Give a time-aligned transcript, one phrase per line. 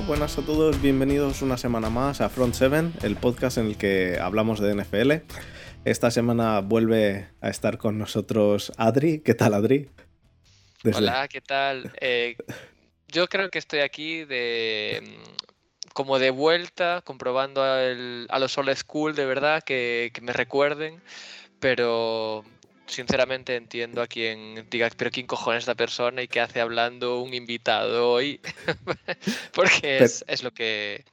[0.00, 4.18] Buenas a todos, bienvenidos una semana más a Front 7, el podcast en el que
[4.18, 5.12] hablamos de NFL.
[5.84, 9.20] Esta semana vuelve a estar con nosotros Adri.
[9.20, 9.90] ¿Qué tal, Adri?
[10.94, 11.92] Hola, ¿qué tal?
[12.00, 12.36] Eh,
[13.08, 19.14] yo creo que estoy aquí de mm, como de vuelta, comprobando a los old school
[19.14, 21.02] de verdad, que me recuerden,
[21.60, 22.44] pero
[22.92, 27.20] sinceramente entiendo a quien diga, pero ¿quién cojones es esta persona y qué hace hablando
[27.20, 28.40] un invitado hoy?
[29.54, 31.04] Porque es, lo que...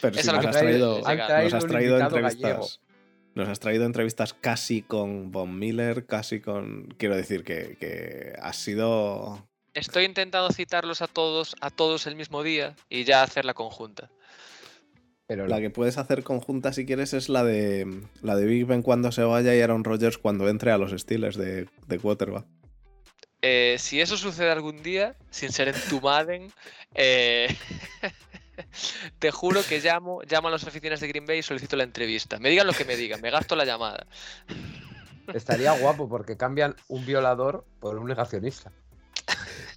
[0.00, 2.80] Pero si nos, has traído, nos has traído entrevistas...
[3.34, 6.94] Nos has traído entrevistas casi con Von Miller, casi con...
[6.98, 9.44] Quiero decir que, que has sido...
[9.72, 14.08] Estoy intentando citarlos a todos, a todos el mismo día y ya hacer la conjunta.
[15.26, 18.82] Pero la que puedes hacer conjunta si quieres es la de la de Big Ben
[18.82, 22.44] cuando se vaya y Aaron Rodgers cuando entre a los Steelers de, de quarterback.
[23.46, 26.50] Eh, si eso sucede algún día, sin ser en tu Madden,
[26.94, 27.54] eh,
[29.18, 32.38] te juro que llamo, llamo a las oficinas de Green Bay y solicito la entrevista.
[32.38, 34.06] Me digan lo que me digan, me gasto la llamada.
[35.32, 38.72] Estaría guapo porque cambian un violador por un negacionista.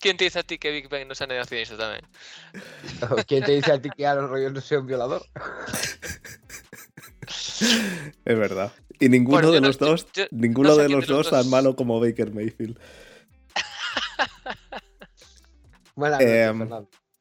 [0.00, 2.04] ¿Quién te dice a ti que Big Bang no sea negacionista también?
[3.26, 5.22] ¿Quién te dice a ti que Aaron Rodgers no sea un violador?
[8.24, 8.72] es verdad.
[8.98, 12.78] Y ninguno de los dos, ninguno de los dos tan malo como Baker Mayfield.
[16.20, 16.68] Em,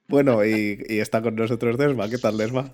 [0.07, 2.09] bueno, y, está con nosotros Desma.
[2.09, 2.73] ¿Qué tal, Desma?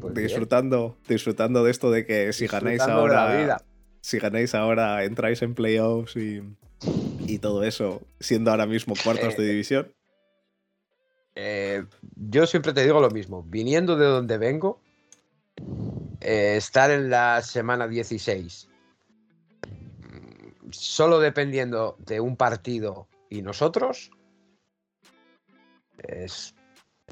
[0.00, 3.62] Pues disfrutando, disfrutando de esto de que si ganáis ahora.
[4.00, 6.42] Si ganáis ahora, entráis en playoffs y,
[7.30, 9.94] y todo eso, siendo ahora mismo cuartos de eh, división?
[11.36, 11.84] Eh,
[12.16, 14.80] yo siempre te digo lo mismo, viniendo de donde vengo,
[16.20, 18.68] eh, estar en la semana 16,
[20.70, 24.10] solo dependiendo de un partido y nosotros,
[25.98, 26.54] es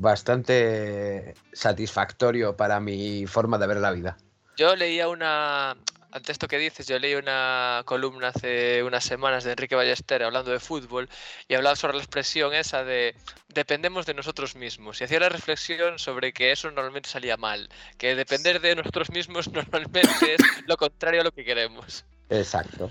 [0.01, 4.17] bastante satisfactorio para mi forma de ver la vida.
[4.57, 5.77] Yo leía una,
[6.11, 10.51] ante esto que dices, yo leí una columna hace unas semanas de Enrique Ballester hablando
[10.51, 11.09] de fútbol
[11.49, 13.15] y hablaba sobre la expresión esa de
[13.49, 15.01] dependemos de nosotros mismos.
[15.01, 17.69] Y hacía la reflexión sobre que eso normalmente salía mal,
[17.99, 22.05] que depender de nosotros mismos normalmente es lo contrario a lo que queremos.
[22.31, 22.91] Exacto.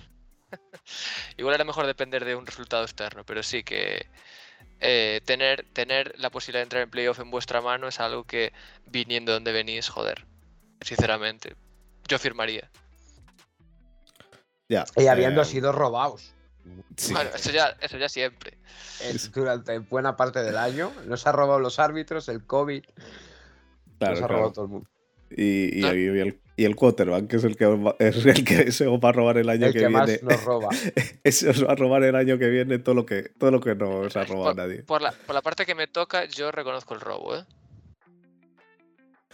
[1.37, 4.07] Igual era mejor depender de un resultado externo, pero sí que
[4.79, 8.53] eh, tener, tener la posibilidad de entrar en playoff en vuestra mano es algo que
[8.85, 10.25] viniendo de donde venís, joder,
[10.81, 11.55] sinceramente,
[12.07, 12.69] yo firmaría.
[14.69, 16.33] Y habiendo eh, sido robados.
[17.11, 18.57] Bueno, eso ya, eso ya siempre.
[19.33, 20.91] durante buena parte del año.
[21.05, 22.83] Nos ha robado los árbitros, el COVID.
[23.99, 24.89] nos ha robado todo el mundo.
[25.29, 29.11] Y, el, y, el, quarterback, que es el que, es el que se va a
[29.11, 29.89] robar el año que, viene.
[29.89, 30.69] Más nos roba.
[31.23, 33.75] Ese os va a robar el año que viene todo lo que, todo lo que
[33.75, 34.83] no os ha robado nadie.
[34.83, 37.45] Por la, por la parte que me toca, yo reconozco el robo, ¿eh?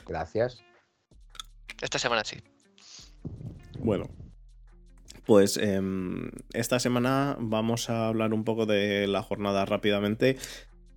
[0.07, 0.63] Gracias.
[1.81, 2.37] Esta semana sí.
[3.79, 4.09] Bueno,
[5.25, 10.37] pues em, esta semana vamos a hablar un poco de la jornada rápidamente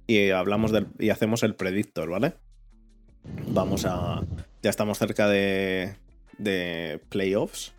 [0.06, 2.34] y hablamos y hacemos el predictor, ¿vale?
[3.48, 4.22] Vamos a.
[4.62, 5.96] Ya estamos cerca de,
[6.38, 7.74] de playoffs.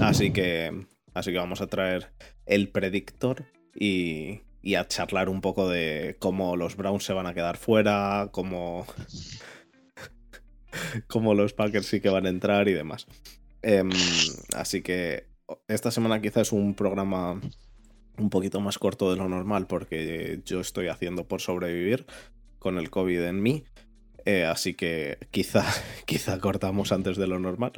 [0.00, 0.86] Así que.
[1.14, 2.10] Así que vamos a traer
[2.46, 3.44] el predictor
[3.74, 8.28] y, y a charlar un poco de cómo los Browns se van a quedar fuera,
[8.32, 8.86] cómo.
[11.06, 13.06] cómo los Packers sí que van a entrar y demás.
[13.62, 13.90] Em,
[14.56, 15.26] así que
[15.68, 17.40] esta semana quizás un programa
[18.18, 22.06] un poquito más corto de lo normal porque yo estoy haciendo por sobrevivir
[22.58, 23.64] con el COVID en mí.
[24.24, 25.64] Eh, así que quizá,
[26.06, 27.72] quizá cortamos antes de lo normal.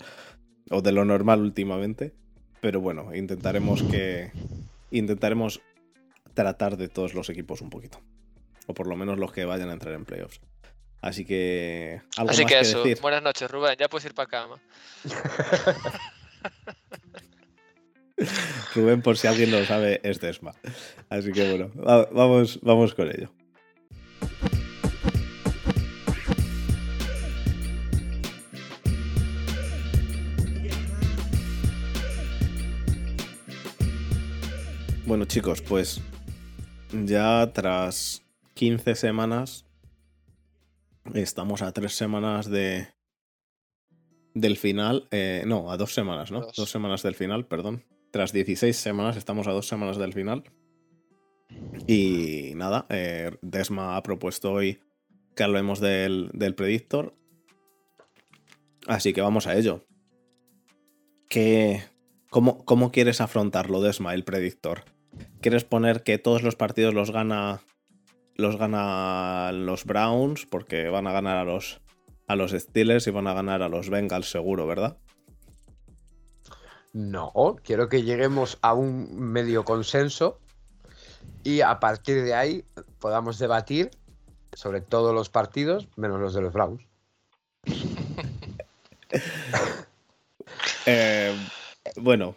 [0.71, 2.15] O de lo normal últimamente.
[2.61, 4.33] Pero bueno, intentaremos que.
[4.91, 5.61] Intentaremos
[6.34, 8.01] tratar de todos los equipos un poquito.
[8.66, 10.41] O por lo menos los que vayan a entrar en playoffs.
[11.04, 12.01] Así que.
[12.16, 12.83] Así que, eso.
[13.03, 13.77] Buenas noches, Rubén.
[13.78, 14.59] Ya puedes ir para cama.
[18.74, 20.54] Rubén, por si alguien lo sabe, es Desma.
[21.10, 21.71] Así que bueno,
[22.10, 23.30] vamos, vamos con ello.
[35.04, 36.01] Bueno chicos, pues
[36.92, 38.22] ya tras
[38.54, 39.66] 15 semanas
[41.12, 42.89] Estamos a tres semanas de
[44.33, 45.06] del final.
[45.10, 46.41] Eh, no, a dos semanas, ¿no?
[46.56, 46.71] Dos.
[46.71, 47.84] semanas del final, perdón.
[48.10, 50.45] Tras 16 semanas, estamos a dos semanas del final.
[51.86, 54.80] Y nada, eh, Desma ha propuesto hoy
[55.36, 57.15] que hablemos del, del predictor.
[58.86, 59.84] Así que vamos a ello.
[61.28, 61.83] ¿Qué,
[62.30, 64.84] cómo, ¿Cómo quieres afrontarlo, Desma, el predictor?
[65.41, 67.60] ¿Quieres poner que todos los partidos los gana
[68.36, 71.81] los ganan los Browns porque van a ganar a los,
[72.27, 74.97] a los Steelers y van a ganar a los Bengals seguro, ¿verdad?
[76.92, 80.41] No, quiero que lleguemos a un medio consenso
[81.42, 82.65] y a partir de ahí
[83.01, 83.91] podamos debatir
[84.53, 86.87] sobre todos los partidos, menos los de los Browns.
[90.87, 91.34] Eh,
[91.97, 92.37] bueno.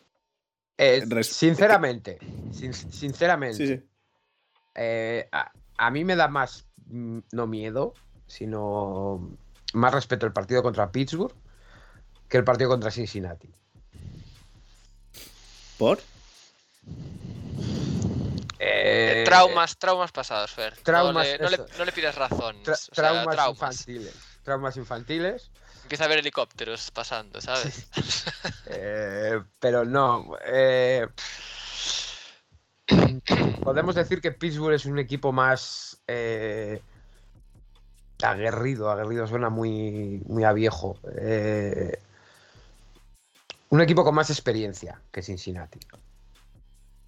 [0.77, 2.17] Eh, sinceramente,
[2.51, 3.85] sinceramente,
[4.73, 5.29] eh,
[5.77, 7.93] a, mí me da más, mm, no miedo,
[8.27, 9.37] sino
[9.73, 11.33] más respeto el partido contra Pittsburgh
[12.29, 13.53] que el partido contra Cincinnati.
[15.77, 15.99] ¿Por?
[19.25, 20.75] traumas, traumas pasados, Fer.
[20.83, 22.55] Traumas, no, le, pides razón.
[22.93, 24.15] traumas, infantiles.
[24.43, 25.51] Traumas infantiles.
[25.83, 27.87] Empieza a ver helicópteros pasando, ¿sabes?
[28.69, 30.37] Eh, pero no.
[30.45, 31.07] Eh,
[33.63, 36.81] podemos decir que Pittsburgh es un equipo más eh,
[38.21, 38.89] aguerrido.
[38.89, 40.99] Aguerrido suena muy, muy a viejo.
[43.69, 45.79] un equipo con más experiencia que Cincinnati.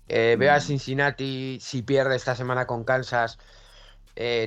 [0.07, 0.61] veo a mm.
[0.61, 3.37] Cincinnati, si pierde esta semana con Kansas,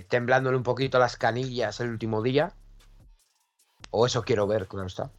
[0.09, 2.53] temblándole un poquito las canillas el último día.
[3.91, 5.11] O eso quiero ver, claro está.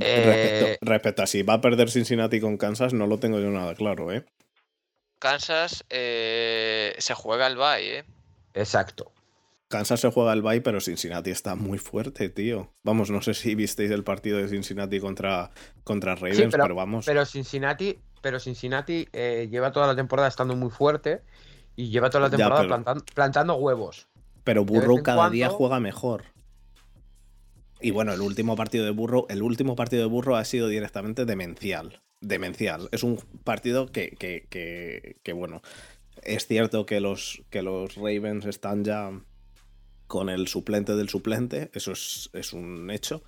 [0.00, 3.74] Eh, respecto, a si va a perder Cincinnati con Kansas, no lo tengo yo nada
[3.74, 4.24] claro, ¿eh?
[5.18, 8.04] Kansas eh, se juega el bye, ¿eh?
[8.54, 9.12] Exacto.
[9.68, 12.72] Kansas se juega el bye, pero Cincinnati está muy fuerte, tío.
[12.82, 15.50] Vamos, no sé si visteis el partido de Cincinnati contra,
[15.84, 17.04] contra Ravens, pero, vamos.
[17.04, 21.22] Pero Cincinnati, pero Cincinnati eh, lleva toda la temporada estando muy fuerte
[21.76, 24.08] y lleva toda la temporada plantando, huevos.
[24.42, 26.24] Pero Burrow cada día juega mejor.
[27.80, 31.24] Y bueno, el último partido de Burro, el último partido de Burro ha sido directamente
[31.24, 32.02] demencial.
[32.20, 32.88] Demencial.
[32.90, 35.62] Es un partido que, que, bueno,
[36.22, 39.10] es cierto que los, que los Ravens están ya
[40.08, 43.22] con el suplente del suplente, eso es, es un hecho,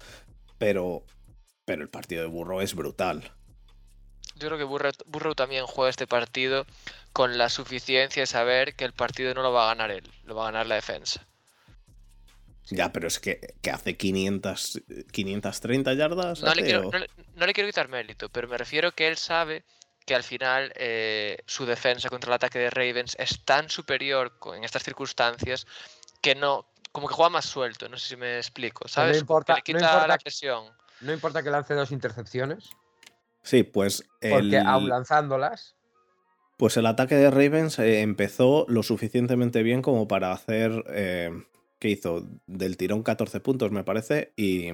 [0.58, 1.04] pero,
[1.64, 3.32] pero el partido de Burro es brutal.
[4.40, 6.64] Yo creo que Burro, también juega este partido
[7.12, 10.34] con la suficiencia de saber que el partido no lo va a ganar él, lo
[10.34, 11.26] va a ganar la defensa.
[12.70, 16.42] Ya, pero es que, hace 500, 530 yardas.
[16.42, 19.64] No, le quiero, no, le quiero, quitar mérito, pero me refiero que él sabe
[20.06, 24.64] que al final eh, su defensa contra el ataque de Ravens es tan superior en
[24.64, 25.66] estas circunstancias
[26.22, 29.16] que no, como que juega más suelto, no sé si me explico, ¿sabes?
[29.16, 30.66] No importa, le quita la presión.
[31.00, 32.70] No importa que lance dos intercepciones.
[33.42, 34.04] Sí, pues.
[34.20, 35.76] Porque aún lanzándolas.
[36.56, 41.30] Pues el ataque de Ravens eh, empezó lo suficientemente bien como para hacer eh,
[41.80, 44.68] que hizo del tirón 14 puntos, me parece, y,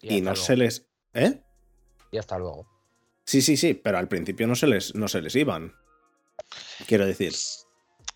[0.00, 0.88] y, no se les...
[1.14, 1.40] ¿Eh?
[2.10, 2.66] Y hasta luego.
[3.24, 5.74] Sí, sí, sí, pero al principio no se les, no se les iban.
[6.88, 7.32] Quiero decir.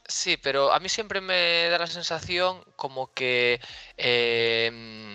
[0.07, 3.61] Sí, pero a mí siempre me da la sensación como que
[3.97, 5.14] eh,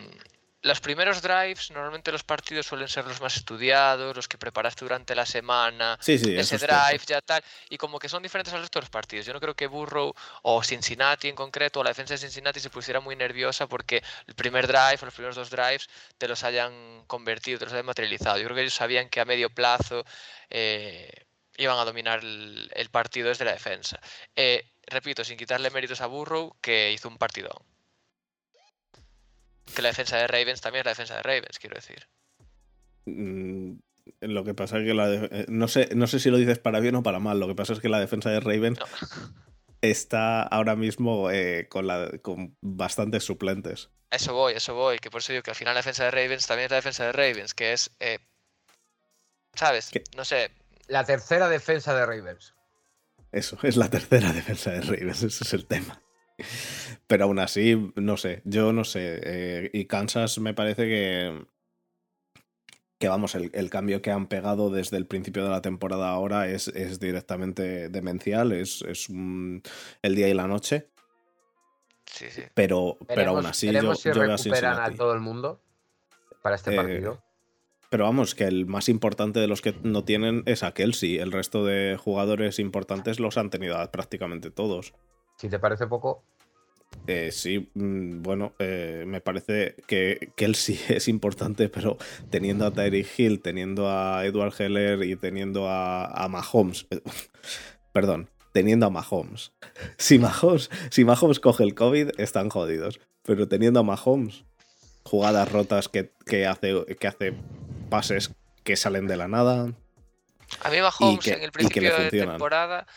[0.62, 5.16] los primeros drives, normalmente los partidos suelen ser los más estudiados, los que preparaste durante
[5.16, 8.90] la semana, ese drive ya tal, y como que son diferentes al resto de los
[8.90, 9.26] partidos.
[9.26, 12.70] Yo no creo que Burrow o Cincinnati en concreto, o la defensa de Cincinnati se
[12.70, 17.06] pusiera muy nerviosa porque el primer drive o los primeros dos drives te los hayan
[17.08, 18.38] convertido, te los hayan materializado.
[18.38, 20.04] Yo creo que ellos sabían que a medio plazo
[20.50, 21.26] eh,
[21.58, 24.00] iban a dominar el, partido desde la defensa.
[24.36, 27.58] Eh, repito, sin quitarle méritos a Burrow, que hizo un partidón
[29.76, 32.08] que la defensa de Ravens también es la defensa de Ravens, quiero decir.
[33.06, 33.74] Mm,
[34.22, 36.80] lo que pasa es que la eh, no, sé, no sé si lo dices para
[36.80, 37.40] bien o para mal.
[37.40, 38.80] Lo que pasa es que la defensa de Ravens
[39.82, 43.90] está ahora mismo eh, con, la, con bastantes suplentes.
[44.12, 44.98] Eso voy, eso voy.
[45.00, 47.06] Que por eso digo que al final la defensa de Ravens también es la defensa
[47.06, 47.92] de Ravens, que es.
[48.00, 48.20] Eh,
[49.54, 49.92] ¿Sabes?
[50.16, 50.52] No sé.
[50.88, 52.56] La tercera defensa de Ravens.
[53.32, 56.02] Eso, es la tercera defensa de Ravens, ese es el tema.
[57.08, 59.20] Pero aún así, no sé, yo no sé.
[59.24, 61.46] Eh, y Kansas me parece que.
[63.00, 66.68] Que vamos, el, cambio que han pegado desde el principio de la temporada ahora es,
[66.68, 70.90] es directamente demencial, es, es el día y la noche.
[72.06, 72.42] Sí, sí.
[72.54, 75.62] Pero, pero aún así, yo, si recuperan a todo el mundo
[76.42, 77.24] para este eh, partido.
[77.90, 81.18] Pero vamos, que el más importante de los que no tienen es a Kelsey.
[81.18, 84.94] El resto de jugadores importantes los han tenido prácticamente todos.
[85.40, 86.24] Si te parece poco.
[87.08, 91.98] Eh, sí, mm, bueno, eh, me parece que, él sí es importante, pero
[92.30, 96.88] teniendo a Tyreek Hill, teniendo a Edward Heller y teniendo a, Mahomes,
[97.94, 99.54] perdón, teniendo a Mahomes.
[99.98, 103.00] Si Mahomes, si Mahomes coge el COVID, están jodidos.
[103.24, 104.44] Pero teniendo a Mahomes,
[105.04, 106.12] jugadas rotas que,
[106.48, 107.34] hace, que hace
[107.90, 108.32] pases
[108.64, 109.72] que salen de la nada.
[110.64, 112.88] A mí Mahomes en el principio de temporada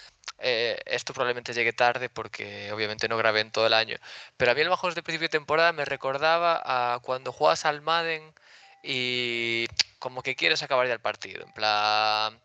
[0.43, 3.97] eh, esto probablemente llegue tarde porque obviamente no grabé en todo el año.
[4.37, 7.81] Pero a mí el Mahomes de principio de temporada me recordaba a cuando juegas al
[7.81, 8.35] Madden
[8.83, 9.67] y
[9.99, 11.45] como que quieres acabar ya el partido.
[11.45, 12.41] En plan,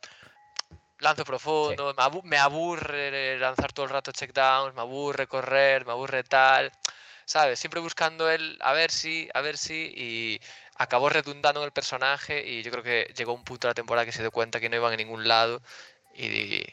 [0.99, 6.71] lanzo profundo, me, aburre lanzar todo el rato checkdowns, me aburre correr, me aburre tal.
[7.25, 7.59] ¿Sabes?
[7.59, 10.41] Siempre buscando el a ver si, a ver si, y
[10.75, 14.05] acabó redundando en el personaje y yo creo que llegó un punto de la temporada
[14.05, 15.61] que se dio cuenta que no iban a ningún lado
[16.13, 16.63] y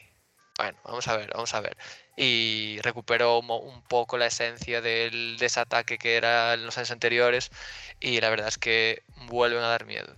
[0.57, 1.77] bueno, vamos a ver, vamos a ver.
[2.15, 7.51] Y recuperó un poco la esencia del desataque que era en los años anteriores
[7.99, 10.15] y la verdad es que vuelven a dar miedo.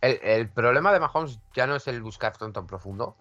[0.00, 3.16] El, problema de Mahomes ya no es el buscar tanto en profundo,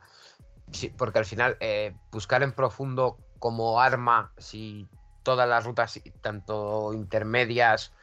[0.97, 4.87] porque al final eh, buscar en profundo como arma, si
[5.23, 7.93] todas las rutas, tanto intermedias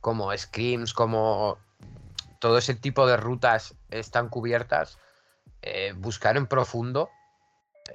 [0.00, 1.58] como screams, como
[2.38, 4.98] todo ese tipo de rutas están cubiertas,
[5.62, 7.10] eh, buscar en profundo,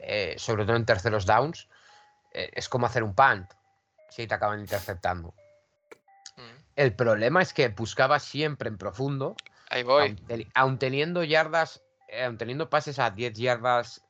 [0.01, 1.67] eh, sobre todo en terceros downs,
[2.31, 3.51] eh, es como hacer un punt
[4.09, 5.33] si te acaban interceptando.
[6.37, 6.63] Mm.
[6.77, 9.35] El problema es que buscaba siempre en profundo.
[9.69, 10.17] Ahí voy.
[10.55, 11.83] Aun, teniendo yardas,
[12.23, 14.01] aun teniendo pases a 10 yardas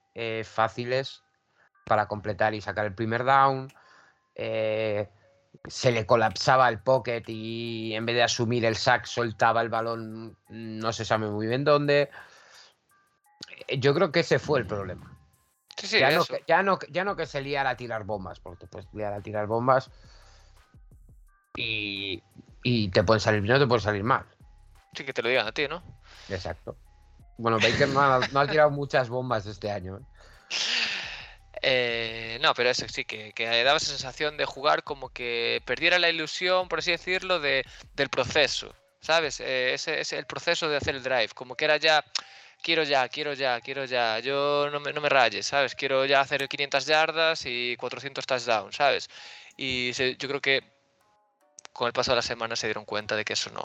[0.44, 1.24] fáciles
[1.86, 3.72] para completar y sacar el primer down,
[4.36, 10.38] se le colapsaba el pocket y en vez de asumir el sack soltaba el balón,
[10.50, 12.10] no se sabe muy bien dónde.
[13.68, 15.18] Eh, yo creo que ese fue el problema.
[15.92, 18.88] ya, no, ya, no, ya, no, que se liara a tirar bombas, porque te puedes
[18.94, 19.92] liar a tirar bombas
[21.56, 22.24] y,
[22.64, 24.26] y te pueden salir bien o te pueden salir mal.
[24.94, 25.84] Sí, que te lo digan a ti, ¿no?
[26.30, 26.76] Exacto.
[27.38, 29.98] Bueno, Baker no ha, tirado muchas bombas este año.
[29.98, 30.02] ¿eh?
[31.62, 36.00] Eh, no, pero eso sí, que, que, daba esa sensación de jugar como que perdiera
[36.00, 37.64] la ilusión, por así decirlo, de,
[37.96, 39.40] del proceso, ¿sabes?
[39.40, 42.04] ese es el proceso de hacer el drive, como que era ya
[42.62, 44.20] quiero ya, quiero ya, quiero ya.
[44.20, 45.76] Yo no me, no me rayes, ¿sabes?
[45.76, 49.10] Quiero ya hacer 500 yardas y 400 touchdowns, ¿sabes?
[49.58, 50.64] Y yo creo que
[51.74, 53.64] con el paso de la semana se dieron cuenta de que eso no.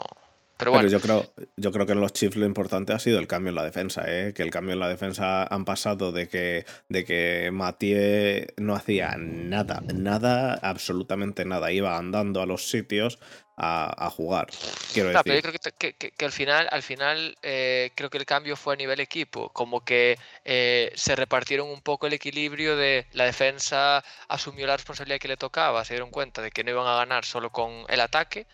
[0.57, 0.87] Pero bueno.
[0.87, 3.55] yo creo, yo creo que en los Chiefs lo importante ha sido el cambio en
[3.55, 4.33] la defensa, ¿eh?
[4.33, 9.15] que el cambio en la defensa han pasado de que, de que Mathieu no hacía
[9.17, 11.71] nada, nada, absolutamente nada.
[11.71, 13.19] Iba andando a los sitios
[13.55, 14.47] a, jugar.
[14.93, 15.21] Quiero decir.
[15.23, 18.77] Pero yo creo que, al final, al final eh, creo que el cambio fue a
[18.77, 24.65] nivel equipo, como que eh, se repartieron un poco el equilibrio de la defensa asumió
[24.65, 27.51] la responsabilidad que le tocaba, se dieron cuenta de que no iban a ganar solo
[27.51, 28.47] con el ataque,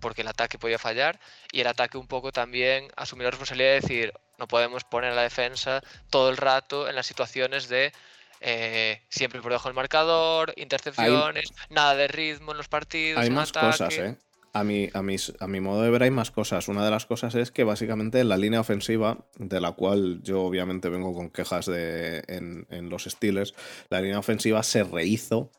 [0.00, 1.20] porque el ataque podía fallar,
[1.52, 5.14] y el ataque un poco también asumió la responsabilidad de decir, no podemos poner a
[5.14, 7.92] la defensa todo el rato en las situaciones de
[8.40, 13.22] eh, siempre por debajo del marcador, intercepciones, nada de ritmo en los partidos.
[13.22, 14.16] Hay más cosas, ¿eh?
[14.52, 16.66] A mi, a, a mi modo de ver hay más cosas.
[16.68, 20.88] Una de las cosas es que básicamente la línea ofensiva, de la cual yo obviamente
[20.88, 23.54] vengo con quejas de, en, los Steelers,
[23.90, 25.52] la línea ofensiva se rehizo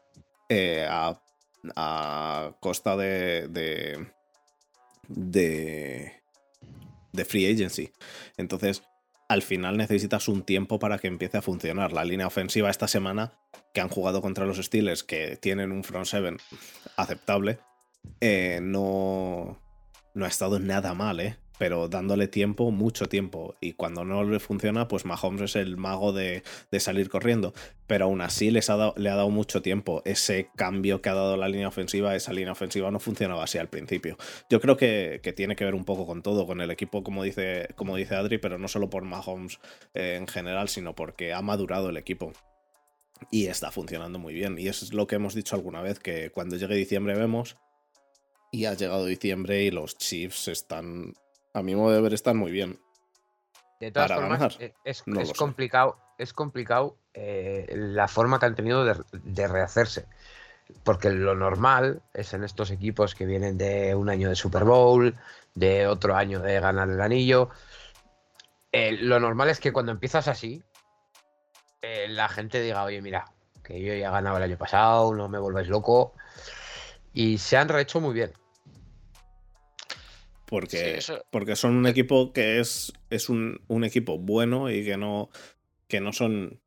[0.50, 1.22] eh, a,
[2.60, 4.08] costa de, de,
[5.08, 6.12] de,
[7.14, 7.92] de free agency.
[8.36, 8.84] Entonces,
[9.32, 11.94] al final necesitas un tiempo para que empiece a funcionar.
[11.94, 13.32] La línea ofensiva esta semana,
[13.74, 16.38] que han jugado contra los Steelers, que tienen un front seven
[16.98, 17.60] aceptable,
[18.20, 19.60] eh, no,
[20.14, 21.38] no ha estado nada mal, ¿eh?
[21.58, 23.56] Pero dándole tiempo, mucho tiempo.
[23.62, 26.42] Y cuando no le funciona, pues Mahomes es el mago de,
[26.80, 27.54] salir corriendo.
[27.86, 30.02] Pero aún así les ha le ha dado mucho tiempo.
[30.04, 33.70] Ese cambio que ha dado la línea ofensiva, esa línea ofensiva no funcionaba así al
[33.70, 34.18] principio.
[34.50, 37.68] Yo creo que, tiene que ver un poco con todo, con el equipo, como dice,
[37.76, 39.60] como dice Adri, pero no solo por Mahomes
[39.94, 42.34] eh, en general, sino porque ha madurado el equipo
[43.30, 44.58] y está funcionando muy bien.
[44.58, 47.58] Y eso es lo que hemos dicho alguna vez, que cuando llegue diciembre vemos
[48.52, 51.14] y ha llegado diciembre y los Chiefs están,
[51.54, 52.80] a mi modo de ver, están muy bien.
[53.80, 55.02] De todas formas, eh, es,
[55.36, 60.06] complicado, es complicado eh, la forma que han tenido de, rehacerse.
[60.84, 65.16] Porque lo normal es en estos equipos que vienen de un año de Super Bowl,
[65.56, 67.50] de otro año de ganar el anillo.
[68.72, 70.64] Eh, lo normal es que cuando empiezas así,
[71.82, 73.26] la gente diga, oye, mira,
[73.64, 76.14] que yo ya he ganado el año pasado, no me volváis loco.
[77.14, 78.32] Y se han rehecho muy bien
[80.52, 85.30] porque, porque son un equipo que es, es un, equipo bueno y que no,
[85.88, 86.60] que no son...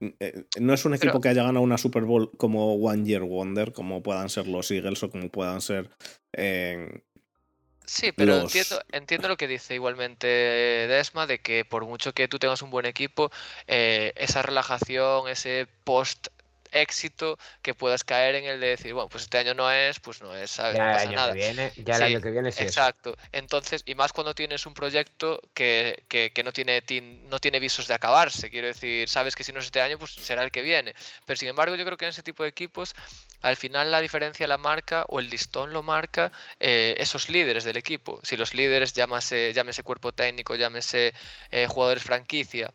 [0.00, 3.72] Eh, no es un equipo que haya ganado una Super Bowl como One Year Wonder,
[3.72, 5.88] como puedan ser los Eagles o como puedan ser...
[7.86, 12.40] sí, pero entiendo, entiendo lo que dice igualmente Desma, de que por mucho que tú
[12.40, 13.30] tengas un buen equipo,
[13.68, 16.26] eh, esa relajación, ese post
[16.72, 20.20] éxito que puedas caer en el de decir, bueno, pues este año no es, pues
[20.22, 20.76] no es, ¿sabes?
[20.76, 21.32] Ya no el año nada.
[21.32, 22.68] que viene, ya el año que viene sí es.
[22.68, 23.16] Exacto.
[23.32, 27.60] Entonces, y más cuando tienes un proyecto que, que- que no, tiene, tin- no tiene
[27.60, 28.50] visos de acabarse.
[28.50, 30.94] Quiero decir, sabes que si no es este año, pues será el que viene.
[31.26, 32.94] Pero sin embargo, yo creo que en ese tipo de equipos,
[33.40, 37.76] al final la diferencia la marca o el listón lo marca eh, esos líderes del
[37.76, 38.20] equipo.
[38.22, 41.14] Si los líderes, llámase, llámese cuerpo técnico, llámese
[41.50, 42.72] eh, jugadores franquicia,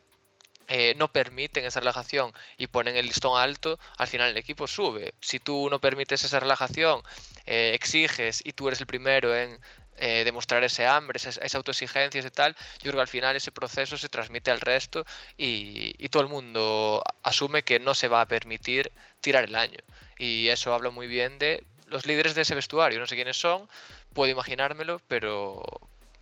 [0.67, 5.13] eh, no permiten esa relajación y ponen el listón alto, al final el equipo sube.
[5.21, 7.01] Si tú no permites esa relajación,
[7.45, 9.59] eh, exiges y tú eres el primero en
[9.97, 13.51] eh, demostrar ese hambre, esa, esa autoexigencia, ese tal, yo creo que al final ese
[13.51, 15.05] proceso se transmite al resto
[15.37, 18.91] y, y todo el mundo asume que no se va a permitir
[19.21, 19.77] tirar el año.
[20.17, 22.99] Y eso habla muy bien de los líderes de ese vestuario.
[22.99, 23.69] No sé quiénes son,
[24.13, 25.61] puedo imaginármelo, pero,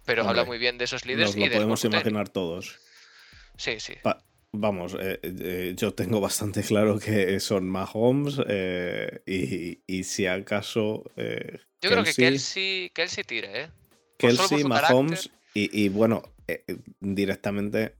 [0.06, 2.78] pero habla muy bien de esos líderes Nos y lo podemos imaginar todos.
[3.58, 3.96] Sí, sí.
[4.02, 4.22] Pa-
[4.53, 11.03] Vamos, eh, eh, yo tengo bastante claro que son Mahomes eh, y, y si acaso
[11.15, 13.70] Yo creo que Kelsey, Kelsey, Kelsey tira, ¿eh?
[14.17, 16.22] Por- Kelsey, Mahomes y, y bueno,
[17.00, 17.96] directamente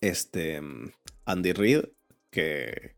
[0.00, 0.60] este
[1.24, 1.84] Andy Reid,
[2.30, 2.94] que,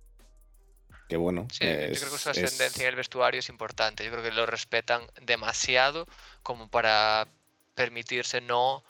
[1.08, 4.04] que bueno, Sí, yo creo que su ascendencia es- en el vestuario es importante.
[4.04, 6.06] Yo creo que lo respetan demasiado
[6.42, 7.28] como para
[7.74, 8.82] permitirse no,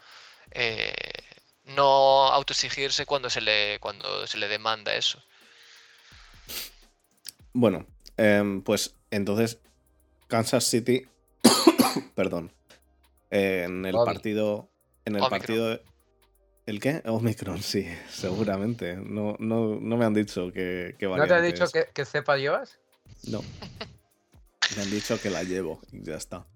[0.52, 0.94] eh,
[1.64, 5.22] no autoexigirse cuando se le, cuando se le demanda eso.
[7.52, 9.58] Bueno, em, pues entonces
[10.28, 11.06] Kansas City,
[12.14, 12.52] perdón,
[13.30, 14.70] en el partido,
[15.04, 15.30] en el Omicron.
[15.40, 15.80] partido,
[16.66, 17.02] ¿el qué?
[17.04, 18.96] Omicron, sí, seguramente.
[18.96, 21.72] No, no, no me han dicho que, que ¿No te ha variante dicho es.
[21.72, 22.78] que, que cepa llevas?
[23.24, 23.42] No.
[24.76, 26.46] Me han dicho que la llevo y ya está.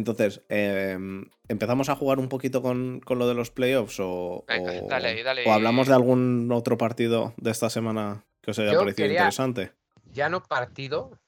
[0.00, 4.72] Entonces, em, ¿empezamos a jugar un poquito con, con lo de los playoffs o, Venga,
[4.82, 8.72] o- dale dale o hablamos de algún otro partido de esta semana que os haya
[8.74, 9.72] Yo parecido quería- interesante?
[10.12, 11.18] Ya no partido,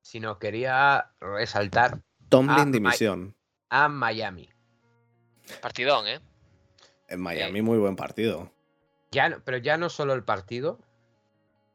[0.00, 3.36] sino quería resaltar Tomlin dimisión.
[3.70, 4.48] a Miami.
[5.60, 6.20] Partidón, ¿eh?
[7.08, 8.50] En Miami, muy buen partido.
[9.12, 10.80] Ya no- pero ya no solo el partido,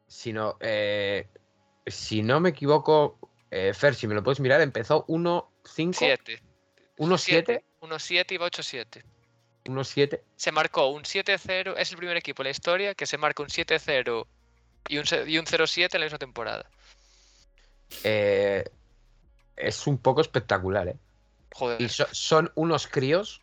[0.08, 1.30] sino, eh,
[1.86, 3.17] si no me equivoco,
[3.49, 5.06] eh, Fer, si me lo puedes mirar, empezó
[5.67, 6.41] 1-5, 7.
[6.97, 9.03] 1-7, 1-7 y va 8-7.
[9.65, 10.21] 1-7.
[10.36, 13.49] Se marcó un 7-0, es el primer equipo en la historia que se marca un
[13.49, 14.25] 7-0
[14.88, 16.69] y un, y un 0-7 en la misma temporada.
[18.03, 18.63] eh,
[19.56, 20.95] es un poco espectacular, ¿eh?
[21.53, 21.82] Joder.
[21.82, 23.41] Y so- son unos críos,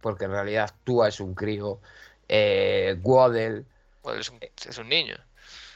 [0.00, 1.80] porque en realidad Tua es un crío,
[2.28, 5.16] eh, es, un, es un niño.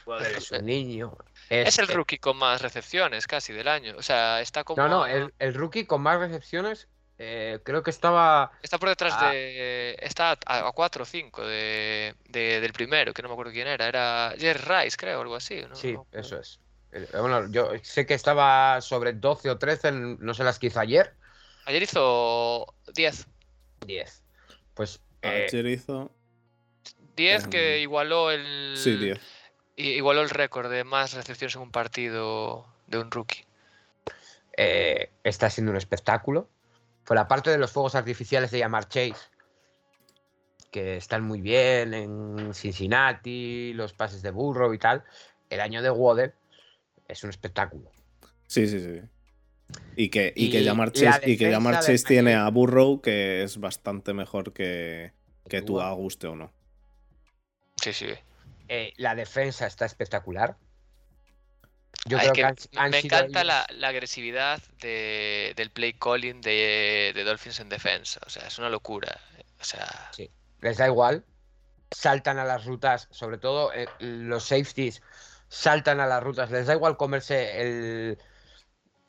[0.05, 1.17] Waddle es un niño.
[1.49, 3.95] Es el eh, rookie con más recepciones casi del año.
[3.97, 4.81] O sea, está como.
[4.81, 6.87] No, no, el, el rookie con más recepciones,
[7.19, 9.95] eh, creo que estaba Está por detrás de.
[10.01, 13.87] Está a 4 o 5 de, de- del primero, que no me acuerdo quién era.
[13.87, 15.61] Era Jerry Rice, creo, algo así.
[15.69, 15.75] ¿no?
[15.75, 16.59] Sí, No- eso es.
[16.91, 20.67] Eh, Bueno, yo sé que estaba sobre 12 o 13, en- no sé las que
[20.67, 21.13] hizo ayer.
[21.65, 23.27] Ayer hizo 10.
[23.85, 24.23] 10.
[24.73, 26.11] Pues eh, Ayer hizo.
[27.15, 28.75] 10 que Em, igualó el.
[28.77, 29.19] Sí, 10.
[29.77, 33.45] Igualó el récord de más recepciones en un partido de un rookie.
[34.57, 36.49] eh, está siendo un espectáculo.
[37.05, 39.15] Por la parte de los fuegos artificiales de llamar Chase,
[40.71, 45.03] que están muy bien en Cincinnati, los pases de Burrow y tal,
[45.49, 46.33] el año de Waddle
[47.07, 47.91] es un espectáculo.
[48.47, 49.01] Sí, sí, sí.
[49.95, 53.59] Y que, y que Jamar Chase, y que Jamar Chase tiene a Burrow, que es
[53.59, 55.11] bastante mejor que,
[55.49, 56.51] que tú a guste o no.
[57.81, 58.07] Sí, sí.
[58.67, 60.57] Eh, la defensa está espectacular.
[62.07, 64.61] Yo Ah, creo es que que, han- me han me sido encanta la, la agresividad
[64.79, 68.19] de- del play calling de, de Dolphins en defensa.
[68.25, 69.19] O sea, es una locura.
[69.59, 70.11] O sea,
[70.61, 71.25] les da igual,
[71.91, 75.01] saltan a las rutas, sobre todo eh, los safeties
[75.47, 78.17] saltan a las rutas, les da igual comerse el,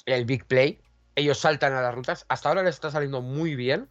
[0.07, 0.81] el big play,
[1.15, 3.89] ellos saltan a las rutas, hasta ahora les está saliendo muy bien,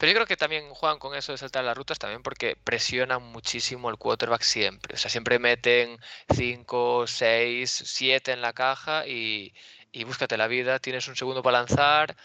[0.00, 3.22] Pero yo creo que también juegan con eso de saltar las rutas también porque presionan
[3.22, 4.94] muchísimo el quarterback siempre.
[4.94, 5.98] O sea, siempre meten
[6.34, 9.52] 5, 6, 7 en la caja y,
[9.92, 10.78] y búscate la vida.
[10.78, 12.16] Tienes un segundo para lanzar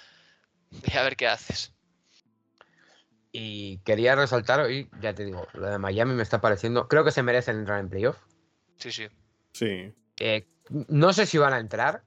[0.71, 1.73] y a ver qué haces.
[3.33, 7.11] y quería resaltar hoy, ya te digo, lo de Miami me está pareciendo, creo que
[7.11, 8.17] se merecen entrar en playoff,
[8.77, 9.07] Sí, sí.
[9.53, 9.93] Sí.
[10.19, 12.03] Eh, no sé si van a entrar,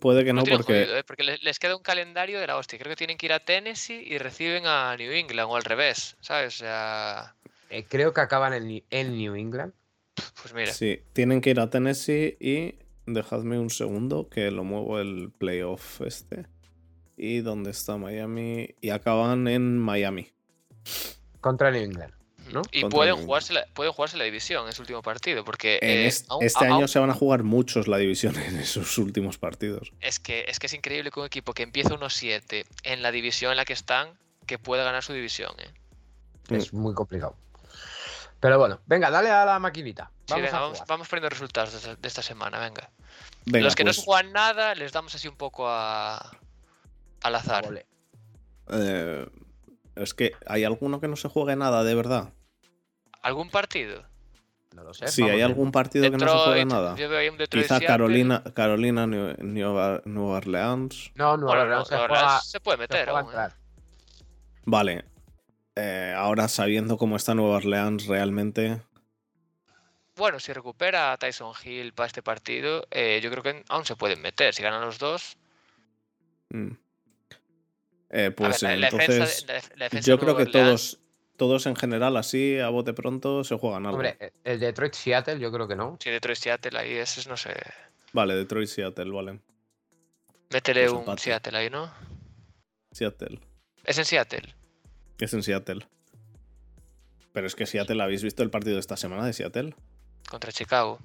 [0.00, 0.84] Puede que Lo no, porque.
[0.84, 1.04] jodido, ¿eh?
[1.04, 2.78] porque les, queda un calendario de la hostia.
[2.78, 6.16] Creo que tienen que ir a Tennessee y reciben a New England o al revés,
[6.20, 6.54] ¿sabes?
[6.56, 7.34] O sea,
[7.68, 9.74] eh, creo que acaban en, en New England,
[10.40, 10.72] pues mira.
[10.72, 16.00] Sí, tienen que ir a Tennessee y dejadme un segundo que lo muevo el playoff
[16.00, 16.46] este.
[17.16, 18.74] ¿Y dónde está Miami?
[18.80, 20.32] Y acaban en Miami.
[21.42, 22.19] contra New England.
[22.50, 22.54] Mm.
[22.54, 22.62] ¿no?
[22.72, 26.24] Y pueden jugarse, la, pueden jugarse la división en su último partido, porque eh, es-
[26.28, 29.92] aún- este aún- año se van a jugar muchos la división en esos últimos partidos.
[30.00, 33.50] es, que, es que es increíble que un equipo que empieza 1-7 en la división
[33.52, 34.10] en la que están,
[34.46, 35.52] que pueda ganar su división.
[35.58, 35.72] ¿eh?
[36.56, 37.36] Es muy complicado.
[38.40, 40.10] Pero bueno, venga, dale a la maquinita.
[40.26, 42.90] Sí, Vamos venga, a vamos, poniendo resultados de esta, de esta semana, venga.
[43.44, 46.18] Venga, Los que no pues, se juegan nada, les damos así un poco a,
[47.22, 47.84] al azar.
[48.72, 49.26] Eh,
[49.96, 52.32] es que hay alguno que no se juegue nada, de verdad.
[53.22, 54.04] ¿Algún partido?
[54.74, 55.08] No lo sé.
[55.08, 55.46] Sí, hay viendo.
[55.46, 56.96] algún partido que no se juegue Detroit, nada.
[56.96, 57.80] Yo veo ahí un Detroit Quizá.
[57.80, 61.10] Carolina, Carolina, New- Nueva, Nueva Orleans.
[61.16, 63.08] No, no, no, se, juega, puede meter.
[63.10, 63.54] juega aún, ¿eh?
[64.64, 65.04] Vale.
[65.74, 68.80] Eh, ahora sabiendo cómo está Nueva Orleans realmente.
[70.16, 73.96] Bueno, si recupera a Tyson Hill para este partido, eh, yo creo que aún se
[73.96, 74.54] pueden meter.
[74.54, 75.36] Si ganan los dos.
[76.50, 76.68] mm.
[78.12, 79.08] Eh, pues ver, la- la entonces.
[79.46, 80.99] defensa de- la- la defensa yo creo que Nueva Orleans- todos,
[81.40, 83.96] todos en general, así, a bote pronto, se juegan algo.
[83.96, 85.96] Hombre, el Detroit Seattle, yo creo que no.
[85.98, 87.54] Si Detroit Seattle ahí, ese es, no sé.
[88.12, 89.40] Vale, Detroit, Seattle, vale.
[90.52, 91.22] Métele Pues un empate.
[91.22, 91.90] Seattle ahí, ¿no?
[92.92, 93.40] Seattle.
[93.84, 94.54] Es en Seattle.
[95.18, 95.86] Es en Seattle.
[97.32, 99.74] Pero es que Seattle, ¿habéis visto el partido de esta semana de Seattle?
[100.28, 100.98] Contra Chicago.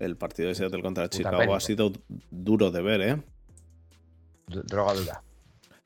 [0.00, 1.54] El partido de Seattle contra Puta Chicago pena.
[1.54, 1.92] ha sido
[2.32, 3.22] duro de ver, ¿eh?
[4.48, 5.22] Droga dura.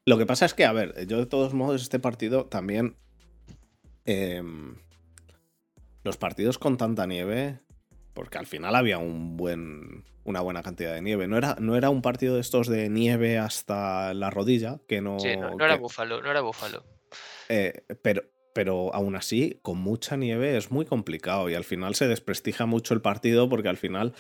[0.07, 2.97] Lo que pasa es que, a ver, yo de todos modos este partido también...
[4.09, 4.77] em,
[6.05, 7.61] los partidos con tanta nieve,
[8.15, 11.29] porque al final había un buen, una buena cantidad de nieve.
[11.29, 15.19] No era, no era un partido de estos de nieve hasta la rodilla, que no...
[15.21, 16.85] Sí, no, no era que- Buffalo, no era Buffalo.
[17.49, 18.23] eh, pero,
[18.55, 22.95] pero aún así, con mucha nieve es muy complicado y al final se desprestigia mucho
[22.95, 24.15] el partido porque al final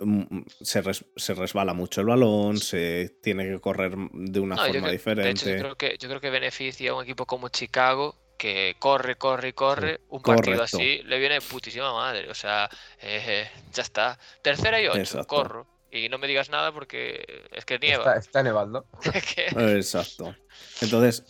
[0.00, 4.62] mm, se, res- se resbala mucho el balón, se tiene que correr de una No,
[4.64, 5.22] forma creo- diferente.
[5.24, 8.74] De hecho, yo creo, que, yo creo que beneficia a un equipo como Chicago que
[8.78, 10.00] corre, corre corre.
[10.08, 10.50] un correcto.
[10.52, 12.30] partido así le viene de putísima madre.
[12.30, 12.70] O sea,
[13.02, 14.18] eh, ya está.
[14.42, 15.26] Tercera y ocho, Exacto.
[15.26, 15.66] corro.
[15.92, 18.14] Y no me digas nada porque es que nieva.
[18.14, 18.86] está nevando.
[19.56, 20.34] Exacto.
[20.80, 21.24] Entonces,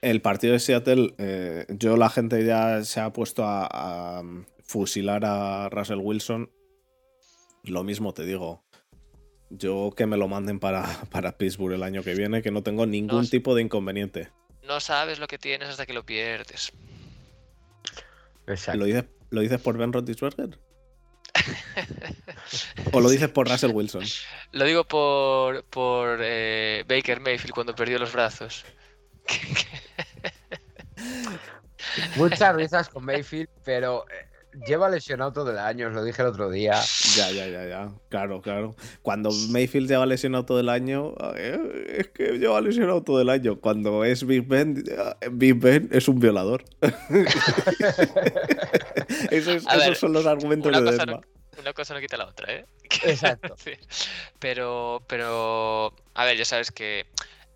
[0.00, 4.22] el partido de Seattle, eh, yo la gente ya se ha puesto a, a
[4.62, 6.50] fusilar a Russell Wilson.
[7.64, 8.62] Lo mismo te digo.
[9.50, 12.86] Yo que me lo manden para, para Pittsburgh el año que viene, que no tengo
[12.86, 13.30] ningún No, sí.
[13.30, 14.30] tipo de inconveniente.
[14.66, 16.72] No sabes lo que tienes hasta que lo pierdes.
[18.46, 18.78] Exacto.
[18.78, 20.58] ¿Lo dices, ¿Lo dices por Ben Roethlisberger?
[22.92, 24.04] ¿O lo dices por Russell Wilson?
[24.52, 28.64] Lo digo por, por eh, Baker Mayfield cuando perdió los brazos.
[32.16, 34.28] Muchas risas con Mayfield, pero eh,
[34.66, 36.74] lleva lesionado todo el año, os lo dije el otro día.
[37.16, 37.90] Ya, ya, ya, ya.
[38.08, 38.74] Claro, claro.
[39.02, 43.60] Cuando Mayfield lleva lesionado todo el año, eh, es que lleva lesionado todo el año.
[43.60, 46.64] Cuando es Big Ben, eh, Big Ben es un violador.
[49.30, 51.20] esos, ver, son los argumentos de Desma.
[51.58, 52.66] Una cosa no quita la otra, ¿eh?
[53.04, 53.54] Exacto.
[54.38, 57.06] Pero, pero, a ver, ya sabes que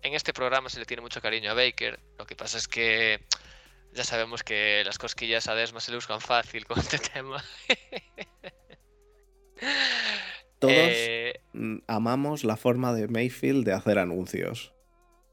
[0.01, 1.99] en este programa se le tiene mucho cariño a Baker.
[2.17, 3.19] Lo que pasa es que
[3.93, 7.43] ya sabemos que las cosquillas a Desma se le buscan fácil con este tema.
[10.59, 14.73] Todos Eh, mm, amamos la forma de Mayfield de hacer anuncios.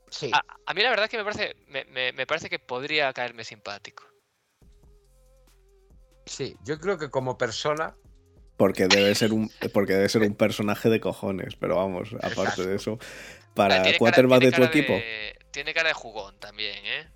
[0.09, 0.31] Sí.
[0.33, 3.42] a, a mí la verdad que me parece, me, me- me parece que podría caerme
[3.45, 4.05] simpático.
[6.27, 7.97] Sí, yo creo que como persona,
[8.57, 11.57] Porque debe ser un, porque debe ser un personaje de cojones.
[11.57, 12.99] Pero vamos, aparte de eso,
[13.55, 14.95] para quarterback de tu equipo.
[15.53, 17.09] Tiene cara de jugón también, ¿eh?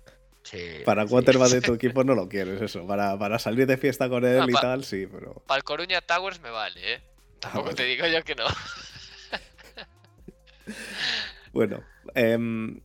[0.51, 1.09] Sí, Para sí.
[1.09, 2.85] quarterback de tu equipo no lo quieres, eso.
[2.85, 5.33] Para, para salir de fiesta con él Ah, y pa- tal, sí, pero.
[5.47, 7.01] Para el Coruña Towers me vale, ¿eh?
[7.39, 7.75] Tampoco bueno.
[7.77, 8.45] te digo yo que no.
[11.53, 11.83] Bueno.
[12.15, 12.81] em,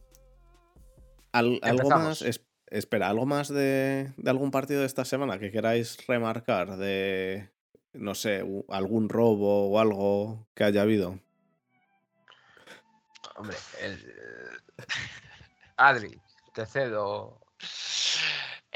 [1.33, 2.23] al- algo más.
[2.23, 6.77] es- espera, ¿algo más de, de algún partido de esta semana que queráis remarcar?
[6.77, 7.51] De.
[7.93, 11.19] No sé, algún robo o algo que haya habido.
[13.37, 14.15] Hombre, el...
[15.77, 16.21] Adri,
[16.53, 17.41] te cedo.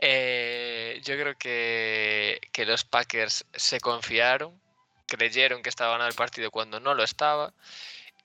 [0.00, 4.58] Eh, yo creo que, que los Packers se confiaron,
[5.06, 7.52] creyeron que estaba ganando el partido cuando no lo estaba.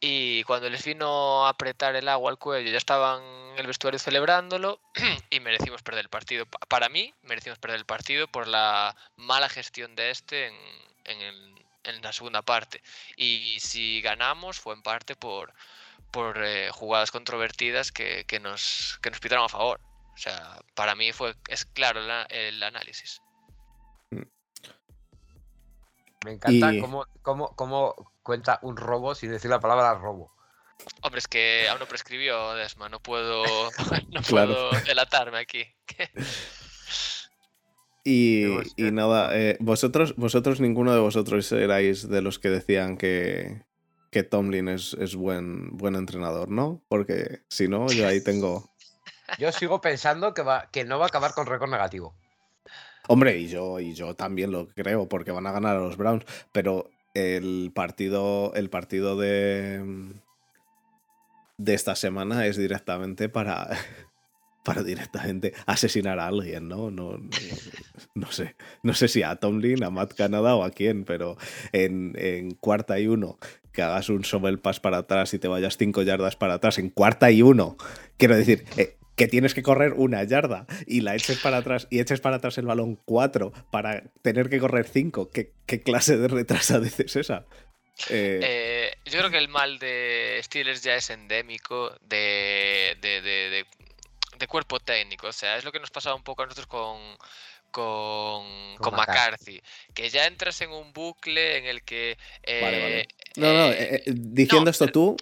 [0.01, 3.99] Y cuando les vino a apretar el agua al cuello, ya estaban en el vestuario
[3.99, 4.79] celebrándolo
[5.29, 6.45] y merecimos perder el partido.
[6.45, 10.55] Pa- Para mí, merecimos perder el partido por la mala gestión de este en,
[11.05, 12.81] en el- en la segunda parte.
[13.15, 15.53] Y si ganamos, fue en parte por,
[16.11, 19.79] por eh, jugadas controvertidas que, que nos, que nos pitaron a favor.
[20.15, 23.21] O sea, para mí fue es claro la- el análisis.
[26.23, 30.33] Me encanta Y- cómo, cómo, cómo cuenta un robo sin decir la palabra robo.
[31.01, 33.43] Hombre, es que aún no prescribió Desma, no puedo,
[34.11, 34.53] no Claro.
[34.71, 35.63] puedo delatarme aquí.
[38.07, 38.45] Y,
[38.77, 43.63] nada, eh, vosotros, vosotros, ninguno de vosotros erais de los que decían que,
[44.11, 46.83] que Tomlin es, es buen, buen entrenador, ¿no?
[46.87, 48.74] Porque si no, yo ahí tengo.
[49.39, 52.15] Yo sigo pensando que, va, que no va a acabar con récord negativo.
[53.07, 56.25] Hombre, y yo, y yo también lo creo, porque van a ganar a los Browns.
[56.51, 60.13] Pero el partido, el partido de,
[61.57, 63.69] de esta semana es directamente para,
[64.63, 66.89] para directamente asesinar a alguien, ¿no?
[66.89, 67.19] No,
[68.15, 68.55] no, sé.
[68.81, 71.37] No sé si a Tomlin, a Matt Canada o a quién, pero
[71.71, 73.37] en, cuarta y uno,
[73.71, 76.89] que hagas un el pass para atrás y te vayas cinco yardas para atrás en
[76.89, 77.77] cuarta y uno.
[78.17, 81.99] Quiero decir, eh, que tienes que correr una yarda y la eches para atrás y
[81.99, 85.29] eches para atrás el balón cuatro para tener que correr cinco.
[85.29, 85.51] ¿Qué,
[85.81, 87.45] clase de retrasadez es esa?
[88.09, 93.65] Eh, eh, yo creo que el mal de Steelers ya es endémico de, de,
[94.47, 95.27] cuerpo técnico.
[95.27, 96.99] O sea, es lo que nos pasaba un poco a nosotros con,
[97.71, 99.61] con, con, McCarthy.
[99.93, 102.17] Que ya entras en un bucle en el que.
[102.45, 102.99] vale, vale.
[103.01, 103.73] Eh, no, no,
[104.05, 105.17] diciendo esto tú,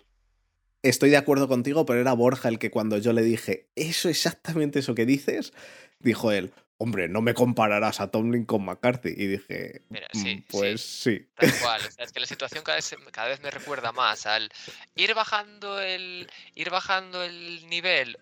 [0.83, 4.79] estoy de acuerdo contigo, pero era Borja el que cuando yo le dije, eso exactamente
[4.79, 5.53] eso que dices,
[5.99, 9.13] dijo él, hombre, no me compararás a Tomlin con McCarthy.
[9.15, 11.25] Y dije, mm, pues sí.
[11.35, 11.81] Tal cual.
[11.97, 14.51] es que la situación cada vez, cada vez me recuerda más al
[14.95, 18.17] ir bajando el, ir bajando el nivel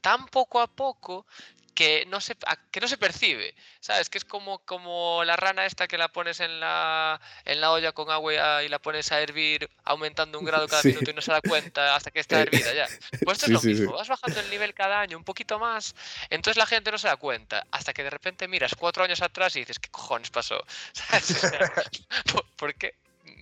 [0.00, 1.26] tan poco a poco
[1.74, 2.36] que no se,
[2.70, 4.08] que no se percibe, ¿sabes?
[4.08, 7.92] Que es como, como la rana esta que la pones en la, en la olla
[7.92, 11.32] con agua y la pones a hervir aumentando un grado cada minuto y no se
[11.32, 12.86] da cuenta hasta que está hervida ya.
[13.24, 15.94] Pues esto es lo mismo, vas bajando el nivel cada año un poquito más,
[16.30, 19.56] entonces la gente no se da cuenta hasta que de repente miras cuatro años atrás
[19.56, 20.64] y dices, ¿qué cojones pasó?
[20.92, 21.52] ¿Sabes?
[22.56, 22.94] ¿Por qué?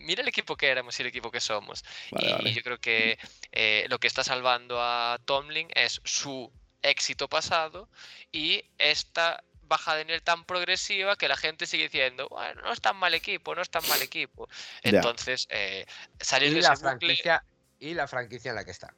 [0.02, 1.84] mira el equipo que éramos y el equipo que somos.
[2.10, 3.18] y yo creo que
[3.52, 6.50] eh, lo que está salvando a Tomlin es su
[6.82, 7.88] éxito pasado
[8.32, 9.42] y esta
[9.72, 13.14] baja de nivel tan progresiva que la gente sigue diciendo, bueno, no es tan mal
[13.14, 14.48] equipo, no es tan mal equipo.
[14.82, 15.86] Entonces, eh,
[16.20, 17.44] salir de la ese franquicia
[17.80, 18.94] Y la franquicia en la que está.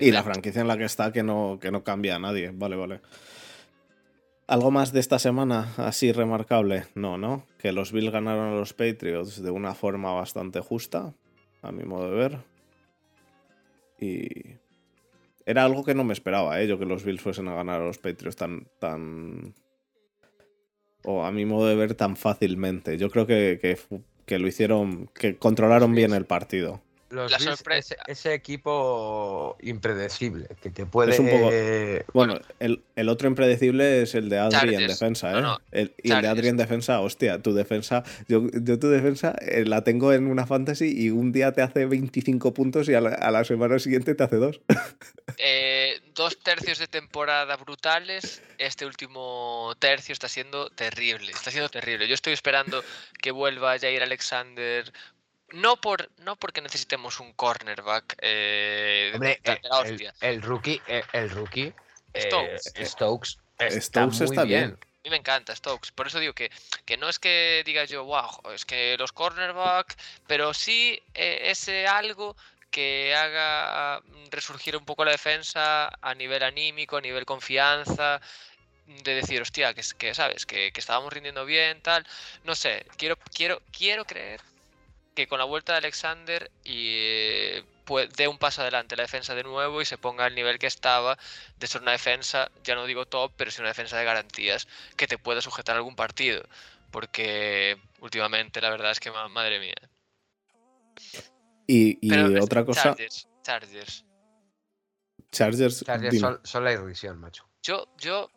[0.00, 2.50] Y la franquicia en la que está que no, que no cambia a nadie.
[2.52, 3.00] Vale, vale.
[4.46, 6.86] ¿Algo más de esta semana así remarcable?
[6.94, 7.46] No, ¿no?
[7.58, 11.12] Que los Bills ganaron a los Patriots de una forma bastante justa,
[11.62, 12.38] a mi modo de ver.
[13.98, 14.65] Y
[15.46, 16.66] era algo que no me esperaba, ¿eh?
[16.66, 19.54] yo que los Bills fuesen a ganar a los Patriots tan, tan...
[21.04, 22.98] O a mi modo de ver tan fácilmente.
[22.98, 23.78] Yo creo que, que,
[24.26, 27.32] que lo hicieron, que controlaron bien el partido los
[28.06, 31.12] ese, equipo impredecible que te puede.
[31.12, 31.50] Es un poco...
[32.12, 35.44] bueno, el, el, otro impredecible es el de Adri en defensa, ¿eh?
[35.72, 38.02] el, y el de Adri en defensa, hostia, tu defensa.
[38.28, 41.86] Yo, yo tu defensa eh, la tengo en una fantasy y un día te hace
[41.86, 44.60] 25 puntos y a la, semana siguiente te hace dos.
[45.38, 48.42] Eh, dos tercios de temporada brutales.
[48.58, 51.30] Este último tercio está siendo terrible.
[51.30, 52.08] Está siendo terrible.
[52.08, 52.82] Yo estoy esperando
[53.20, 54.90] que vuelva Jair Alexander
[55.52, 59.40] no, por, no porque necesitemos un cornerback eh, Hombre,
[60.20, 60.80] El, rookie,
[61.12, 61.72] el, rookie
[62.82, 64.78] Stokes, está, muy bien.
[64.80, 66.50] A mí me encanta Stokes, por eso digo que,
[66.84, 71.86] que no es que diga yo, wow, es que los cornerbacks, pero sí eh, ese
[71.86, 72.36] algo
[72.70, 78.20] que haga resurgir un poco la defensa a nivel anímico, a nivel confianza,
[78.86, 82.06] de decir, hostia, que, que sabes, que, que estábamos rindiendo bien, tal.
[82.44, 84.40] No sé, quiero, quiero, quiero creer
[85.16, 87.64] que con la vuelta de Alexander y eh,
[88.16, 91.18] dé un paso adelante la defensa de nuevo y se ponga al nivel que estaba
[91.58, 95.08] de ser una defensa, ya no digo top, pero sí una defensa de garantías que
[95.08, 96.44] te pueda sujetar algún partido.
[96.90, 99.74] Porque últimamente la verdad es que madre mía.
[101.66, 102.82] Y, otra cosa.
[102.82, 103.26] Chargers.
[103.42, 104.04] Chargers.
[105.30, 107.48] Chargers, son, la irrisión, macho.
[107.62, 108.30] Yo, yo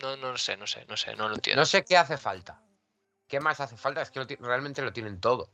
[0.00, 1.60] no, no sé, no sé, no sé, no lo entiendo.
[1.60, 2.62] No sé qué hace falta.
[3.28, 4.02] ¿Qué más hace falta?
[4.02, 5.50] Es que realmente lo tienen todo.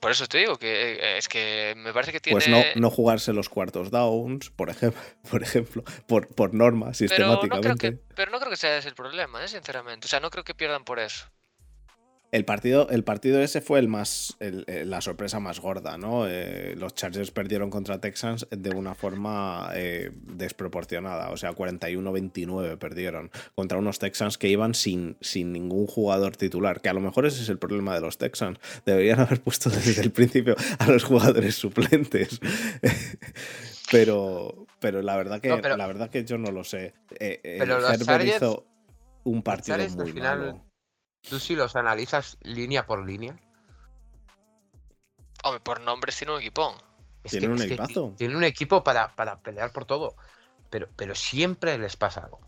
[0.00, 2.36] Por eso te digo que eh, es que me parece que tiene.
[2.36, 7.98] Pues no, no jugarse los cuartos downs, por ejemplo, por ejemplo, por, por norma, sistemáticamente.
[8.14, 9.48] Pero no, creo que, sea ese el problema, ¿eh?
[9.48, 10.06] sinceramente.
[10.06, 11.26] O sea, no creo que pierdan por eso.
[12.32, 16.26] El partido, el partido ese fue el más la sorpresa más gorda, ¿no?
[16.26, 23.30] Eh, los Chargers perdieron contra Texans de una forma eh, desproporcionada, o sea, 41-29 perdieron
[23.54, 27.42] contra unos Texans que iban sin, sin ningún jugador titular, que a lo mejor ese
[27.42, 28.58] es el problema de los Texans.
[28.84, 32.40] Deberían haber puesto desde el principio a los jugadores suplentes.
[33.92, 36.92] pero, pero la verdad que la verdad que yo no lo sé.
[37.20, 38.66] Eh, pero Herbert hizo
[39.22, 40.65] un partido muy malo
[41.28, 43.36] ¿Tú si los analizas línea por línea?
[45.42, 46.76] Hombre, por nombres tiene un equipo.
[47.28, 48.14] tiene un equipazo.
[48.16, 50.16] tiene un equipo para, para, pelear por todo.
[50.70, 52.40] Pero, pero siempre les pasa algo.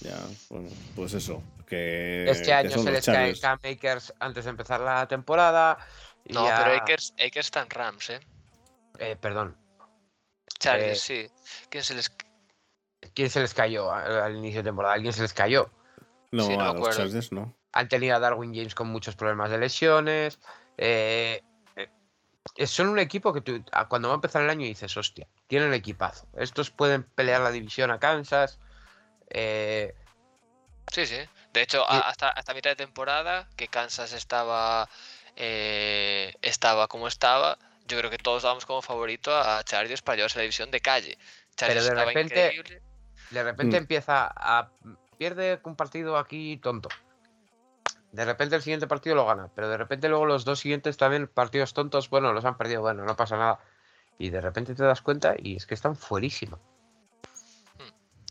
[0.00, 0.18] Ya,
[0.50, 1.42] bueno, pues eso.
[1.66, 3.40] Que, Este año se les cae Chargers.
[3.40, 5.78] Cam Akers antes de empezar la temporada.
[6.24, 8.20] y No, ya- pero Akers, Akers está en Rams, ¿eh?
[8.98, 9.56] eh, perdón,
[10.58, 11.66] Chargers, Eh, sí.
[11.70, 12.10] ¿Quién se les.?
[13.14, 14.94] ¿quién se les cayó al, al inicio de temporada?
[14.94, 15.70] ¿Alguien se les cayó?
[16.34, 16.98] No, Sí, no me a los acuerdo.
[16.98, 17.54] Chargers no.
[17.72, 20.38] Han tenido a Darwin James con muchos problemas de lesiones.
[20.76, 21.42] eh,
[22.56, 25.26] eh, son un equipo que tú, a- cuando va a empezar el año dices, hostia,
[25.46, 26.26] tienen equipazo.
[26.36, 28.58] Estos pueden pelear la división a Kansas.
[29.30, 29.94] eh,
[30.92, 31.16] Sí, sí.
[31.52, 34.88] De hecho, hasta, hasta mitad de temporada, que Kansas estaba,
[35.36, 40.38] eh, estaba como estaba, yo creo que todos dábamos como favorito a Chargers para llevarse
[40.38, 41.18] la división de calle.
[41.56, 42.82] Chargers de estaba repente- increíble.
[43.30, 43.82] de repente Mm.
[43.82, 44.70] empieza a.
[45.24, 46.90] Pierde un partido aquí tonto.
[48.12, 49.48] De repente el siguiente partido lo gana.
[49.54, 53.06] Pero de repente luego los dos siguientes también partidos tontos, bueno, los han perdido, bueno,
[53.06, 53.58] no pasa nada.
[54.18, 56.58] Y de repente te das cuenta y es que están fuerísima.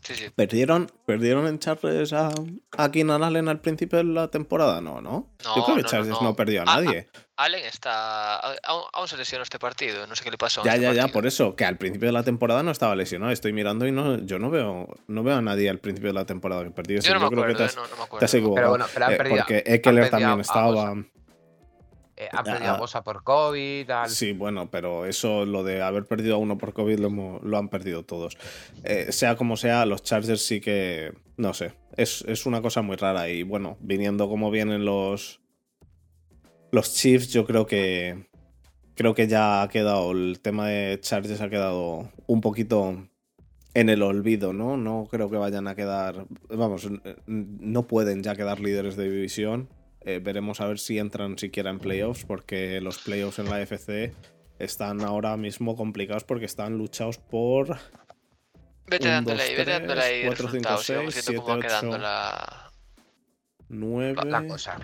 [0.04, 0.26] Sí, sí.
[0.36, 2.30] ¿Perdieron, ¿Perdieron en Chargers a,
[2.76, 4.80] a Keenan Allen al principio de la temporada?
[4.80, 5.30] No, ¿no?
[5.42, 6.36] Yo creo que no, no, Chargers no, no.
[6.36, 7.08] perdió a nadie.
[7.36, 8.36] Allen está.
[8.36, 10.06] Aún, aún se lesionó este partido.
[10.06, 10.62] No sé qué le pasó.
[10.62, 11.12] ya, este ya, ya, partido.
[11.14, 13.32] por eso, que al principio de la temporada no estaba lesionado.
[13.32, 16.26] Estoy mirando y no, yo no veo, no veo a nadie al principio de la
[16.26, 17.00] temporada que perdió.
[17.00, 17.58] Yo no me creo acuerdo, que
[18.20, 18.30] te has.
[18.32, 20.94] Pero bueno, pero han Eh, perdido- porque Eckler también estaba.
[22.24, 23.90] Eh, han perdido Ah, a Bosa por COVID.
[24.08, 27.58] Sí, bueno, pero eso, lo de haber perdido a uno por COVID, lo, hemos- lo
[27.58, 28.36] han perdido todos.
[28.84, 31.12] Eh, sea como sea, los Chargers sí que.
[31.36, 31.72] No sé.
[31.96, 33.28] Es, es una cosa muy rara.
[33.28, 35.40] Y bueno, viniendo como vienen los.
[36.70, 38.26] Los Chiefs, yo creo que.
[38.96, 40.12] Creo que ya ha quedado.
[40.12, 43.08] El tema de Chargers ha quedado un poquito
[43.74, 44.76] en el olvido, ¿no?
[44.76, 46.26] No creo que vayan a quedar.
[46.48, 46.88] Vamos,
[47.26, 49.68] no pueden ya quedar líderes de división.
[50.06, 54.12] Eh, veremos a ver si entran siquiera en playoffs, porque los playoffs en la FC
[54.58, 57.78] están ahora mismo complicados porque están luchados por
[58.86, 60.90] Vete un, dándole dos, ahí, vete dándole tres, ahí cuatro, cinco, resultados.
[60.90, 62.02] y vamos seis, viendo cómo va siete, quedando ocho.
[62.02, 62.70] la.
[63.68, 64.78] 9, la, la cosa.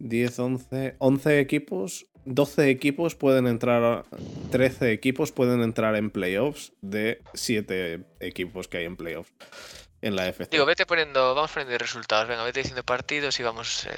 [0.00, 4.04] 10, 11, 11 equipos, 12 equipos pueden entrar,
[4.50, 9.32] 13 equipos pueden entrar en playoffs de 7 equipos que hay en playoffs
[10.06, 10.50] en la FC.
[10.50, 11.34] Digo, vete poniendo.
[11.34, 12.28] Vamos poniendo resultados.
[12.28, 13.90] Venga, vete diciendo partidos y vamos, eh,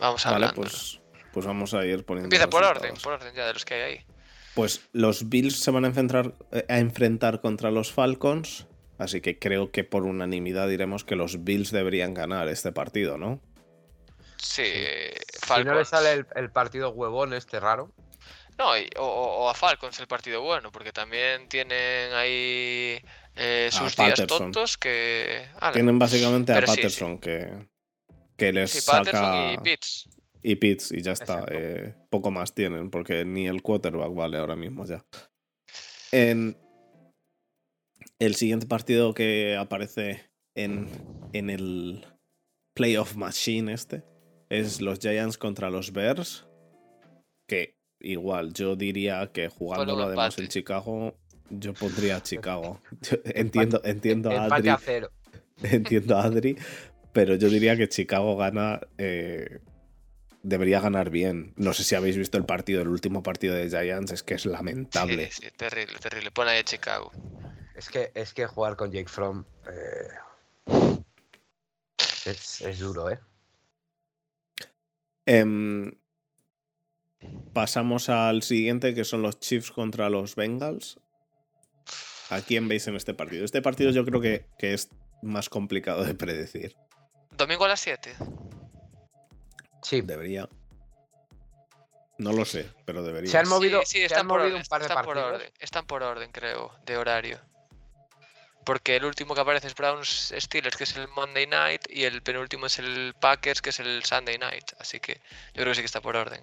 [0.00, 0.60] vamos vale, hablando.
[0.62, 1.00] pues,
[1.32, 2.26] pues vamos a ir poniendo.
[2.26, 2.90] Empieza por resultados.
[2.90, 4.06] orden, por orden ya de los que hay ahí.
[4.54, 8.66] Pues los Bills se van a enfrentar, eh, a enfrentar contra los Falcons.
[8.98, 13.40] Así que creo que por unanimidad diremos que los Bills deberían ganar este partido, ¿no?
[14.38, 15.66] Sí, Si Falcons.
[15.66, 17.90] no le sale el, el partido huevón este raro.
[18.58, 23.02] No, y- o- o a Falcons el partido bueno, porque también tienen ahí
[23.36, 25.46] eh, sus días tontos que.
[25.72, 26.76] Tienen básicamente a Pero sí, sí.
[26.78, 27.68] Patterson que,
[28.36, 29.52] que les sí, saca.
[29.52, 30.08] y Pitts.
[30.42, 31.44] y Pitts y ya está.
[31.50, 35.04] Eh, poco más tienen, porque ni el quarterback vale ahora mismo ya.
[36.12, 36.56] En
[38.18, 40.88] el siguiente partido que aparece en,
[41.32, 42.06] en el
[42.74, 44.04] playoff machine este
[44.48, 46.46] es los Giants contra los Bears.
[47.48, 50.48] Que igual, yo diría que jugándolo además en.
[50.48, 51.18] Chicago,
[51.50, 52.80] yo pondría a Chicago.
[53.02, 55.10] Yo entiendo, entiendo a Adri, a cero.
[55.62, 56.56] entiendo a Adri,
[57.12, 58.80] pero yo diría que Chicago gana.
[58.98, 59.60] eh,
[60.46, 61.52] debería ganar bien.
[61.56, 64.46] No sé si habéis visto el partido, el último partido de Giants, es que es
[64.46, 65.30] lamentable.
[65.30, 66.30] Sí, sí, terrible, terrible.
[66.30, 67.10] Pon ahí a Chicago.
[67.74, 70.72] Es que, es que jugar con Jake Fromm eh,
[72.24, 73.18] es, es duro, ¿eh?
[75.26, 75.92] Em,
[77.52, 81.00] pasamos al siguiente, que son los Chiefs contra los Bengals.
[82.30, 83.44] ¿A quién veis en este partido?
[83.44, 84.88] Este partido yo creo que, que es
[85.22, 86.74] más complicado de predecir.
[87.30, 88.14] Domingo a las 7.
[89.82, 90.00] Sí.
[90.00, 90.48] Debería.
[92.18, 93.30] No lo sé, pero debería.
[93.30, 95.04] Se han movido, sí, sí, se están han por movido orden, un par de están
[95.04, 95.34] por partidos.
[95.34, 97.38] orden, están por orden, creo, de horario.
[98.64, 102.22] Porque el último que aparece es Browns Steelers, que es el Monday Night, y el
[102.22, 104.72] penúltimo es el Packers, que es el Sunday Night.
[104.80, 105.14] Así que
[105.54, 106.42] yo creo que sí que está por orden.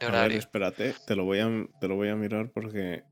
[0.00, 0.38] De A ver, horario.
[0.38, 1.48] espérate, te lo voy a,
[1.80, 3.04] te lo voy a mirar porque.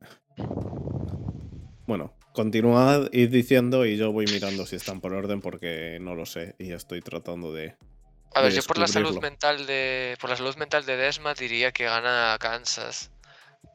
[1.86, 6.26] Bueno, continuad ir diciendo y yo voy mirando si están por orden porque no lo
[6.26, 7.76] sé y estoy tratando de.
[8.34, 10.16] A ver, de yo por la salud mental de.
[10.20, 13.12] Por la salud mental de Desma diría que gana Kansas.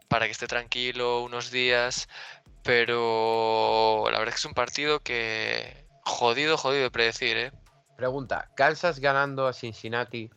[0.09, 2.09] Para que esté tranquilo unos días.
[2.63, 5.85] Pero la verdad es que es un partido que.
[6.03, 7.51] Jodido, jodido de predecir, eh.
[7.95, 10.31] Pregunta, ¿Kansas ganando a Cincinnati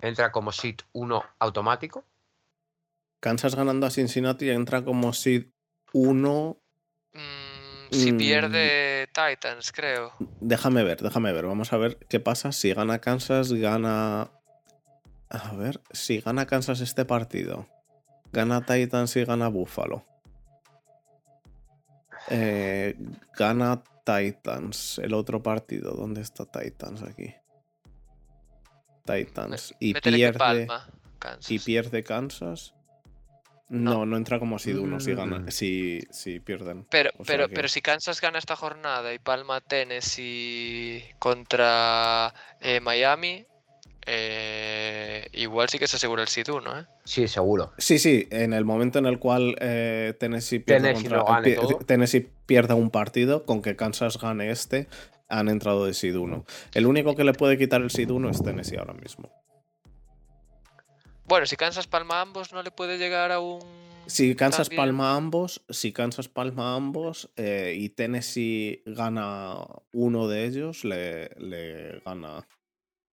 [0.00, 2.04] entra como sit 1 automático?
[3.20, 5.46] Kansas ganando a Cincinnati entra como seed
[5.92, 6.56] 1.
[7.12, 8.16] Mm, si Mm.
[8.18, 10.12] pierde Titans, creo.
[10.40, 11.46] Déjame ver, déjame ver.
[11.46, 12.52] Vamos a ver qué pasa.
[12.52, 14.30] Si gana Kansas, gana.
[15.28, 17.68] A ver, si gana Kansas este partido.
[18.32, 20.04] Gana Titans y gana Buffalo.
[22.28, 22.96] Eh,
[23.36, 24.98] gana Titans.
[24.98, 25.92] El otro partido.
[25.92, 27.34] ¿Dónde está Titans aquí?
[29.04, 29.74] Titans.
[29.80, 30.68] Y pierde.
[31.48, 32.74] Y pierde Kansas.
[33.70, 33.92] No.
[34.00, 35.50] No, no entra como seed 1 si, gana, Mm.
[35.50, 36.84] si, si pierden.
[36.90, 42.34] Pero, O sea pero, que- pero si Kansas gana esta jornada y Palma Tennessee contra
[42.60, 43.46] eh, Miami,
[44.06, 46.86] eh, igual sí que se asegura el seed 1, ¿eh?
[47.04, 47.72] Sí, seguro.
[47.78, 51.48] Sí, sí, en el momento en el cual eh, Tennessee, pierda Tennessee contra- no gane
[51.50, 51.78] pi- todo.
[51.86, 54.88] Tennessee pierda un partido, con que Kansas gane este,
[55.28, 56.44] han entrado de seed 1.
[56.74, 59.30] El único que le puede quitar el seed 1 es Tennessee ahora mismo.
[61.30, 63.60] Bueno, si Kansas Palma ambos, no le puede llegar a un.
[64.06, 64.82] Si Kansas También.
[64.88, 69.54] palma ambos, si Kansas palma ambos eh, y Tennessee gana
[69.92, 72.46] uno de ellos, le, le gana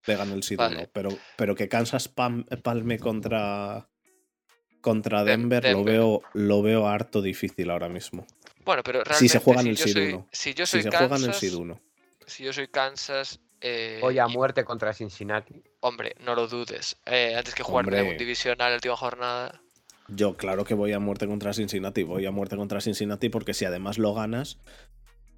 [0.07, 0.77] le gana el seed Vale.
[0.77, 0.89] 1.
[0.93, 3.89] Pero, pero que Kansas palme contra
[4.79, 5.93] contra Dem- Denver, Lo, Denver.
[5.93, 8.25] veo, lo veo harto difícil ahora mismo.
[8.63, 9.19] Bueno, pero realmente.
[9.19, 10.27] Si se juegan el yo seed soy- 1.
[10.31, 11.09] Si yo Si soy se Kansas.
[11.09, 11.81] juegan el seed 1.
[12.25, 13.41] Si yo soy Kansas.
[13.67, 15.63] Eh, Hoy a y- muerte contra Cincinnati.
[15.79, 16.97] Hombre, no lo dudes.
[17.05, 18.11] Eh, antes que jugarme Hombre.
[18.13, 19.61] un divisional la última jornada.
[20.07, 22.03] Yo, claro que voy a muerte contra Cincinnati.
[22.03, 24.59] Voy a muerte contra Cincinnati porque si además lo ganas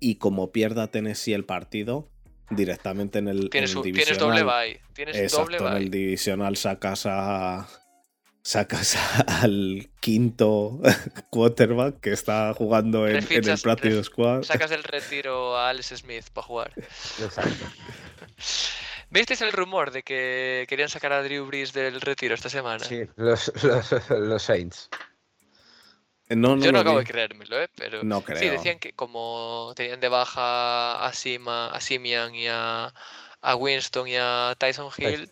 [0.02, 2.10] y como pierda Tennessee el partido,
[2.50, 4.82] directamente en el, Tienes, en el un- tienes doble divisional- bye.
[4.94, 6.00] Tienes Exacto, doble en el bye.
[6.00, 7.68] divisional sacas a.
[8.44, 8.96] Sacas
[9.44, 10.80] al quinto
[11.32, 14.44] quarterback que está jugando en, en el practice ref- squad.
[14.44, 16.74] Sacas del retiro a Alex Smith para jugar.
[16.78, 17.66] Exacto.
[19.10, 22.84] ¿Visteis el rumor de que querían sacar a Drew Brees del retiro esta semana?
[22.84, 24.90] Sí, los, los, los Saints.
[26.30, 27.06] No, no, Yo no acabo vi.
[27.06, 27.70] de creérmelo, ¿eh?
[27.76, 28.52] Pero No sí, creo.
[28.52, 32.94] decían que como tenían de baja a, Sima, a Simian y a,
[33.42, 35.32] a Winston y a Tyson Hill,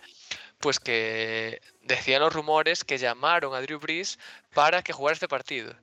[0.60, 4.18] pues que decían los rumores que llamaron a Drew Brees
[4.54, 5.76] para que jugara este partido.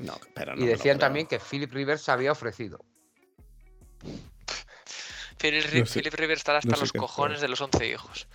[0.00, 2.78] No, pero no y decían también que Philip Rivers se había ofrecido.
[5.50, 7.88] Philip, No sé- Philip Rivers estará hasta no sé los qué cojones de los 11
[7.88, 8.26] hijos.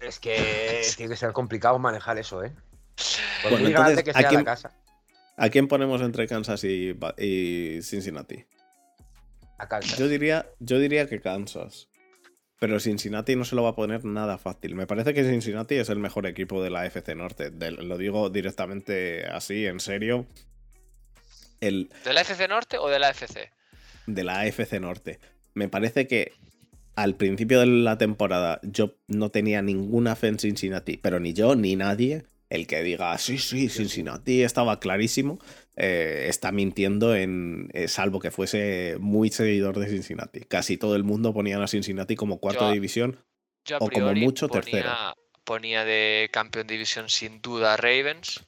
[0.00, 2.52] Es que tiene que ser complicado manejar eso, ¿eh?
[3.42, 4.72] Por Bueno, entonces, grande que ¿a sea quién- la casa.
[5.36, 6.94] ¿A quién ponemos entre Kansas y,
[7.82, 8.44] Cincinnati?
[9.58, 9.98] A Kansas.
[9.98, 11.88] Yo diría, yo diría que Kansas.
[12.60, 14.74] Pero Cincinnati no se lo va a poner nada fácil.
[14.76, 17.50] Me parece que Cincinnati es el mejor equipo de la FC Norte.
[17.50, 20.26] De- lo digo directamente así, en serio.
[21.60, 23.50] El ¿De la FC Norte o de la FC?
[24.06, 25.18] de la AFC Norte.
[25.54, 26.32] Me parece que
[26.96, 31.54] al principio de la temporada yo no tenía ninguna fe en Cincinnati, pero ni yo
[31.56, 32.24] ni nadie.
[32.50, 35.38] El que diga, sí, sí, Cincinnati estaba clarísimo,
[35.76, 37.68] eh, está mintiendo en.
[37.72, 40.40] eh, salvo que fuese muy seguidor de Cincinnati.
[40.40, 43.18] Casi todo el mundo ponían a Cincinnati como Yo- de división.
[43.64, 44.90] Yo O como mucho, ponía, tercero.
[45.44, 48.44] ponía de campeón de división sin duda a Ravens.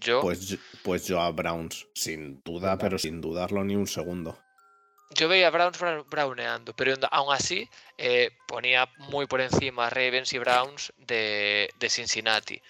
[0.00, 4.38] Yo, Pues, yo- pues yo a Browns, sin duda, pero sin dudarlo ni un segundo.
[5.10, 5.78] Yo veía a Browns
[6.10, 11.90] browneando, pero aún así eh, ponía muy por encima a Ravens y Browns de, de
[11.90, 12.60] Cincinnati.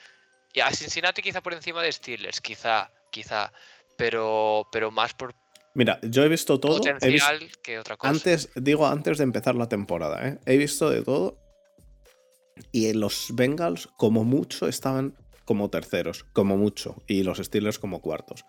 [0.53, 3.53] Y a Cincinnati quizá por encima de Steelers, quizá, quizá,
[3.97, 5.34] pero, pero más por
[5.74, 6.76] Mira, yo he visto todo.
[6.76, 8.11] he visto- potencial que otra cosa.
[8.11, 10.39] Antes, digo, antes de empezar la temporada, ¿eh?
[10.47, 11.39] he visto de todo.
[12.72, 15.14] Y los Bengals, como mucho, estaban
[15.45, 16.97] como terceros, como mucho.
[17.07, 18.47] Y los Steelers como cuartos,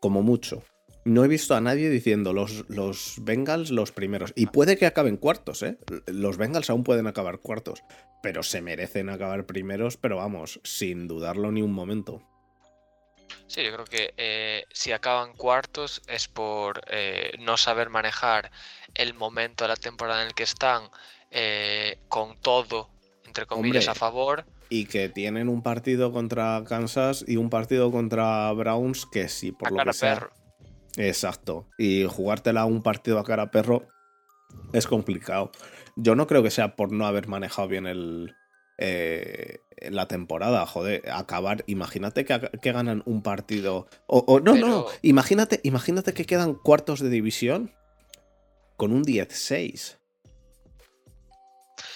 [0.00, 0.62] como mucho.
[1.04, 4.32] No he visto a nadie diciendo los, los Bengals los primeros.
[4.36, 5.78] Y puede que acaben cuartos, ¿eh?
[6.06, 7.82] Los Bengals aún pueden acabar cuartos.
[8.22, 12.22] Pero se merecen acabar primeros, pero vamos, sin dudarlo ni un momento.
[13.46, 18.50] Sí, yo creo que eh, si acaban cuartos es por eh, no saber manejar
[18.94, 20.90] el momento de la temporada en el que están
[21.30, 22.90] eh, con todo,
[23.24, 24.44] entre comillas, Hombre, a favor.
[24.68, 29.68] Y que tienen un partido contra Kansas y un partido contra Browns que sí, por
[29.68, 30.14] a lo que sea.
[30.14, 30.32] perro.
[30.98, 31.68] Exacto.
[31.78, 33.88] Y jugártela un partido a cara perro
[34.72, 35.50] es complicado.
[35.96, 38.34] Yo no creo que sea por no haber manejado bien el,
[38.78, 40.66] eh, la temporada.
[40.66, 41.64] Joder, acabar.
[41.66, 43.86] Imagínate que, que ganan un partido.
[44.06, 44.86] O, o- no, no.
[45.02, 47.72] Imagínate, imagínate que quedan cuartos de división
[48.76, 49.97] con un 10-6.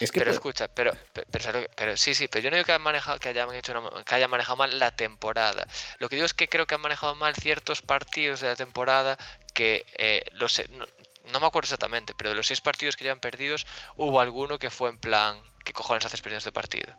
[0.02, 2.50] Es que Pero puede- escucha, pero, pe- pero, ¿sabes lo que- sí, sí, pero yo
[2.50, 5.66] no digo que, han manejado, que, hayan hecho una- que hayan manejado mal la temporada.
[5.98, 9.16] Lo que digo es que creo que han manejado mal ciertos partidos de la temporada
[9.54, 10.86] que eh, los, no,
[11.32, 14.70] no me acuerdo exactamente, pero de los seis partidos que llevan perdidos, hubo alguno que
[14.70, 16.94] fue en plan, ¿qué cojones haces perdiendo este partido?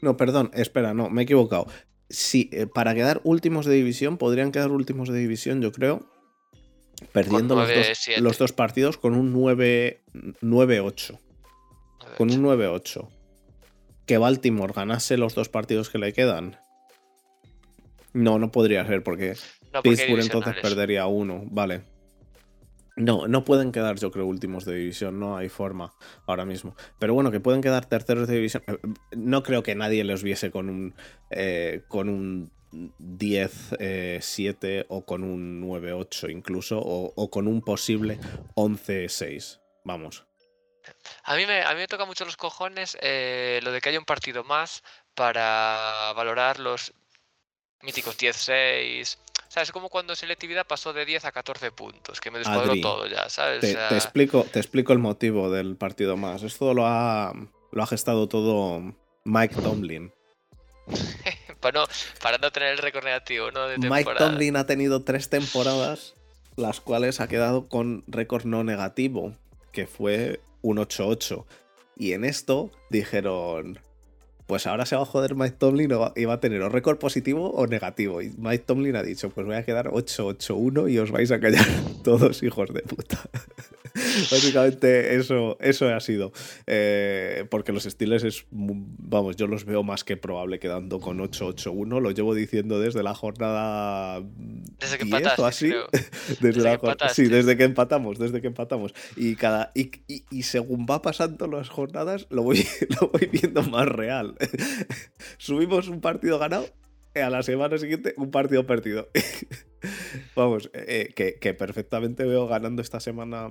[0.00, 1.66] No, perdón, espera, no, me he equivocado.
[2.08, 6.10] Sí, eh, para quedar últimos de división, podrían quedar últimos de división, yo creo,
[7.12, 8.20] perdiendo los, dos, 9-7.
[8.20, 10.02] los dos partidos con un 9
[10.40, 11.18] 9-8.
[12.16, 13.08] Con un 9-8.
[14.06, 16.56] Que Baltimore ganase los dos partidos que le quedan.
[18.12, 19.34] No, no podría ser, porque
[19.72, 21.82] No, porque Pittsburgh entonces perdería uno, vale.
[22.98, 25.20] No, no pueden quedar, yo creo, últimos de división.
[25.20, 25.92] No hay forma
[26.26, 26.74] ahora mismo.
[26.98, 28.64] Pero bueno, que pueden quedar terceros de división.
[28.66, 28.78] Eh,
[29.16, 30.94] no creo que nadie los viese con un,
[31.30, 32.50] eh, con un
[32.98, 36.80] 10-7 o con un 9-8 incluso.
[36.80, 38.18] O, o, con un posible
[38.56, 39.60] 11-6.
[39.84, 40.27] Vamos.
[41.24, 43.98] A mí, me, a mí me toca mucho los cojones eh, lo de que haya
[43.98, 44.82] un partido más
[45.14, 46.92] para valorar los
[47.82, 49.18] míticos 10-6.
[49.48, 49.72] ¿Sabes?
[49.72, 53.60] Como cuando selectividad pasó de 10 a 14 puntos, que me descuadró todo ya, ¿sabes?
[53.60, 56.42] Te, te, explico, te explico el motivo del partido más.
[56.42, 57.32] Esto lo ha,
[57.72, 60.12] lo ha gestado todo Mike Tomlin.
[61.60, 61.86] para, no,
[62.22, 63.66] para no tener el récord negativo, ¿no?
[63.68, 66.14] De Mike Tomlin ha tenido tres temporadas,
[66.56, 69.32] las cuales ha quedado con récord no negativo,
[69.72, 71.44] que fue un 8-8.
[71.96, 73.80] Y en esto dijeron,
[74.46, 77.50] pues ahora se va a joder Mike Tomlin y va a tener o récord positivo
[77.50, 78.22] o negativo.
[78.22, 81.66] Y Mike Tomlin ha dicho, pues voy a quedar 8-8-1 y os vais a callar
[82.04, 83.18] todos hijos de puta.
[84.30, 86.32] Básicamente eso, eso ha sido.
[86.66, 92.00] Eh, porque los Steelers es, vamos, yo los veo más que probable quedando con 8-8-1.
[92.00, 94.20] Lo llevo diciendo desde la jornada
[94.78, 95.72] desde que 10 o así.
[96.40, 96.78] Desde, la
[97.08, 98.94] sí, desde que empatamos, desde que empatamos.
[99.16, 102.64] Y, cada, y, y, según va pasando las jornadas, lo voy,
[103.00, 104.36] lo voy viendo más real.
[105.38, 106.66] Subimos un partido ganado
[107.14, 109.08] a la semana siguiente un partido perdido.
[110.36, 113.48] Vamos, eh, que, que, perfectamente veo ganando esta semana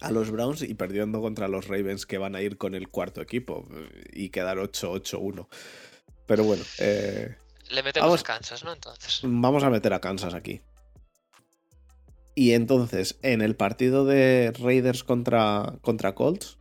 [0.00, 3.20] a los Browns y perdiendo contra los Ravens que van a ir con el cuarto
[3.20, 3.66] equipo
[4.12, 5.48] y quedar 8-8-1.
[6.26, 6.64] Pero bueno.
[6.78, 7.36] Eh,
[7.70, 8.72] Le metemos vamos, a Kansas, ¿no?
[8.72, 9.20] Entonces.
[9.22, 10.62] Vamos a meter a Kansas aquí.
[12.34, 16.58] Y entonces, en el partido de Raiders contra, contra Colts,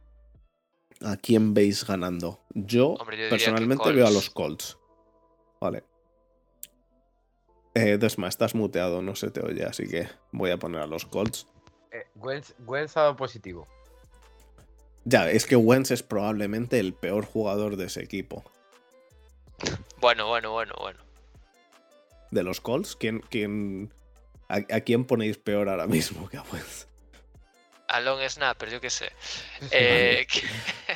[1.01, 2.41] ¿a quién veis ganando?
[2.53, 4.77] Yo, Hombre, yo personalmente veo a los Colts.
[5.59, 5.83] Vale.
[7.73, 11.05] Eh, Desma, estás muteado, no se te oye, así que voy a poner a los
[11.05, 11.47] Colts.
[11.93, 13.67] Eh, Wentz, Wentz ha dado positivo.
[15.05, 18.43] Ya, es que Wentz es probablemente el peor jugador de ese equipo.
[19.99, 20.99] Bueno, bueno, bueno, bueno.
[22.31, 22.95] ¿De los Colts?
[22.95, 23.93] ¿Quién, quién,
[24.49, 26.87] a, a, quién ponéis peor ahora mismo que a Wentz?
[27.87, 29.11] A Long Snapper, yo qué sé.
[29.71, 30.25] Eh,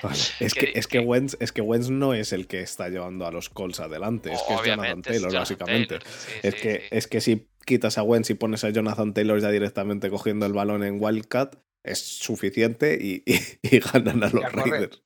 [0.01, 0.17] vale.
[0.39, 3.31] Es, que, es, que Wentz, es que Wentz no es el que está llevando a
[3.31, 5.99] los Colts adelante, es que es Jonathan Taylor, Jonathan básicamente.
[5.99, 6.07] Taylor.
[6.07, 6.87] Sí, es, sí, que, sí.
[6.91, 10.53] es que si quitas a Wentz y pones a Jonathan Taylor ya directamente cogiendo el
[10.53, 15.03] balón en Wildcat, es suficiente y, y, y ganan a los Raiders.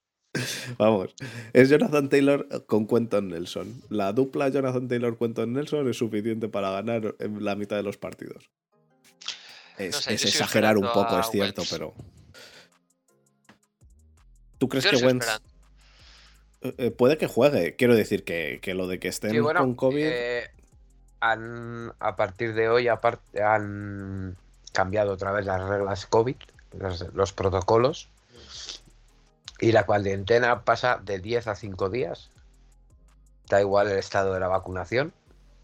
[0.77, 1.13] Vamos,
[1.51, 3.83] es Jonathan Taylor con Quentin Nelson.
[3.89, 8.49] La dupla Jonathan Taylor-Quentin Nelson es suficiente para ganar en la mitad de los partidos.
[9.77, 11.71] Es, No sé, es yo sigo exagerar un poco, es cierto, Wentz.
[11.71, 11.93] pero.
[14.57, 15.25] ¿Tú crees Yo que Wentz
[16.61, 17.75] eh, eh, puede que juegue?
[17.75, 20.05] Quiero decir que, que lo de que estén Sí, bueno, con COVID.
[20.05, 20.43] eh,
[21.21, 24.35] han, a partir de hoy apar- han
[24.73, 26.35] cambiado otra vez las reglas COVID,
[26.77, 28.09] los, los protocolos,
[29.59, 32.29] y la cuarentena pasa de 10 a 5 días.
[33.47, 35.13] Da igual el estado de la vacunación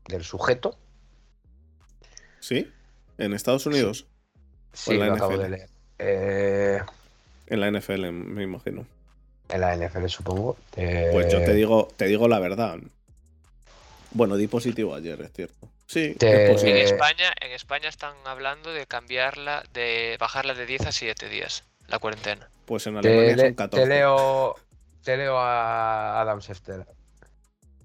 [0.08, 0.78] del sujeto.
[2.39, 2.72] ¿Sí?
[3.18, 4.05] ¿En Estados Unidos?
[4.74, 5.41] Sí, la lo acabo NFL.
[5.43, 5.70] de leer.
[5.99, 6.82] Eh,
[7.47, 8.86] En la NFL, me imagino.
[9.49, 10.58] en la NFL, supongo.
[10.76, 12.78] Eh, Pues yo te digo, te digo la verdad.
[14.18, 15.70] Bueno, di positivo ayer, es cierto.
[15.86, 20.91] Sí, es En España, en España están hablando de cambiarla, de bajarla de 10 a
[20.91, 22.49] 7 días, la cuarentena.
[22.65, 23.84] Pues en Alemania le- son 14.
[23.84, 24.55] te leo,
[25.03, 26.88] te leo a Adam Schefter.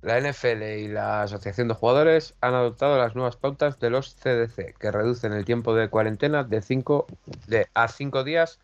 [0.00, 4.74] La NFL y la Asociación de Jugadores han adoptado las nuevas pautas de los CDC,
[4.80, 7.06] que reducen el tiempo de cuarentena de 5
[7.46, 8.58] de, a 5 días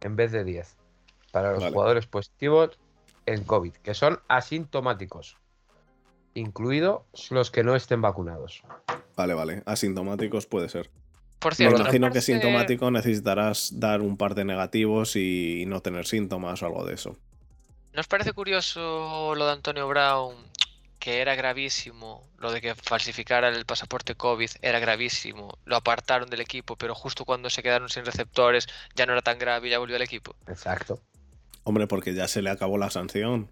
[0.00, 0.74] en vez de 10
[1.30, 1.72] para los Vale.
[1.74, 2.70] jugadores positivos
[3.26, 5.36] en COVID, que son asintomáticos,
[6.36, 8.62] incluidos los que no estén vacunados.
[9.16, 9.62] Vale, vale.
[9.66, 10.90] Asintomáticos puede ser.
[11.38, 15.80] Por Me cierto, imagino ¿no que sintomático necesitarás dar un par de negativos y no
[15.80, 17.16] tener síntomas o algo de eso.
[17.92, 20.34] ¿No os parece curioso lo de Antonio Brown?
[20.98, 25.58] Que era gravísimo, lo de que falsificara el pasaporte COVID era gravísimo.
[25.64, 29.38] Lo apartaron del equipo, pero justo cuando se quedaron sin receptores ya no era tan
[29.38, 30.34] grave y ya volvió al equipo.
[30.48, 31.00] Exacto.
[31.64, 33.50] Hombre, porque ya se le acabó la sanción.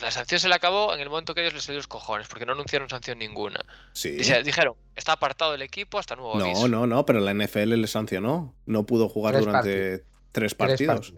[0.00, 2.44] La sanción se le acabó en el momento que ellos les dio los cojones, porque
[2.44, 3.60] no anunciaron sanción ninguna.
[3.92, 4.10] Sí.
[4.10, 6.68] Dice- Dijeron, está apartado del equipo hasta nuevo aviso.
[6.68, 8.54] No, no, no, pero la NFL le sancionó.
[8.66, 11.14] No pudo jugar Tres durante tres Tres partidos.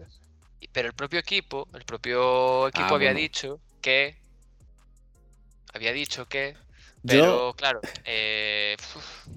[0.71, 3.19] Pero el propio equipo, el propio equipo Ah, había bueno.
[3.19, 4.17] dicho que.
[5.73, 6.53] Había dicho que.
[6.53, 6.59] Yo-
[7.03, 9.27] Pero claro, eh, uf,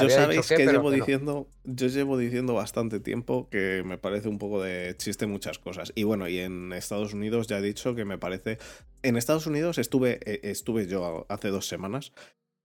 [0.00, 1.04] Yo sabéis que, llevo que no.
[1.04, 5.92] diciendo, yo llevo diciendo bastante tiempo que me parece un poco de chiste muchas cosas.
[5.94, 8.58] Y bueno, y en Estados Unidos ya he dicho que me parece.
[9.02, 12.12] En Estados Unidos estuve, eh, estuve yo hace dos semanas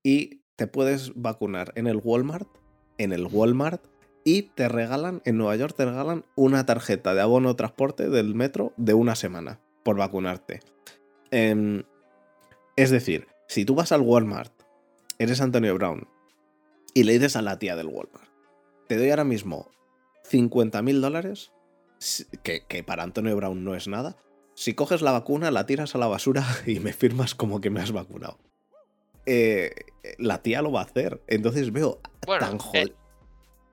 [0.04, 2.48] y te puedes vacunar en el Walmart,
[2.98, 3.84] en el Walmart
[4.24, 8.74] y te regalan, en Nueva York te regalan una tarjeta de abono transporte del metro
[8.78, 10.60] de una semana por vacunarte.
[11.32, 11.84] Em,
[12.76, 14.54] es decir, si tú vas al Walmart,
[15.18, 16.08] eres Antonio Brown,
[16.98, 18.30] y le dices a la tía del Walmart,
[18.88, 19.70] te doy ahora mismo
[20.24, 21.52] 50 mil dólares,
[22.44, 24.18] que, que para Antonio Brown no es nada,
[24.56, 27.80] si coges la vacuna, la tiras a la basura y me firmas como que me
[27.80, 28.40] has vacunado.
[29.28, 29.72] Eh,
[30.18, 31.22] la tía lo va a hacer.
[31.28, 32.02] Entonces veo
[32.40, 32.96] tan eh, jodido.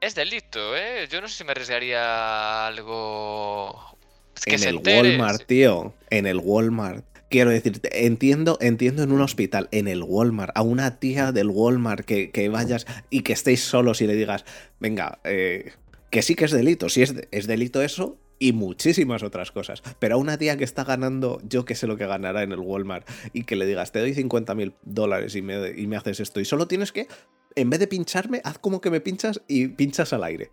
[0.02, 1.08] es delito, ¿eh?
[1.08, 3.96] Yo no sé si me arriesgaría algo.
[4.44, 5.94] en el Walmart, tío.
[6.10, 7.06] En el Walmart.
[7.30, 12.04] Quiero decirte, entiendo, entiendo en un hospital, en el Walmart, a una tía del Walmart
[12.04, 14.44] que, que vayas y que estéis solos y le digas,
[14.78, 15.72] venga, eh,
[16.10, 16.88] que sí que es delito.
[16.88, 19.82] Si es, es delito eso, y muchísimas otras cosas.
[19.98, 22.60] Pero a una tía que está ganando, yo que sé lo que ganará en el
[22.60, 26.20] Walmart, y que le digas, te doy 50 mil dólares y me, y me haces
[26.20, 27.08] esto, y solo tienes que,
[27.56, 30.50] en vez de pincharme, haz como que me pinchas y pinchas al aire.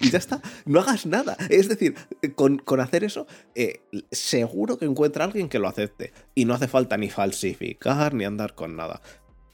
[0.00, 1.36] Y ya está, no hagas nada.
[1.48, 1.94] Es decir,
[2.34, 6.12] con, hacer eso, eh, seguro que encuentra alguien que lo acepte.
[6.34, 9.00] Y no hace falta ni falsificar ni andar con nada.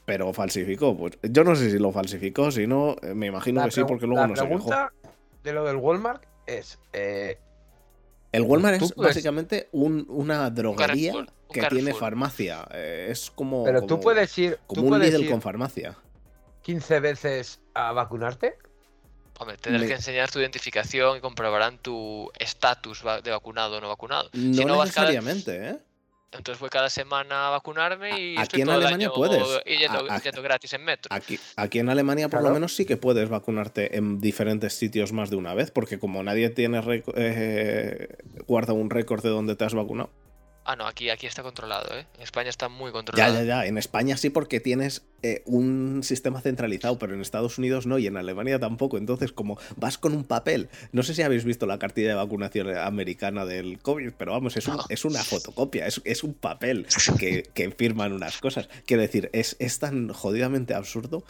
[0.05, 3.71] Pero falsificó, pues yo no sé si lo falsificó, si no, eh, me imagino que
[3.71, 4.71] sí, porque luego no se quejó.
[5.43, 6.79] De lo del Walmart es.
[6.93, 7.37] Eh,
[8.31, 12.67] el Walmart es básicamente una droguería que tiene farmacia.
[12.71, 13.63] Eh, es como.
[13.63, 14.59] Pero tú puedes ir.
[14.67, 15.97] Como un Lidl con farmacia.
[16.61, 18.57] 15 veces a vacunarte.
[19.39, 24.29] Hombre, tener que enseñar tu identificación y comprobarán tu estatus de vacunado o no vacunado.
[24.33, 25.77] No necesariamente, ¿eh?
[26.31, 29.41] Entonces voy cada semana a vacunarme y aquí en Alemania puedes.
[29.65, 31.15] yendo, gratis en metro.
[31.15, 35.29] Aquí, aquí en Alemania por lo menos sí que puedes vacunarte en diferentes sitios más
[35.29, 36.81] de una vez, porque como nadie tiene
[37.15, 40.11] eh, guarda un récord de dónde te has vacunado.
[40.69, 42.05] Ah, no, aquí, aquí está controlado, ¿eh?
[42.17, 43.33] En España está muy controlado.
[43.35, 43.65] Ya, ya, ya.
[43.67, 48.07] En España sí porque tienes eh, un sistema centralizado, pero en Estados Unidos no y
[48.07, 48.97] en Alemania tampoco.
[48.97, 52.75] Entonces, como vas con un papel, no sé si habéis visto la cartilla de vacunación
[52.75, 56.85] americana del COVID, pero vamos, es, es una fotocopia, es, un papel
[57.17, 58.67] que, que, firman unas cosas.
[58.85, 61.23] Quiero decir, es, es tan jodidamente absurdo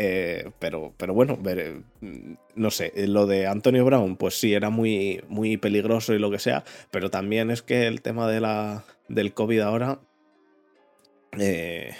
[0.00, 5.24] eh, pero, pero bueno, mm, no sé, lo de Antonio Brown, pues sí, era muy,
[5.28, 9.34] muy peligroso y lo que sea, pero también es que el tema de la, del
[9.34, 9.98] COVID ahora
[11.36, 11.96] eh,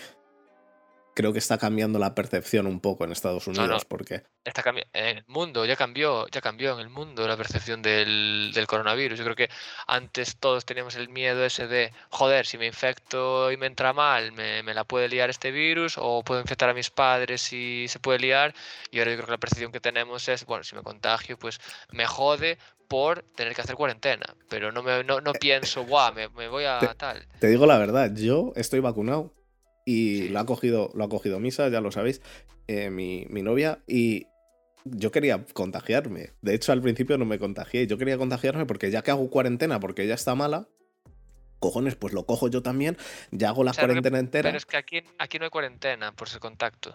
[1.18, 3.84] creo que está cambiando la percepción un poco en Estados Unidos.
[3.84, 4.22] Porque...
[4.44, 4.62] Está
[4.92, 9.18] en el mundo, ya cambió, ya cambió en el mundo la percepción del, coronavirus.
[9.18, 9.50] Yo creo que
[9.88, 14.30] antes todos teníamos el miedo ese de, joder, si me infecto y me entra mal,
[14.30, 18.20] me, la puede liar este virus, o puedo infectar a mis padres y se puede
[18.20, 18.54] liar.
[18.92, 21.60] Y ahora yo creo que la percepción que tenemos es, bueno, si me contagio, pues
[21.90, 24.36] me jode, por tener que hacer cuarentena.
[24.48, 27.26] Pero no, me, no, pienso, guau, me, me, voy a tal.
[27.40, 29.32] Te digo la verdad, yo estoy vacunado
[29.88, 32.20] y lo ha cogido, lo ha cogido Misa, ya lo sabéis,
[32.66, 34.26] eh, mi, novia, y
[34.84, 36.34] yo quería contagiarme.
[36.42, 37.86] De hecho, al principio no me contagié.
[37.86, 40.68] Yo quería contagiarme porque ya que hago cuarentena, porque ella está mala,
[41.58, 42.98] cojones, pues lo cojo yo también,
[43.30, 44.50] ya hago la cuarentena entera.
[44.50, 46.94] Pero es que aquí, aquí no hay cuarentena por ese contacto.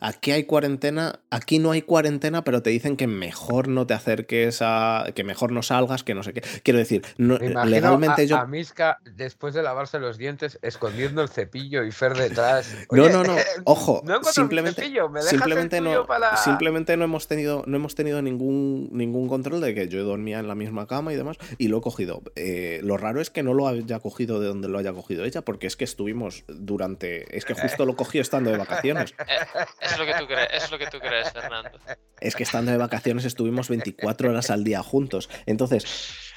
[0.00, 4.58] Aquí hay cuarentena, aquí no hay cuarentena, pero te dicen que mejor no te acerques
[4.60, 5.06] a.
[5.14, 6.42] que mejor no salgas, que no sé qué.
[6.62, 8.36] Quiero decir, legalmente yo.
[8.36, 12.74] A Miska, después de lavarse los dientes, escondiendo el cepillo y Fer detrás.
[12.90, 13.36] no, no, no.
[13.64, 14.92] Ojo, simplemente,
[15.22, 20.04] simplemente, no, simplemente no hemos tenido, no hemos tenido ningún, ningún control de que yo
[20.04, 22.22] dormía en la misma cama y demás, y lo he cogido.
[22.36, 25.42] Eh, lo raro es que no lo haya cogido de donde lo haya cogido ella,
[25.42, 27.36] porque es que estuvimos durante.
[27.36, 29.14] Es que justo lo cogí estando de vacaciones.
[29.84, 31.70] Es lo que tú crees, es lo que tú crees, Fernando.
[32.20, 35.28] Es que estando de vacaciones estuvimos 24 horas al día juntos.
[35.46, 35.84] Entonces,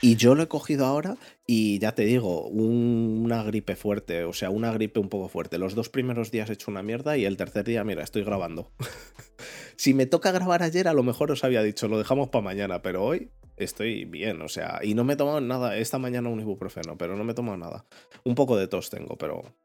[0.02, 4.50] y yo lo he cogido ahora y ya te digo, una gripe fuerte, o sea,
[4.50, 5.58] una gripe un poco fuerte.
[5.58, 8.72] Los dos primeros días he hecho una mierda y el tercer día, mira, estoy grabando.
[9.78, 12.82] si me toca grabar ayer, a lo mejor os había dicho, lo dejamos para mañana,
[12.82, 15.78] pero hoy estoy bien, o sea, y no me he tomado nada.
[15.78, 17.86] Esta mañana un ibuprofeno, pero no me he tomado nada.
[18.24, 19.56] Un poco de tos tengo, pero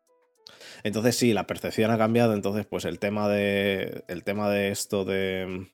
[0.85, 2.35] entonces sí, la percepción ha cambiado.
[2.35, 4.05] Entonces, pues el tema de.
[4.09, 5.69] El tema de esto de.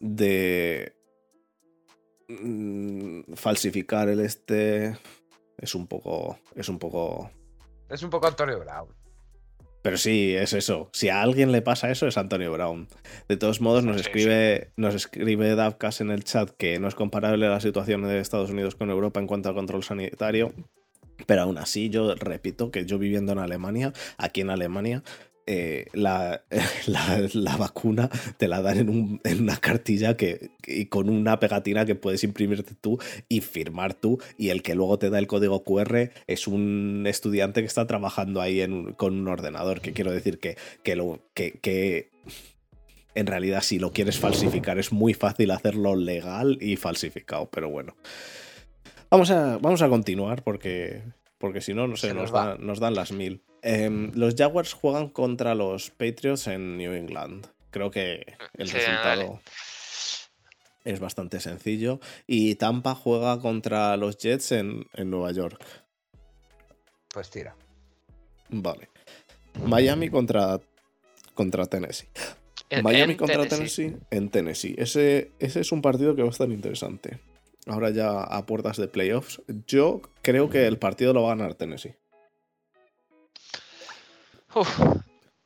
[0.00, 0.94] De.
[2.28, 4.96] Mm, falsificar el este.
[5.58, 6.38] Es un poco.
[6.54, 7.30] Es un poco.
[7.88, 8.98] Es un poco Antonio Brown.
[9.82, 10.90] Pero sí, es eso.
[10.92, 12.88] Si a alguien le pasa eso, es Antonio Brown.
[13.28, 17.48] De todos modos, nos escribe, nos escribe Davkas en el chat que no es comparable
[17.48, 20.52] la situación de Estados Unidos con Europa en cuanto al control sanitario.
[21.26, 25.02] Pero aún así, yo repito que yo viviendo en Alemania, aquí en Alemania,
[25.50, 26.42] eh, la,
[27.32, 32.22] la, vacuna te la dan en, una cartilla que, y con una pegatina que puedes
[32.22, 32.98] imprimirte tú
[33.30, 34.18] y firmar tú.
[34.36, 38.42] Y el que luego te da el código QR es un estudiante que está trabajando
[38.42, 38.62] ahí
[38.98, 39.80] con un ordenador.
[39.80, 42.10] Que quiero decir que, que, lo, que, que
[43.14, 47.96] en realidad si lo quieres falsificar es muy fácil hacerlo legal y falsificado, pero bueno.
[49.10, 51.02] Vamos a, vamos a continuar porque,
[51.38, 52.30] porque si no, no sé, nos,
[52.60, 53.42] nos, dan las mil.
[53.62, 57.46] Em, los Jaguars juegan contra los Patriots en New England.
[57.70, 59.40] Creo que el resultado
[60.84, 62.00] es bastante sencillo.
[62.26, 65.64] Y Tampa juega contra los Jets en, en Nueva York.
[67.12, 67.56] Pues tira.
[68.50, 68.88] Vale.
[69.64, 70.60] Miami contra,
[71.34, 72.08] contra Tennessee.
[72.82, 73.96] Miami contra Tennessee.
[74.10, 74.74] en Tennessee.
[74.78, 77.18] Ese, ese es un partido que va a estar interesante.
[77.68, 79.42] Ahora ya a puertas de playoffs.
[79.66, 81.94] Yo creo que el partido lo va a ganar Tennessee.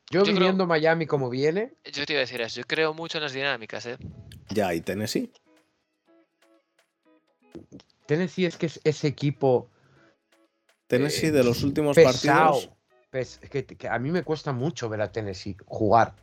[0.09, 1.73] Yo, viendo Miami como viene.
[1.91, 2.61] Yo te iba a decir eso.
[2.61, 3.97] Yo creo mucho en las dinámicas, ¿eh?
[4.49, 5.31] Ya, ¿y Tennessee?
[8.05, 9.69] Tennessee es que es ese equipo.
[10.87, 12.69] Tennessee de los últimos partidos.
[13.49, 16.15] que, a mí me cuesta mucho ver a Tennessee jugar.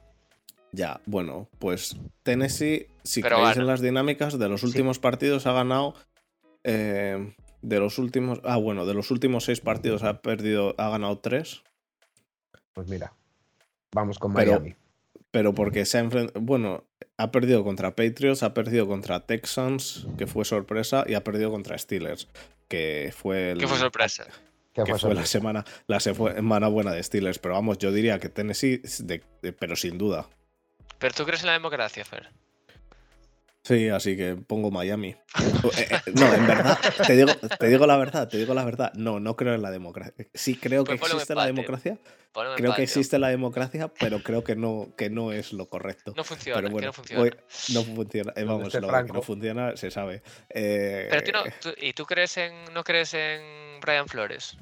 [0.72, 5.94] Ya, bueno, pues Tennessee, si creéis en las dinámicas, de los últimos partidos ha ganado.
[6.64, 8.40] Eh, de los últimos.
[8.44, 10.74] Ah, bueno, de los últimos seis partidos ha perdido.
[10.78, 11.62] Ha ganado tres.
[12.72, 13.12] Pues mira.
[13.92, 14.76] Vamos con Miami.
[15.30, 16.40] Pero, porque se ha enfrentado.
[16.40, 16.84] Bueno,
[17.16, 21.76] ha perdido contra Patriots, ha perdido contra Texans, que fue sorpresa, y ha perdido contra
[21.78, 22.28] Steelers,
[22.68, 23.52] que fue.
[23.52, 24.26] El, que fue sorpresa.
[24.72, 27.40] Que fue, la semana, la semana buena de Steelers.
[27.40, 28.80] Pero vamos, yo diría que Tennessee,
[29.58, 30.28] pero sin duda.
[31.00, 32.28] ¿Pero tú crees en la democracia, Fer?
[33.62, 35.16] Sí, así que pongo Miami.
[35.76, 38.92] Eh, eh, no, en verdad, te digo, te digo la verdad, te digo la verdad.
[38.94, 40.14] No, no creo en la democracia.
[40.34, 41.98] Sí creo que pues existe la democracia.
[42.56, 46.14] Creo que existe la democracia, pero creo que no, que no es lo correcto.
[46.16, 47.30] No funciona, que no funciona.
[47.74, 48.32] no funciona.
[48.36, 50.22] Eh, vamos, lo que no funciona se sabe.
[50.48, 54.56] Pero tú no, ¿y tú crees en, no crees en Brian Flores?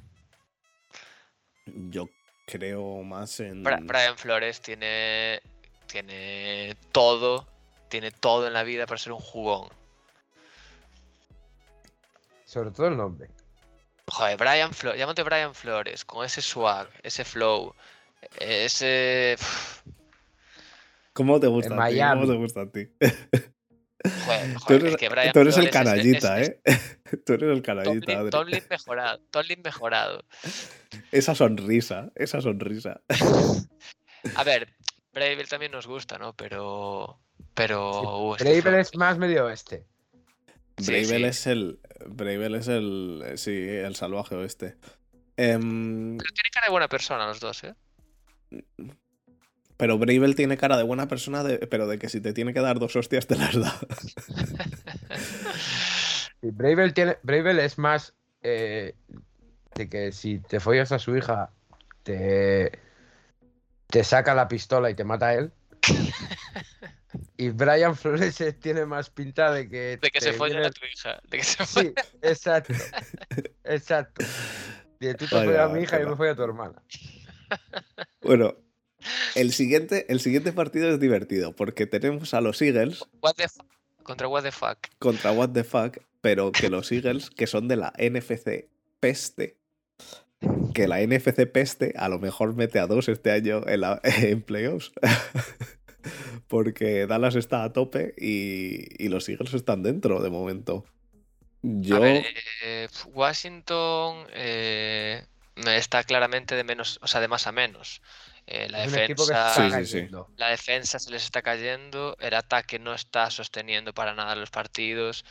[1.66, 2.09] Yo
[2.47, 3.62] creo más en.
[3.62, 5.41] Brian Flores tiene
[5.89, 7.47] tiene todo,
[7.89, 9.68] tiene todo en la vida para ser un jugón.
[12.45, 13.28] Sobre todo el nombre.
[14.07, 17.74] Joder, Brian Flores, llámate Brian Flores, con ese swag, ese flow,
[18.39, 19.36] ese...
[21.12, 21.74] ¿Cómo te gusta?
[21.74, 21.99] A ti?
[21.99, 22.89] ¿Cómo te gusta a ti?
[24.24, 26.61] Joder, tú eres, que Brian tú eres el canallita, ¿eh?
[27.26, 28.30] tú eres el canallita.
[28.30, 30.24] Tomlin, mejorado, Tomlin mejorado.
[31.11, 33.01] Esa sonrisa, esa sonrisa.
[34.36, 34.68] A ver,
[35.13, 36.35] Bravel también nos gusta, ¿no?
[36.35, 37.19] Pero.
[37.55, 38.31] Pero.
[38.31, 39.85] Uh, es más medio oeste.
[40.77, 41.81] Bravel es el.
[42.07, 43.25] Bravel es el.
[43.37, 44.77] Sí, el salvaje oeste.
[45.37, 47.75] Em, pero tiene cara de buena persona los dos, ¿eh?
[49.77, 52.81] Pero Bravel tiene cara de buena persona, pero de que si te tiene que dar
[52.81, 53.79] dos hostias te las da.
[56.43, 58.95] Bravel, tiene, Bravel es más eh,
[59.75, 61.51] de que si te follas a su hija,
[62.03, 62.79] te,
[63.89, 65.53] te saca la pistola y te mata a él.
[67.36, 69.99] y Brian Flores tiene más pinta de que.
[70.01, 71.20] De que se follen a tu hija.
[71.28, 72.74] De que se sí, exacto.
[73.64, 74.24] Exacto.
[75.01, 76.82] Y tú te follas a mi hija y yo me follo a tu hermana.
[78.20, 78.57] Bueno,
[79.34, 83.05] el siguiente, el siguiente partido es divertido porque tenemos a los Eagles.
[83.22, 83.47] What the
[84.03, 84.78] contra What the Fuck.
[84.99, 88.68] Contra What the Fuck, pero que los Eagles, que son de la NFC
[89.01, 89.58] peste,
[90.74, 94.43] que la NFC peste a lo mejor mete a dos este año en, la, en
[94.43, 94.93] playoffs.
[96.49, 100.84] Porque Dallas está a tope y, los Eagles están dentro de momento.
[101.62, 101.99] Yo...
[102.05, 105.24] Eh, Washington eh,
[105.66, 108.01] está claramente de menos, o sea, de más a menos.
[108.47, 109.53] Eh, la, defensa,
[110.36, 115.26] la defensa se les está cayendo, el ataque no está sosteniendo para nada los partidos.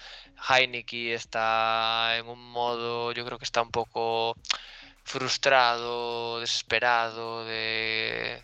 [0.48, 4.36] Heineke está en un modo, yo creo que está un poco
[5.08, 8.44] frustrado, desesperado, de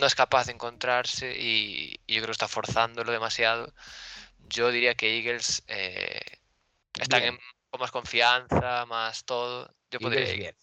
[0.00, 3.72] no es capaz de encontrarse y, yo creo que está forzándolo demasiado.
[4.48, 6.20] Yo diría que Eagles eh,
[6.94, 7.36] están
[7.70, 9.74] con más confianza, más todo.
[9.90, 10.54] Yo podría.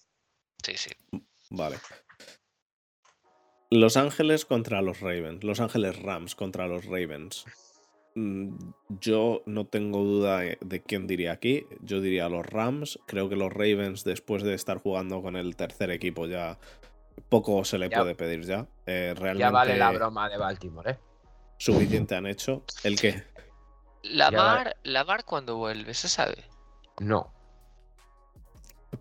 [0.63, 0.91] Sí, sí.
[1.49, 1.79] Vale.
[3.69, 5.43] Los Ángeles contra los Ravens.
[5.43, 7.45] Los Ángeles Rams contra los Ravens.
[8.15, 8.55] Mm,
[9.01, 11.67] yo no tengo duda de quién diría aquí.
[11.81, 12.97] Yo diría los Rams.
[13.05, 16.57] Creo que los Ravens, después de estar jugando con el tercer equipo, ya
[17.29, 18.67] poco se le puede pedir ya.
[18.85, 20.97] realmente, ya vale la broma de Baltimore, ¿eh?
[21.57, 22.63] Suficiente han hecho.
[22.83, 23.23] ¿El qué?
[24.03, 26.43] La Mar, la Mar cuando vuelve, ¿se sabe?
[26.99, 27.33] No.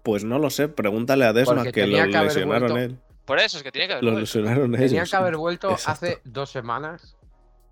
[0.02, 0.68] Pues no lo sé.
[0.68, 2.98] Pregúntale a Desma que lo lesionaron él.
[3.24, 6.50] Por eso es que tiene que haber lo Lesionaron Tenía que haber vuelto hace dos
[6.50, 7.16] semanas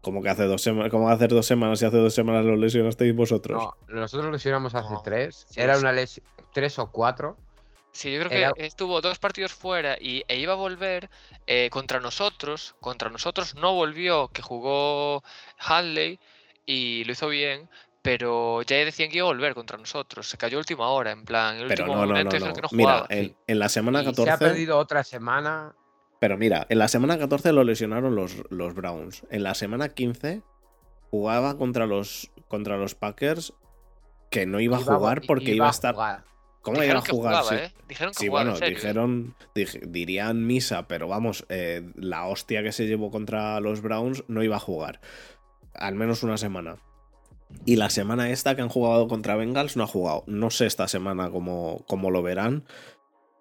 [0.02, 3.14] como que hace dos semanas, como hace dos semanas y hace dos semanas lo lesionasteis
[3.16, 3.62] vosotros.
[3.62, 5.46] No, nosotros lo lesionamos hace tres.
[5.56, 7.36] Era una lesión, tres o cuatro.
[7.92, 11.08] Sí, yo creo Era- que estuvo dos partidos fuera y, e iba a volver
[11.46, 12.74] eh, contra nosotros.
[12.80, 15.22] Contra nosotros no volvió, que jugó
[15.58, 16.18] Hadley
[16.66, 17.68] y lo hizo bien,
[18.00, 20.26] pero ya decían que iba a volver contra nosotros.
[20.26, 22.48] Se cayó última hora, en plan, el Pero último no, no, momento no, es el
[22.48, 22.54] no.
[22.54, 23.06] que no Mira, jugaba.
[23.10, 24.38] en, en la semana Y se ha 14.
[24.38, 25.74] perdido otra semana.
[26.22, 29.24] Pero mira, en la semana 14 lo lesionaron los, los Browns.
[29.30, 30.40] En la semana 15
[31.10, 33.54] jugaba contra los, contra los Packers
[34.30, 35.94] que no iba a jugar porque iba, a estar.
[35.96, 36.22] jugar.
[36.60, 37.34] ¿Cómo iba a Dijeron que jugar?
[37.42, 37.64] jugaba, Sí.
[37.64, 37.72] ¿eh?
[37.88, 38.76] Dijeron que Sí, jugaba, bueno, en serio.
[38.76, 44.22] dijeron, dij- dirían misa, pero vamos, eh, la hostia que se llevó contra los Browns
[44.28, 45.00] no iba a jugar.
[45.74, 46.76] Al menos una semana.
[47.66, 50.22] Y la semana esta que han jugado contra Bengals no ha jugado.
[50.28, 52.64] No sé esta semana cómo, cómo lo verán,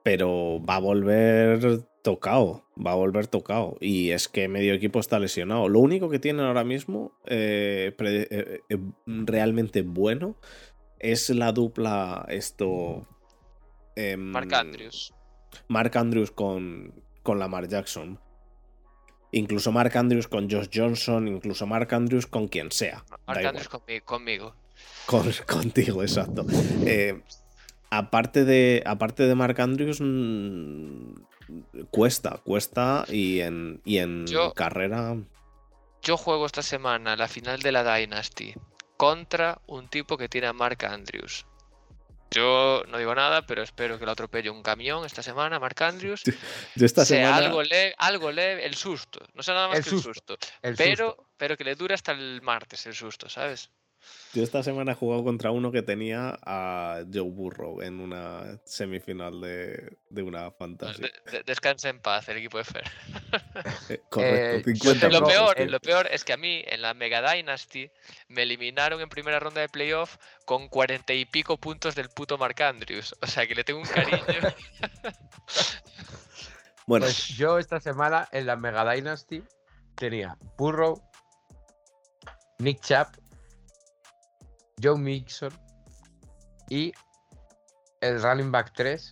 [0.02, 2.66] pero va a volver tocado.
[2.84, 3.78] Va a volver tocado.
[3.80, 5.70] Y es que medio equipo está lesionado.
[5.70, 10.36] Lo único que tienen ahora mismo eh, pre- eh, eh, realmente bueno
[11.00, 13.08] es la dupla esto.
[13.96, 15.14] em, Mark Andrews.
[15.68, 16.94] Mark Andrews con,
[17.24, 18.20] con Lamar Jackson.
[19.34, 23.06] Incluso Mark Andrews con Josh Johnson, incluso Mark Andrews con quien sea.
[23.28, 23.46] Mark.
[23.46, 24.06] Andrews conmigo.
[24.06, 24.56] conmigo.
[25.06, 26.46] Con- contigo, exacto.
[27.90, 30.00] Aparte, de, aparte de Mark Andrews,
[31.90, 35.16] cuesta, cuesta y en, y en Yo- carrera.
[36.02, 38.54] Yo juego esta semana la final de la Dynasty
[38.98, 41.46] contra un tipo que tiene a Mark Andrews.
[42.34, 46.24] Yo no digo nada, pero espero que lo atropelle un camión esta semana, Mark Andrews.
[46.76, 47.46] Yo esta sea semana.
[47.46, 49.20] algo leve, algo leve, el susto.
[49.34, 50.38] No sea nada más El que susto, el susto.
[50.62, 51.28] El Pero, susto.
[51.38, 53.70] pero que le dure hasta el martes el susto, ¿sabes?
[54.34, 59.42] Yo esta semana he jugado contra uno que tenía a Joe Burrow en una semifinal
[59.42, 61.02] de, de una fantasy.
[61.02, 62.84] De- de- descansa en paz el equipo de Fer.
[63.90, 66.82] Eh, correcto, yo 50 tengo- Lo puntos, peor, lo peor es que a mí en
[66.82, 67.92] la Mega Dynasty
[68.30, 72.62] me eliminaron en primera ronda de playoff con cuarenta y pico puntos del puto Mark
[72.64, 73.14] Andrews.
[73.22, 74.18] O sea que le tengo un cariño.
[76.88, 79.44] Bueno, Pues yo esta semana en la Mega Dynasty
[79.96, 81.02] tenía Burrow,
[82.60, 83.16] Nick Chap,
[84.82, 85.52] Joe Mixon
[86.70, 86.92] y
[88.02, 89.12] el running back 3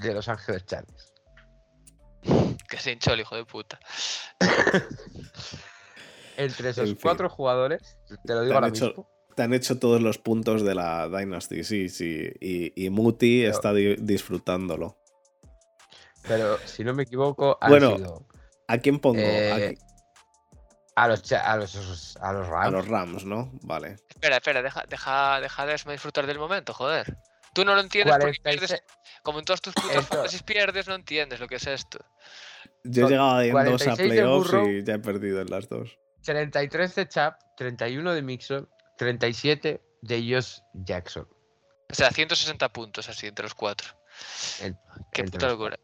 [0.00, 1.12] de Los Ángeles Chargers.
[2.68, 3.78] que se hinchó el hijo de puta.
[6.36, 6.98] Entre esos En fin.
[7.02, 10.62] cuatro jugadores, te lo digo han ahora hecho- mismo, te han hecho todos los puntos
[10.64, 12.28] de la Dynasty, sí, sí.
[12.40, 14.98] Y, y Muti Pero- está di- disfrutándolo.
[16.26, 18.26] pero si no me equivoco, Bueno, sido
[18.66, 19.20] ¿A quién pongo?
[19.20, 19.76] Eh,
[20.96, 22.72] a los, a los, a los a Rams.
[22.72, 23.50] los Rams, ¿no?
[23.62, 23.96] Vale.
[24.08, 27.16] Espera, espera, deja, deja, deja de disfrutar del momento, joder.
[27.52, 28.82] Tú no lo entiendes porque 46 pierdes,
[29.22, 32.04] como en todos tus fantasies pierdes, no entiendes lo que es esto.
[32.82, 34.68] Yo he llegado en dos a 46 de playoffs Burrow.
[34.68, 35.98] y ya he perdido en las dos.
[36.24, 38.68] 33 de Chap, 31 de Mixon,
[38.98, 41.28] 37 de Josh Jackson.
[41.90, 43.88] O sea, 160 puntos así entre los cuatro.
[45.12, 45.78] Qué puta locura.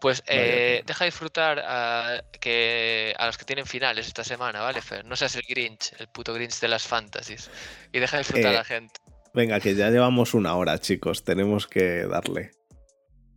[0.00, 5.04] Pues eh, deja disfrutar a, que, a los que tienen finales esta semana, ¿vale, Fer?
[5.04, 7.50] No seas el Grinch, el puto Grinch de las fantasies.
[7.92, 8.94] Y deja disfrutar a Eh, la gente.
[9.34, 11.24] Venga, que ya llevamos una hora, chicos.
[11.24, 12.50] Tenemos que darle.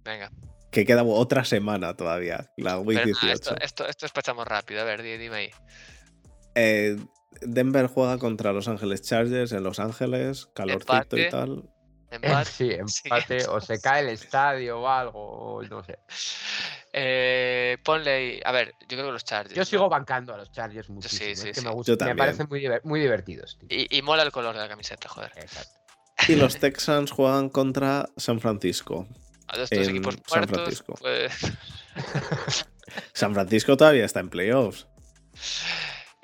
[0.04, 0.32] Venga.
[0.72, 3.34] Que queda otra semana todavía, la Week Pero nada, 18.
[3.34, 4.82] esto, esto, esto despachamos rápido.
[4.82, 5.52] A ver, di- dime ahí.
[6.56, 6.98] Eh,
[7.42, 11.28] Denver juega contra Los Ángeles Chargers en Los Ángeles, calorcito Empate.
[11.28, 11.70] y tal.
[12.12, 12.52] Empate.
[12.52, 12.72] Sí,
[13.06, 15.20] empate, o se cae el estadio o algo,
[15.56, 15.98] o no sé.
[16.94, 18.42] Eh, ponle ahí.
[18.44, 19.56] A ver, yo creo que los Chargers.
[19.56, 19.66] Yo ¿no?
[19.66, 21.26] sigo bancando a los Chargers muchísimo.
[21.26, 21.66] sí, es sí, que sí.
[21.66, 23.58] me, gusta, me parecen muy, diver- muy divertidos.
[23.58, 23.68] tío.
[23.72, 25.32] Y, y mola el color de la camiseta, joder.
[25.38, 25.80] Exacto.
[26.28, 29.08] Y los Texans juegan contra San Francisco.
[29.48, 30.96] A los dos En equipos San muertos, Francisco.
[31.00, 31.34] pues.
[33.14, 34.86] San Francisco todavía está en playoffs.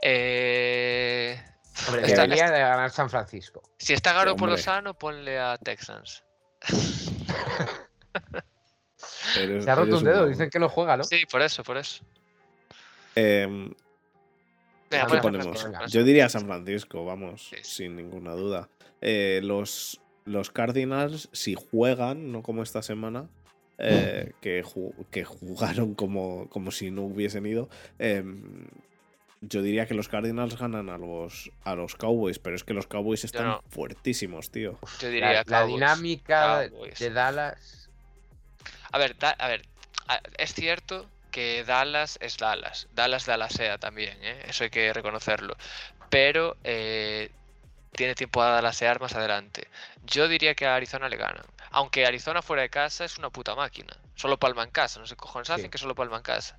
[0.02, 1.42] Eh,
[1.88, 3.62] Hombre, Está- debería de ganar San Francisco.
[3.78, 4.50] si está Garo por.
[4.50, 6.24] Lozano, ponle a Texans.
[9.40, 11.04] Eres- Se ha roto un dedo, dicen que no juega, ¿no?
[11.04, 12.04] Sí, por eso, por eso.
[13.16, 13.74] Em,
[14.90, 15.68] Venga, ¿A ¿Qué ponemos?
[15.90, 18.70] Yo diría San Francisco, vamos, Sí, sin ninguna duda.
[19.02, 23.28] Eh, los, los Cardinals, si juegan, no como esta semana,
[23.80, 27.70] eh, que, ju- que jugaron como, como si no hubiesen ido,
[28.00, 28.66] em,
[29.42, 32.88] yo diría que los Cardinals ganan a los, a los Cowboys, pero es que los
[32.88, 33.64] Cowboys están no.
[33.70, 34.80] fuertísimos, tío.
[35.00, 35.74] Yo La, diría la Cowboys.
[35.76, 37.00] dinámica Cowboys.
[37.00, 37.90] de Dallas.
[38.92, 39.62] A ver, da- a ver,
[40.38, 42.88] es cierto que Dallas es Dallas.
[42.96, 44.44] Dallas Dallasea también, ¿eh?
[44.48, 45.56] eso hay que reconocerlo.
[46.10, 47.30] Pero eh,
[47.92, 49.68] tiene tiempo a Dallasear más adelante.
[50.06, 51.44] Yo diría que a Arizona le ganan.
[51.78, 53.96] Aunque Arizona fuera de casa es una puta máquina.
[54.16, 55.00] Solo palma en casa.
[55.00, 55.70] No sé qué cojones hacen Sí.
[55.70, 56.58] que solo palma en casa.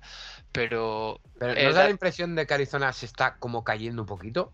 [0.53, 4.03] Pero Pero Eh, ¿no os da la impresión de que Arizona se está como cayendo
[4.03, 4.53] un poquito?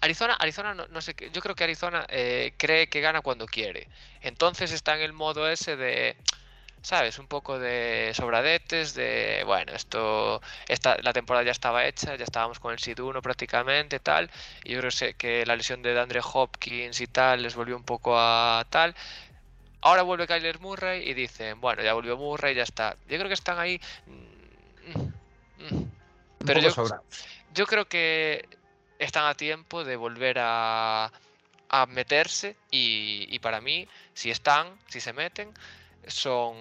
[0.00, 1.14] Arizona, Arizona no, no sé.
[1.32, 3.86] Yo creo que Arizona eh, cree que gana cuando quiere.
[4.20, 6.16] Entonces está en el modo ese de.
[6.82, 7.18] ¿sabes?
[7.18, 12.60] Un poco de sobradetes, de, bueno, esto, esta, la temporada ya estaba hecha, ya estábamos
[12.60, 14.30] con el SID 1 prácticamente, tal,
[14.64, 18.18] y yo creo que la lesión de Andre Hopkins y tal les volvió un poco
[18.18, 18.94] a tal.
[19.84, 22.96] Ahora vuelve Kyler Murray y dicen, bueno, ya volvió Murray, ya está.
[23.06, 23.78] Yo creo que están ahí...
[24.06, 25.90] Mm, mm, mm.
[26.46, 26.70] Pero yo,
[27.52, 28.48] yo creo que
[28.98, 31.12] están a tiempo de volver a,
[31.68, 35.52] a meterse y, para mí, si están, si se meten,
[36.06, 36.56] son,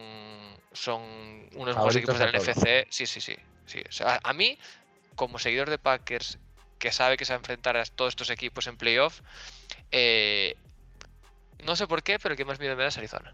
[0.73, 1.01] son
[1.53, 2.87] unos buenos equipos del NFC.
[2.89, 3.37] Sí, sí, sí.
[3.65, 3.81] sí.
[4.03, 4.57] a mí,
[5.15, 6.39] como seguidor de Packers,
[6.77, 9.21] que sabe que se va a enfrentar a todos estos equipos en playoff,
[9.91, 10.57] eh,
[11.65, 13.33] no sé por qué, pero el que más miedo me da es Arizona.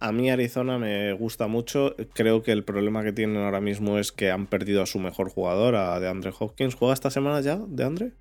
[0.00, 1.96] A mí Arizona me gusta mucho.
[2.14, 5.28] Creo que el problema que tienen ahora mismo es que han perdido a su mejor
[5.28, 6.76] jugador, a DeAndre Hopkins.
[6.76, 8.12] ¿Juega esta semana ya, DeAndre?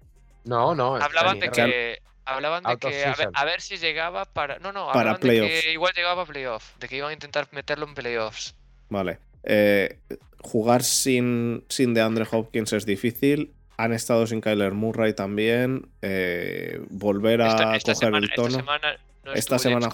[0.43, 0.95] No, no.
[0.95, 4.57] Hablaban de que, hablaban de que a ver, si llegaba para.
[4.59, 5.53] No, no, para playoffs.
[5.53, 6.73] De que igual llegaba a playoffs.
[6.79, 8.55] De que iban a intentar meterlo en playoffs.
[8.89, 9.19] Vale.
[9.43, 9.99] Eh,
[10.39, 13.53] jugar sin, sin DeAndre Hopkins es difícil.
[13.77, 15.87] Han estado sin Kyler Murray también.
[16.01, 18.47] Eh, volver a coger el tono.
[18.47, 19.89] Esta semana, no esta semana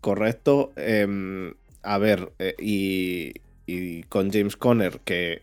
[0.00, 0.72] Correcto.
[0.76, 5.42] Em, a ver, eh, y, con James Conner, que.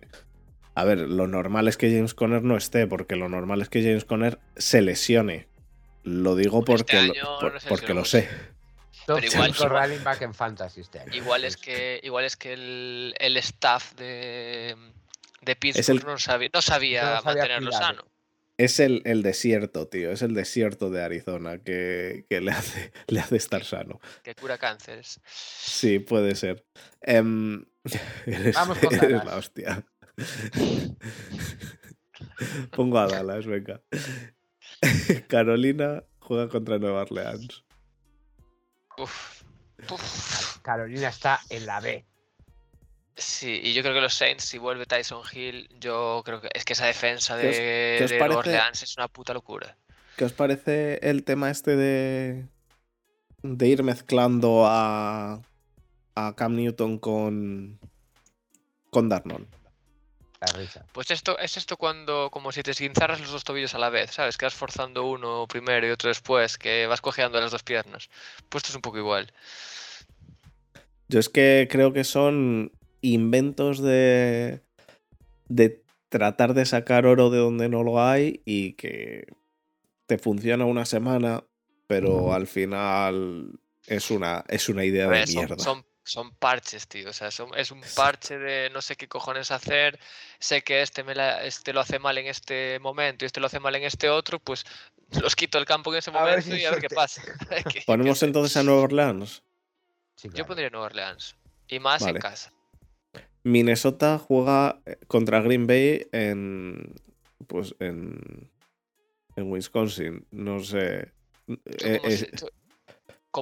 [0.74, 3.84] A ver, lo normal es que James Conner no esté, porque lo normal es que
[3.84, 5.47] James Conner se lesione.
[6.03, 8.30] Lo digo este porque, lo, porque lo sé.
[9.05, 13.93] Pero igual, back en fantasy este Igual es que, igual es que el, el staff
[13.95, 14.76] de,
[15.41, 18.05] de Pittsburgh no sabía, no sabía, mantenerlo sano.
[18.57, 20.11] Es el, el, desierto, tío.
[20.11, 23.99] Es el desierto de Arizona que, que le, hace, le hace estar sano.
[24.23, 25.19] Que cura cánceres.
[25.25, 26.63] Sí, puede ser.
[27.01, 27.65] Em,
[28.53, 29.83] Vamos con eres la hostia.
[32.71, 33.81] Pongo a Dallas, venga.
[35.27, 37.63] Carolina juega contra Nueva Orleans.
[38.97, 39.41] Uf.
[40.61, 42.05] Carolina está en la B.
[43.16, 46.64] Sí, y yo creo que los Saints, si vuelve Tyson Hill, yo creo que es
[46.64, 49.78] que esa defensa de, Orleans es una puta locura.
[50.16, 52.45] ¿Qué os parece el tema este de,
[53.43, 55.41] de ir mezclando a,
[56.16, 57.80] a Cam Newton con,
[58.89, 59.47] con Darnold?
[60.91, 64.12] Pues esto es esto cuando, como si te esguinzaras los dos tobillos a la vez,
[64.12, 64.38] ¿sabes?
[64.38, 68.09] Que vas forzando uno primero y otro después, que vas cojeando las dos piernas.
[68.49, 69.32] Pues esto es un poco igual.
[71.09, 74.61] Yo es que creo que son inventos de,
[75.47, 79.27] de tratar de sacar oro de donde no lo hay y que
[80.05, 81.43] te funciona una semana,
[81.87, 85.57] pero al final es una, es una idea de mierda.
[85.57, 87.09] Son, son, parches, tío.
[87.09, 89.97] O sea, es un parche de no sé qué cojones hacer.
[90.39, 91.13] Sé que este, me
[91.45, 94.39] este lo hace mal en este momento y este lo hace mal en este otro,
[94.39, 94.65] pues
[95.21, 97.21] los quito el campo en ese momento y a ver qué pasa.
[97.85, 99.43] ¿Ponemos entonces a Nueva Orleans?
[100.33, 101.35] Yo pondría Nueva Orleans.
[101.67, 102.51] Y más en casa.
[103.43, 106.95] Minnesota juega eh, contra Green Bay en.
[107.47, 108.49] Pues en.
[109.35, 110.25] En Wisconsin.
[110.31, 111.11] No sé.
[111.47, 111.99] Eh,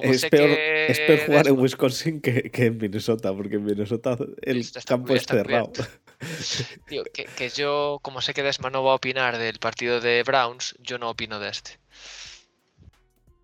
[0.02, 5.72] es, peor, jugar en Wisconsin que, en Minnesota, porque en Minnesota el campo es cerrado.
[6.86, 10.76] Tío, que, yo, como sé que Desma no va a opinar del partido de Browns,
[10.80, 11.78] yo no opino de este.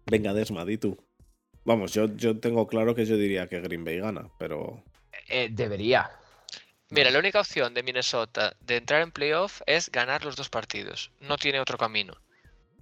[0.06, 0.96] Venga, Desma, di tú.
[1.64, 4.84] Vamos, yo, yo tengo claro que yo diría que Green Bay gana, pero.
[5.28, 6.10] Eh, debería.
[6.90, 11.10] Mira, la única opción de Minnesota de entrar en playoff es ganar los dos partidos.
[11.20, 12.14] No tiene otro camino.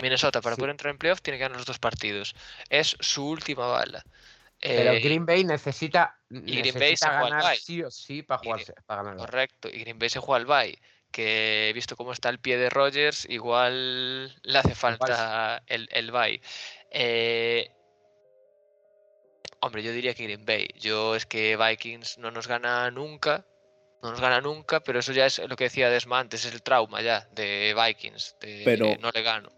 [0.00, 2.34] Minnesota, para poder entrar en playoff, tiene que ganar los dos partidos.
[2.68, 4.04] Es su última bala.
[4.60, 8.74] Pero eh, Green Bay necesita, y Green Bay se ganar sí o sí para, jugarse,
[8.86, 9.18] para ganar.
[9.18, 10.78] Correcto, y Green Bay se juega al bye.
[11.10, 16.42] Que visto cómo está el pie de Rogers, igual le hace falta el, el bye.
[16.90, 17.70] Eh,
[19.60, 20.68] hombre, yo diría que Green Bay.
[20.78, 23.46] Yo es que Vikings no nos gana nunca
[24.04, 26.62] no nos gana nunca, pero eso ya es lo que decía Desma antes, es el
[26.62, 29.50] trauma ya de Vikings, de pero, no le gano.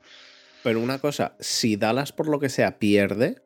[0.63, 3.43] Pero una cosa, si Dallas por lo que sea pierde,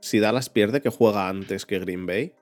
[0.00, 2.32] si Dallas pierde que juega antes que Green Bay,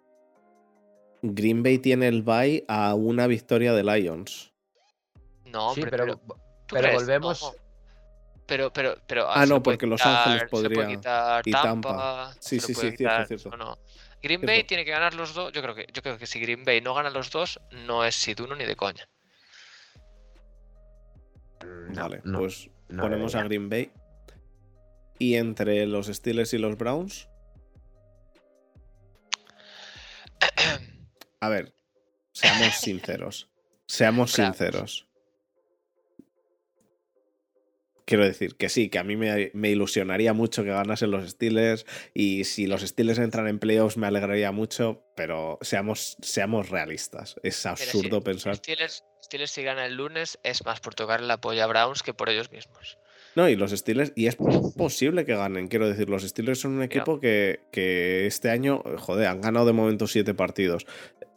[1.23, 4.53] Green Bay tiene el bye a una victoria de Lions.
[5.47, 6.21] No, pero,
[6.69, 7.57] pero, volvemos.
[8.47, 9.29] Pero, pero, pero.
[9.29, 10.91] Ah, no, porque Los Ángeles podría.
[11.45, 12.33] y Tampa.
[12.39, 13.57] Sí, sí, sí, cierto, cierto.
[13.57, 13.77] No,
[14.23, 15.53] Green Bay tiene que ganar los dos.
[15.53, 18.15] Yo creo que, yo creo que si Green Bay no gana los dos, no es
[18.15, 19.09] Siduno ni de coña.
[21.65, 23.91] Mm, vale, pues ponemos a Green Bay.
[25.19, 27.29] Y entre los Steelers y los Browns.
[31.41, 31.75] A ver,
[32.33, 33.49] seamos sinceros.
[33.87, 35.06] Seamos sinceros.
[38.07, 41.85] Quiero decir que sí, que a mí me, me, ilusionaría mucho que ganasen los Steelers
[42.15, 47.37] y si los Steelers entran en playoffs me alegraría mucho, pero seamos, seamos realistas.
[47.43, 48.57] Es absurdo pensar.
[48.57, 52.15] Steelers, Steelers si gana el lunes es más por tocar la polla a Browns que
[52.15, 52.99] por ellos mismos.
[53.35, 56.83] No, y los Steelers, y es posible que ganen, quiero decir, los Steelers son un
[56.83, 60.87] equipo que, que, este año, joder, han ganado de momento siete partidos.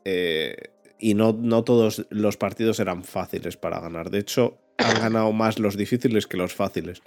[0.06, 0.56] Eh,
[0.98, 4.12] y no, no todos los partidos eran fáciles para ganar.
[4.12, 7.02] De hecho, han ganado más los difíciles que los fáciles.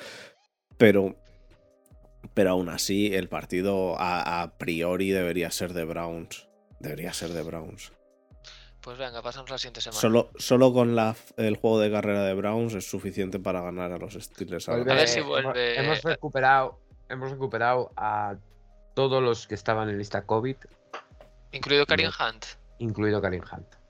[0.77, 1.17] Pero,
[2.35, 6.49] pero aún así, el partido a, a priori debería ser de Browns.
[6.81, 7.93] Debería ser de Browns.
[8.83, 10.01] Pues venga, pasamos la siguiente semana.
[10.01, 13.99] Solo, solo con la, el juego de carrera de Browns es suficiente para ganar a
[13.99, 14.69] los Steelers.
[14.69, 15.79] a ver si vuelve.
[15.79, 18.35] Hemos, recuperado, hemos recuperado a
[18.95, 20.57] todos los que estaban en lista COVID.
[21.53, 22.45] Incluido Karim Hunt.
[22.79, 23.82] Incluido Karim Hunt.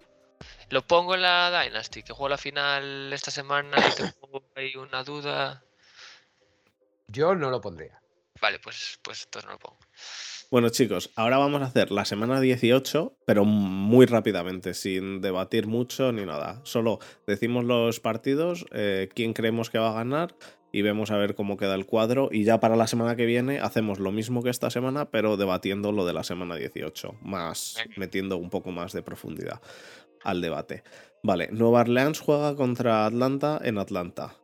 [0.72, 5.04] Lo pongo en la Dynasty, que juego la final esta semana y tengo ahí una
[5.04, 5.62] duda.
[7.08, 8.00] Yo no lo pondría.
[8.40, 9.78] Vale, pues, pues entonces no lo pongo.
[10.50, 16.10] Bueno, chicos, ahora vamos a hacer la semana 18, pero muy rápidamente, sin debatir mucho
[16.10, 16.62] ni nada.
[16.64, 20.34] Solo decimos los partidos, eh, quién creemos que va a ganar
[20.72, 22.30] y vemos a ver cómo queda el cuadro.
[22.32, 25.92] Y ya para la semana que viene hacemos lo mismo que esta semana, pero debatiendo
[25.92, 29.60] lo de la semana 18, más metiendo un poco más de profundidad
[30.22, 30.82] al debate.
[31.22, 34.36] Vale, Nueva Orleans juega contra Atlanta en Atlanta.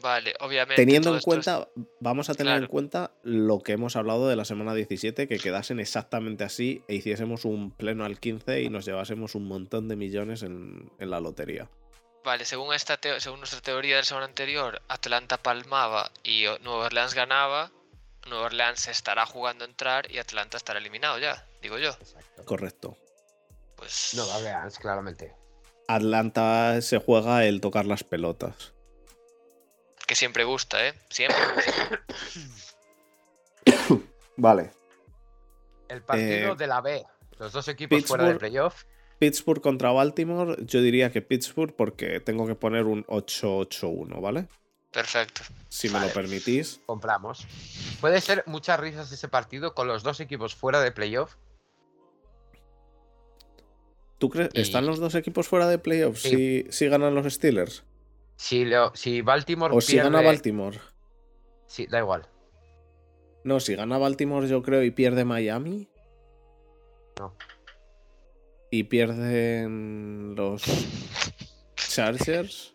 [0.00, 0.76] Vale, obviamente.
[0.76, 1.68] Teniendo en cuenta,
[2.00, 5.80] vamos a tener en cuenta lo que hemos hablado de la semana 17, que quedasen
[5.80, 10.42] exactamente así e hiciésemos un pleno al 15 y nos llevásemos un montón de millones
[10.42, 11.68] en, la lotería.
[12.24, 17.14] Vale, según, esta según nuestra teoría de la semana anterior, Atlanta palmaba y Nueva Orleans
[17.14, 17.70] ganaba.
[18.28, 21.96] Nueva Orleans estará jugando a entrar y Atlanta estará eliminado ya, digo yo.
[22.44, 22.96] Correcto.
[23.80, 24.12] Pues.
[24.14, 25.34] Nueva Orleans, claramente.
[25.88, 28.74] Atlanta se juega el tocar las pelotas
[30.10, 30.94] que siempre gusta, ¿eh?
[31.08, 31.38] Siempre.
[34.36, 34.72] vale.
[35.88, 37.06] El partido eh, de la B.
[37.38, 38.82] Los dos equipos fuera de playoff.
[39.20, 44.48] Pittsburgh contra Baltimore, yo diría que Pittsburgh porque tengo que poner un 8-8-1, ¿vale?
[44.90, 45.42] Perfecto.
[45.68, 46.80] Si me lo permitís.
[46.86, 47.46] Compramos.
[48.00, 51.36] Puede ser muchas risas ese partido con los dos equipos fuera de playoff.
[54.20, 54.50] ¿Tú crees?
[54.52, 57.84] ¿Están los dos equipos fuera de playoff si, si ganan los Steelers?
[58.36, 59.74] Si, si Baltimore.
[59.74, 60.78] O si gana Baltimore.
[61.66, 62.28] Sí, da igual.
[63.44, 65.88] No, si gana Baltimore, yo creo, y pierde Miami.
[67.18, 67.34] No.
[68.70, 70.64] Y pierden los
[71.76, 72.74] Chargers.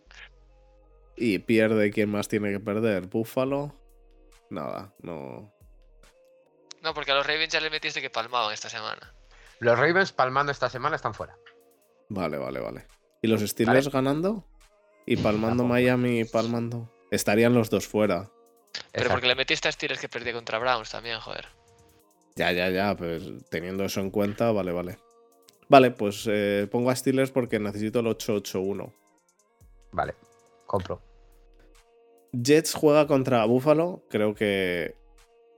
[1.15, 3.05] Y pierde quién más tiene que perder.
[3.05, 3.75] Buffalo.
[4.49, 5.53] Nada, no.
[6.81, 9.13] No, porque a los Ravens ya le metiste que palmaban esta semana.
[9.59, 11.37] Los Ravens palmando esta semana están fuera.
[12.09, 12.87] Vale, vale, vale.
[13.21, 14.45] ¿Y los Steelers ganando?
[15.05, 16.91] Y palmando Miami y palmando.
[17.11, 18.29] Estarían los dos fuera.
[18.91, 21.47] Pero porque le metiste a Steelers que perdió contra Browns también, joder.
[22.35, 24.97] Ya, ya, ya, pues teniendo eso en cuenta, vale, vale.
[25.69, 28.93] Vale, pues eh, pongo a Steelers porque necesito el 8-8-1.
[29.91, 30.15] Vale,
[30.65, 31.01] compro.
[32.33, 34.03] Jets juega contra Buffalo.
[34.09, 34.95] Creo que,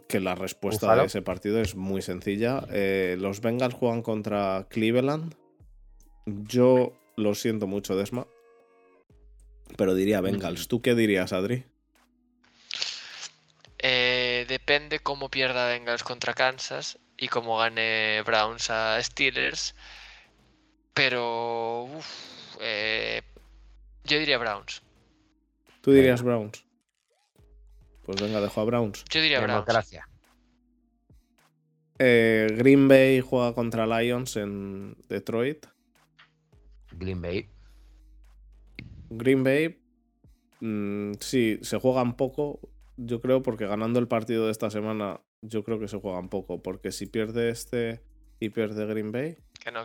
[0.07, 2.65] que la respuesta de ese partido es muy sencilla.
[2.71, 5.35] Eh, los Bengals juegan contra Cleveland.
[6.25, 8.27] Yo lo siento mucho, Desma.
[9.75, 10.67] Pero diría Bengals.
[10.67, 11.65] ¿Tú qué dirías, Adri?
[13.79, 19.75] Eh, depende cómo pierda Bengals contra Kansas y cómo gane Browns a Steelers.
[20.93, 21.87] Pero
[22.61, 23.21] eh,
[24.03, 24.81] yo diría Browns.
[25.81, 26.66] ¿Tú dirías Browns?
[28.07, 29.03] Pues venga, dejo a Browns.
[29.09, 29.65] Yo diría Browns.
[29.65, 30.05] Gracias.
[31.99, 35.65] Eh, Green Bay juega contra Lions en Detroit.
[36.93, 37.49] Green Bay.
[39.09, 39.77] Green Bay,
[40.61, 42.61] mm, sí, se juegan poco,
[42.95, 46.63] yo creo, porque ganando el partido de esta semana, yo creo que se juegan poco,
[46.63, 48.01] porque si pierde este
[48.39, 49.37] y pierde Green Bay,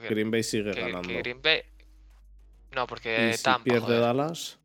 [0.08, 1.08] Green Bay sigue ganando.
[1.08, 1.62] Green Bay...
[2.70, 3.64] No, porque Tampa.
[3.64, 4.60] Si pierde Dallas.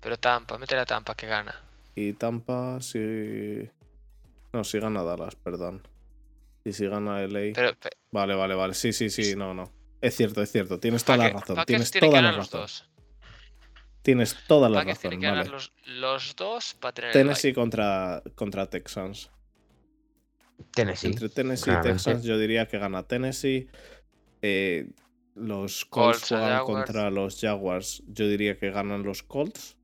[0.00, 1.69] Pero Tampa, mete a Tampa que gana.
[1.94, 3.68] Y Tampa si.
[4.52, 5.86] No, si gana Dallas, perdón.
[6.64, 7.52] Y si gana LA.
[8.10, 8.74] Vale, vale, vale.
[8.74, 9.72] Sí, sí, sí, no, no.
[10.00, 10.78] Es cierto, es cierto.
[10.80, 11.58] Tienes toda la razón.
[11.66, 12.66] Tienes toda la razón.
[14.02, 15.20] Tienes toda la razón.
[15.20, 15.48] Vale.
[15.48, 19.30] Los, los, dos para tener Tennessee contra, contra Texans.
[20.72, 21.08] Tennessee.
[21.08, 23.68] Entre Tennessee y Texans, yo diría que gana Tennessee.
[24.42, 24.90] Eh,
[25.34, 28.02] los Colts, juegan contra los Jaguars.
[28.08, 29.76] Yo diría que ganan los Colts.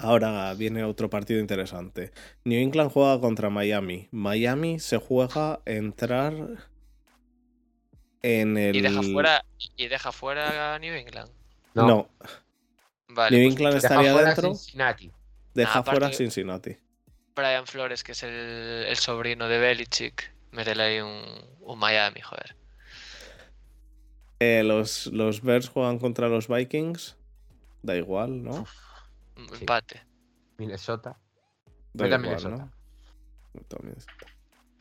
[0.00, 2.12] Ahora viene otro partido interesante.
[2.44, 4.08] New England juega contra Miami.
[4.12, 6.32] Miami se juega entrar
[8.22, 8.76] en el.
[8.76, 9.44] Y deja fuera,
[9.76, 11.30] y deja fuera a New England.
[11.74, 12.08] No.
[13.08, 15.10] Vale, New pues England estaría dentro, Cincinnati.
[15.54, 16.76] deja aparte- fuera Cincinnati.
[17.34, 21.22] Brian Flores, que es el, el sobrino de Belichick, métele ahí un,
[21.60, 22.56] un Miami, joder.
[24.40, 27.16] Eh, los, los Bears juegan contra los Vikings.
[27.82, 28.66] Da igual, ¿no?
[29.38, 29.54] Un Sí.
[29.60, 30.02] Empate.
[30.58, 31.10] Minnesota.
[31.94, 32.70] Da Vete a igual, Minnesota.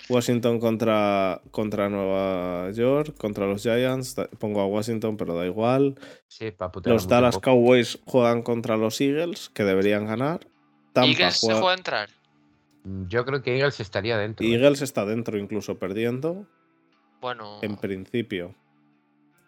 [0.10, 4.16] Washington contra, contra Nueva York, contra los Giants.
[4.40, 5.96] Pongo a Washington, pero da igual.
[6.28, 6.54] Sí,
[6.86, 7.40] Los Dallas.
[7.40, 10.48] Cowboys juegan contra los Eagles, que deberían ganar.
[10.94, 12.10] Tampa Eagles se juega- a entrar.
[13.08, 14.46] Yo creo que Eagles estaría dentro.
[14.46, 14.54] ¿eh?
[14.54, 16.48] Eagles está dentro, incluso perdiendo,
[17.20, 18.56] Bueno, en principio.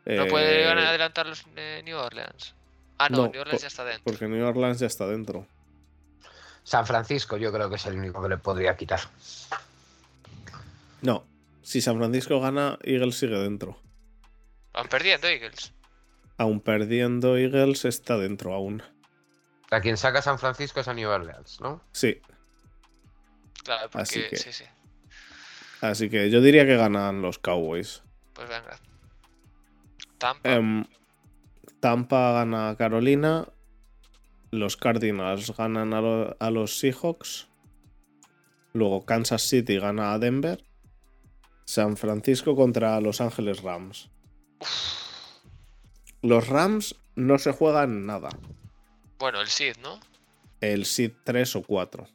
[0.06, 2.56] no puede Eh, ganar adelantar los eh, New Orleans.
[3.00, 4.04] Ah, no, no, New Orleans ya está dentro.
[4.04, 5.48] Porque New Orleans ya está dentro.
[6.64, 9.00] San Francisco yo creo que es el único que le podría quitar.
[11.02, 11.26] No,
[11.64, 13.80] si San Francisco gana, Eagles sigue dentro.
[14.74, 15.74] Van perdiendo Eagles.
[16.38, 18.84] Aún perdiendo, Eagles está dentro aún.
[19.72, 21.82] A quien saca San Francisco es a New Orleans, ¿no?
[21.92, 22.22] Sí,
[23.64, 24.64] Claro, porque Así que- sí, sí.
[25.82, 28.02] así que yo diría que ganan los Cowboys.
[28.34, 28.80] Pues venga.
[30.18, 30.50] Tampa.
[30.50, 30.86] Em,
[31.80, 33.48] Tampa gana a Carolina.
[34.52, 37.48] Los Cardinals ganan a, lo- a los Seahawks.
[38.74, 40.64] Luego Kansas City gana a Denver.
[41.66, 44.10] San Francisco contra Los Ángeles Rams.
[46.22, 48.30] Los Rams no se juegan nada.
[49.20, 50.00] Bueno, el Sid, ¿no?
[50.62, 52.08] El Seed 3 o 4.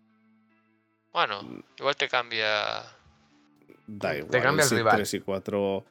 [1.12, 2.82] Bueno, igual te cambia.
[3.86, 4.42] Da igual.
[4.42, 4.96] cambia el seed rival.
[4.96, 5.76] 3 y 4.
[5.78, 5.84] el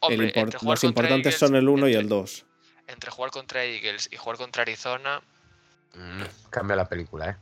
[0.00, 2.46] Hombre, import- entre jugar los importantes son el 1 y el 2.
[2.88, 5.22] Entre jugar contra Eagles y jugar contra Arizona,
[5.94, 7.36] Mm, Cambia la película, ¿eh?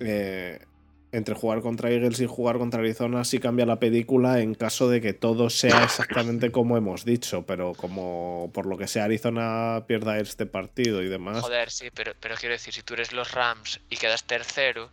[0.00, 0.64] eh,
[1.10, 5.00] entre jugar contra Eagles y jugar contra Arizona sí cambia la película en caso de
[5.00, 10.18] que todo sea exactamente como hemos dicho, pero como por lo que sea Arizona pierda
[10.18, 11.40] este partido y demás.
[11.40, 14.90] joder, sí, pero, pero quiero decir, si tú eres los Rams y quedas tercero,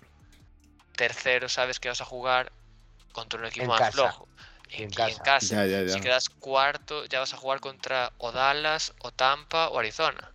[0.95, 2.51] tercero sabes que vas a jugar
[3.11, 3.91] contra un equipo En más casa.
[3.91, 4.27] flojo.
[4.77, 5.39] Y en casa.
[5.41, 5.89] Ya, ya, ya.
[5.93, 10.31] Si quedas cuarto, ya vas a jugar contra o Dallas, o Tampa, o Arizona.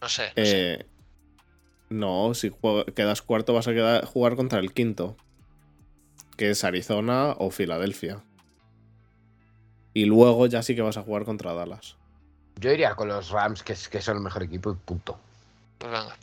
[0.00, 0.72] No sé, no sé.
[0.74, 0.86] Eh,
[1.88, 5.16] no, si juega- quedas cuarto vas a quedar- jugar contra el quinto,
[6.36, 8.22] que es Arizona o Filadelfia.
[9.94, 11.96] Y luego ya sí que vas a jugar contra Dallas.
[12.60, 15.18] Yo iría con los Rams, que, es- que son el mejor equipo y punto.
[15.78, 16.16] Pues venga.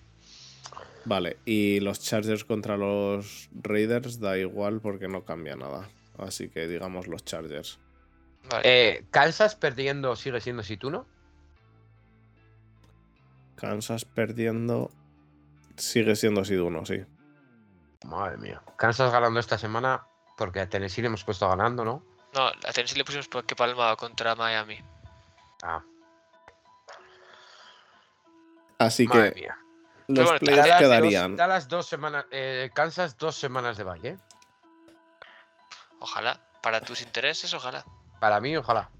[1.04, 5.90] Vale, y los Chargers contra los Raiders da igual porque no cambia nada.
[6.18, 7.80] Así que digamos los Chargers.
[8.50, 8.62] Vale.
[8.66, 11.06] Eh, Kansas perdiendo sigue siendo Situno.
[13.56, 14.92] Kansas perdiendo.
[15.78, 17.06] Sigue siendo 1, sí.
[18.06, 18.62] Madre mía.
[18.78, 20.06] Kansas ganando esta semana,
[20.38, 22.04] porque a Tennessee le hemos puesto ganando, ¿no?
[22.34, 24.80] No, a Tennessee le pusimos porque palmaba contra Miami.
[25.64, 25.84] Ah,
[28.80, 29.58] Así madre que mía.
[30.08, 31.32] los bueno, playoffs Dallas- quedarían.
[31.32, 32.26] Dos, Dallas dos semanas.
[32.32, 34.18] eh, Kansas dos semanas de valle.
[36.02, 36.42] Ojalá.
[36.62, 37.86] Para tus intereses, ojalá.
[38.20, 38.92] Para mí, ojalá.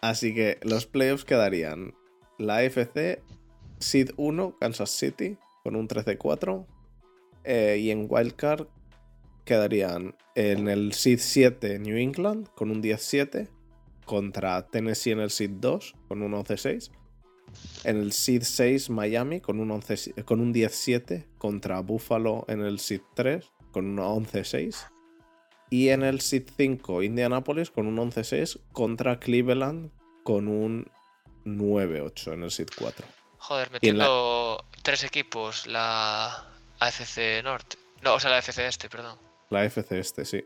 [0.00, 1.94] Así que los playoffs quedarían
[2.38, 3.22] la FC,
[3.78, 6.66] Seed 1, Kansas City, con un 13-4.
[7.44, 8.66] eh, y en Wildcard
[9.44, 13.48] quedarían en el Seed 7 New England, con un 10-7.
[14.04, 16.90] Contra Tennessee en el Seed 2, con un 11-6.
[17.84, 21.26] En el Seed 6 Miami, con un, 11, con un 10-7.
[21.38, 24.91] Contra Buffalo en el Seed 3, con un 11-6.
[25.72, 29.90] Y en el Seed 5 Indianapolis con un 11-6 contra Cleveland
[30.22, 30.90] con un
[31.46, 33.06] 9-8 en el Seed 4.
[33.38, 36.46] Joder, en la- metiendo tres equipos la
[36.78, 37.78] AFC Norte.
[38.02, 39.16] No, o sea, la AFC Este, perdón.
[39.48, 40.44] La FC este, sí.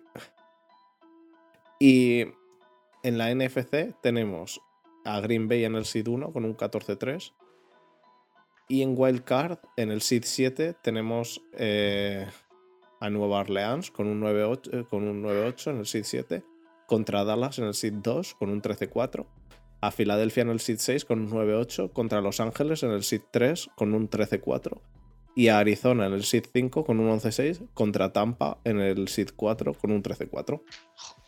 [1.79, 2.23] Y
[3.03, 4.61] en la NFC tenemos
[5.05, 7.33] a Green Bay en el Seed 1 con un 14-3.
[8.69, 12.27] Y en Wild Card, en el Seed 7, tenemos eh,
[13.01, 16.45] a Nueva Orleans con un 9-8 eh, con un 9-8 en el Seed 7.
[16.87, 19.27] Contra Dallas en el Seed 2 con un 13-4.
[19.81, 21.93] A Filadelfia en el Seed 6 con un 9-8.
[21.93, 24.81] Contra Los Ángeles en el Seed 3 con un 13-4.
[25.35, 27.69] Y a Arizona en el Seed 5 con un 11-6.
[27.75, 30.63] Contra Tampa en el Seed 4 con un 13-4.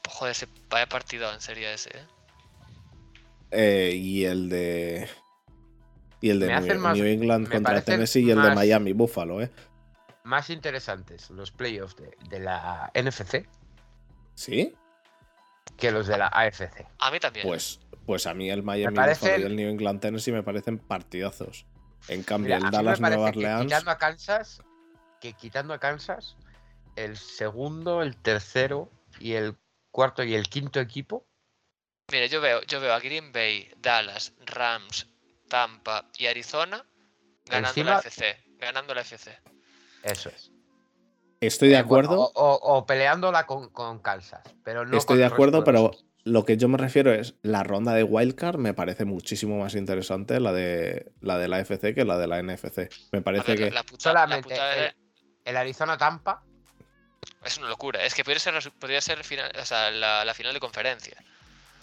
[0.09, 2.03] Joder, ese vaya partido en serie ese, ¿eh?
[3.51, 5.09] Eh, y el de.
[6.21, 9.41] Y el de New, más- New England contra Tennessee y el de más- Miami, Buffalo,
[9.41, 9.51] ¿eh?
[10.29, 13.49] Más interesantes los playoffs de, de la NFC
[14.35, 14.75] ¿Sí?
[15.79, 16.87] que los de la AFC.
[16.99, 17.47] A mí también.
[17.47, 21.65] Pues, pues a mí el Miami parecen- y el New England Tennessee me parecen partidazos.
[22.09, 23.63] En cambio, Mira, el Dallas Nueva Orleans.
[23.63, 24.63] quitando a Kansas,
[25.21, 26.37] que quitando a Kansas,
[26.97, 29.57] el segundo, el tercero y el
[29.91, 31.27] cuarto y el quinto equipo,
[32.13, 35.07] Mire, yo veo, yo veo a Green Bay, Dallas, Rams,
[35.49, 36.85] Tampa y Arizona
[37.47, 38.37] ganando la FC.
[38.59, 39.39] Ganando la FC.
[40.03, 40.51] Eso es.
[41.41, 42.33] Estoy de Eh, bueno, acuerdo.
[42.35, 44.43] o, o peleándola con, con Kansas.
[44.65, 45.93] Pero no Estoy con de acuerdo, pero
[46.25, 50.41] lo que yo me refiero es la ronda de Wildcard me parece muchísimo más interesante
[50.41, 52.91] la de la de la FC que la de la NFC.
[53.13, 54.95] Me parece ver, que la puta- la Solamente el, de-
[55.45, 56.43] el Arizona Tampa.
[57.45, 58.05] es una locura.
[58.05, 61.17] Es que podría ser, podría final, o sea, la, la final de conferencia.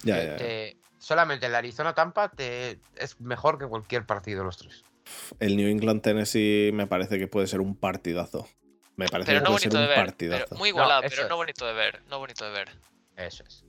[0.04, 0.36] ya, te- ya, ya.
[0.38, 4.84] te- solamente el Arizona Tampa te, es mejor que cualquier partido de los tres.
[5.40, 8.48] El New England Tennessee me parece que puede ser un partidazo.
[8.96, 10.06] Me parece Pero que no puede ser bonito de un ver.
[10.06, 10.46] partidazo.
[10.50, 12.02] Pero muy igualado, pero no bonito de ver.
[12.10, 12.70] No bonito de ver.
[13.18, 13.64] Eso es.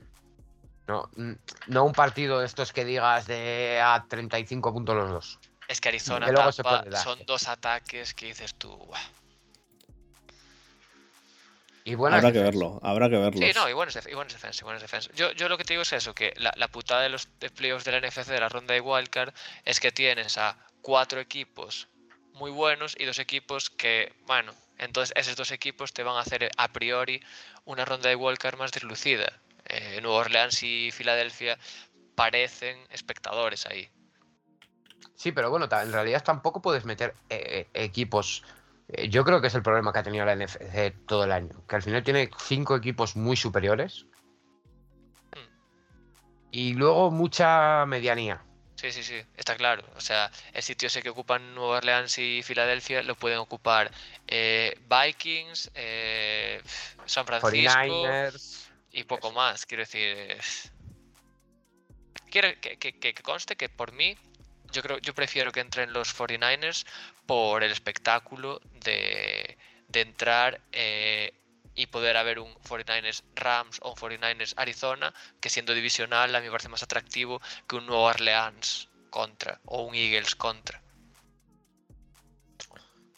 [0.86, 1.10] No,
[1.66, 5.38] no un partido de estos que digas de a 35 puntos los dos.
[5.66, 7.02] Es que Arizona Que luego se Tampa puede dar.
[7.02, 8.78] son dos ataques que dices tú.
[11.84, 13.40] Y habrá que verlo, habrá que verlo.
[13.40, 15.12] Sí, no, y buenas, y buenas defensas, y buenas defensas.
[15.14, 17.84] Yo, yo lo que te digo es eso, que la, la putada de los playoffs
[17.84, 19.32] de la NFC de la ronda de Wildcard
[19.64, 20.56] es que tienes a
[20.86, 21.88] cuatro equipos
[22.34, 26.48] muy buenos y dos equipos que, bueno, entonces esos dos equipos te van a hacer
[26.56, 27.20] a priori
[27.64, 29.32] una ronda de Wildcard más deslucida.
[29.64, 31.58] Eh, Nueva Orleans y Filadelfia
[32.14, 33.88] parecen espectadores ahí.
[35.16, 38.44] Sí, pero bueno, en realidad tampoco puedes meter eh, eh, equipos.
[38.86, 41.66] eh, yo creo que es el problema que ha tenido la NFC todo el año.
[41.66, 44.06] Que al final tiene cinco equipos muy superiores.
[46.52, 48.46] Y luego mucha medianía.
[48.76, 49.82] Sí, sí, sí, está claro.
[49.96, 53.90] O sea, el sitio ese que ocupan Nueva Orleans y Filadelfia lo pueden ocupar
[54.26, 56.60] eh, Vikings, eh,
[57.06, 58.68] San Francisco 49ers.
[58.92, 59.64] y poco más.
[59.64, 60.38] Quiero decir, eh,
[62.30, 64.14] quiero que, que- que- que conste que por mí,
[64.72, 66.84] yo creo, yo prefiero que entren los 49ers
[67.24, 69.56] por el espectáculo de,
[69.88, 71.32] de entrar eh,
[71.76, 76.46] y poder haber un 49ers Rams o un 49ers Arizona, que siendo divisional a mí
[76.46, 80.82] me parece más atractivo que un Nueva Orleans contra o un Eagles contra.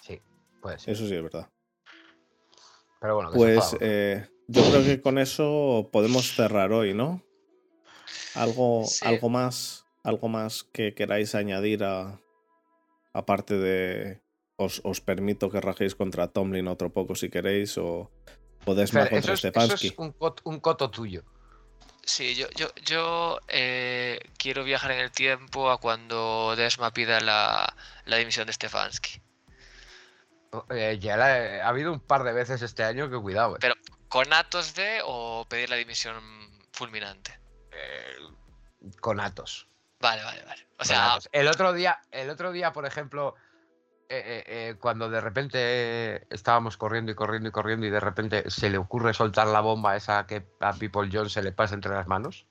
[0.01, 0.21] Sí,
[0.61, 0.95] puede ser.
[0.95, 1.49] Eso sí es verdad.
[3.01, 7.23] Pero bueno, que Pues eh, yo creo que con eso podemos cerrar hoy, ¿no?
[8.35, 9.07] Algo, Sí.
[9.07, 12.21] algo más, algo más que queráis añadir a
[13.13, 14.21] aparte de
[14.57, 18.11] os, os permito que rajéis contra Tomlin otro poco si queréis o
[18.75, 19.87] más contra eso, es, eso Stefanski.
[19.89, 21.23] es un, cot- un coto tuyo.
[22.05, 27.75] Sí, yo, yo, yo eh, quiero viajar en el tiempo a cuando Desma pida la,
[28.07, 29.21] la dimisión de Stefanski.
[30.71, 33.57] Eh, ya la he- ha habido un par de veces este año que cuidado.
[33.57, 33.59] eh.
[33.61, 33.75] Pero-
[34.09, 36.17] ¿Con atos de o pedir la dimisión
[36.73, 37.39] fulminante?
[37.73, 38.17] Eh,
[39.01, 39.69] con Atos.
[40.01, 40.67] Vale, vale, vale.
[40.79, 43.35] O sea, el otro día, el otro día, por ejemplo,
[44.11, 48.51] eh, eh, eh, cuando de repente estábamos corriendo y corriendo y corriendo y de repente
[48.51, 51.93] se le ocurre soltar la bomba esa que a People John se le pasa entre
[51.93, 52.47] las manos.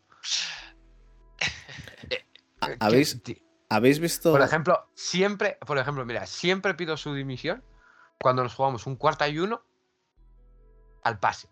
[2.62, 3.22] ¿Ha- habéis-
[3.70, 4.32] ¿Habéis visto?
[4.32, 7.64] Por ejemplo, siempre, por ejemplo, mira, siempre pido su dimisión
[8.20, 9.62] cuando nos jugamos un cuarta y uno
[11.04, 11.50] al pase.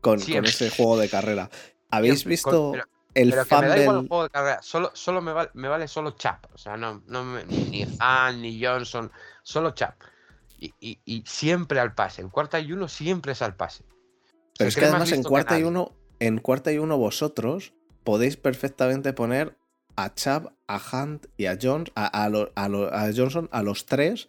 [0.00, 1.50] con, ese juego de carrera.
[1.90, 4.08] ¿Habéis visto con- pero- el Pero que me da igual el fumble?
[4.08, 4.62] juego de carrera.
[4.62, 6.46] Solo, solo me, vale, me vale solo Chap.
[6.54, 9.10] O sea, no, no me- ni Han, ni Johnson.
[9.42, 9.94] Solo Chap.
[10.58, 12.22] Y, y- y siempre al pase.
[12.22, 13.84] El cuarta y uno siempre es al pase.
[14.58, 17.72] Pero es que además en cuarta y uno, en cuarta y uno vosotros
[18.04, 19.56] podéis perfectamente poner
[19.96, 23.62] a Chubb, a Hunt y a Jones, a, a lo- a lo- a Johnson, a
[23.62, 24.28] los tres.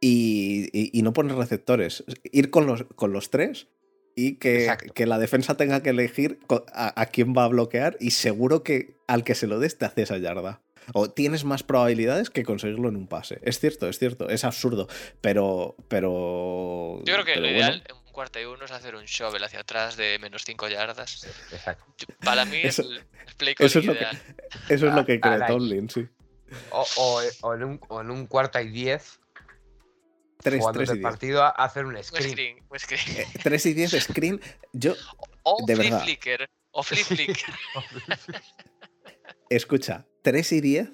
[0.00, 2.04] Y, y- y no poner receptores.
[2.24, 3.68] Ir con los, con los tres
[4.16, 6.38] y que, que la defensa tenga que elegir
[6.72, 7.96] a, a quién va a bloquear.
[8.00, 10.60] Y seguro que al que se lo des te hace esa yarda.
[10.92, 13.38] O tienes más probabilidades que conseguirlo en un pase.
[13.42, 14.88] Es cierto, es cierto, es absurdo.
[15.20, 15.76] Pero.
[15.88, 17.58] pero yo creo que pero lo bueno.
[17.58, 20.68] ideal en un cuarta y uno es hacer un shovel hacia atrás de menos 5
[20.68, 21.24] yardas.
[21.52, 21.84] Exacto.
[22.24, 22.96] Para mí es Eso- el,
[23.38, 24.18] el eso es lo que- ideal.
[24.68, 26.08] Eso es lo que A- cree Tomlin, sí.
[26.70, 29.20] O, o- o en un, o en un cuarta y diez,
[30.42, 31.02] 3, jugando 3 y el 10.
[31.10, 32.30] partido, a hacer un Un screen.
[32.30, 33.16] screen, un screen.
[33.18, 34.40] Eh, 3 y 10 screen.
[34.72, 34.94] Yo,
[35.42, 36.04] O de flip verdad.
[36.04, 36.50] flicker.
[36.72, 37.54] O flip flicker.
[39.48, 40.88] escucha, 3 y 10.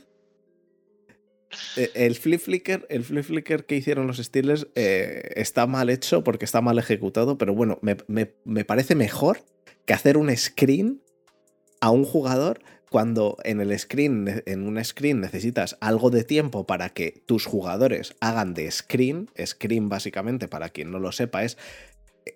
[1.76, 6.24] eh, El flip flicker, el flip flicker que hicieron los Steelers eh, está mal hecho
[6.24, 9.44] porque está mal ejecutado, pero bueno, me, me- me parece mejor
[9.84, 11.02] que hacer un screen
[11.80, 12.60] a un jugador
[12.90, 18.14] cuando en el screen, en un screen necesitas algo de tiempo para que tus jugadores
[18.20, 19.30] hagan de screen.
[19.44, 21.58] Screen básicamente, para quien no lo sepa, es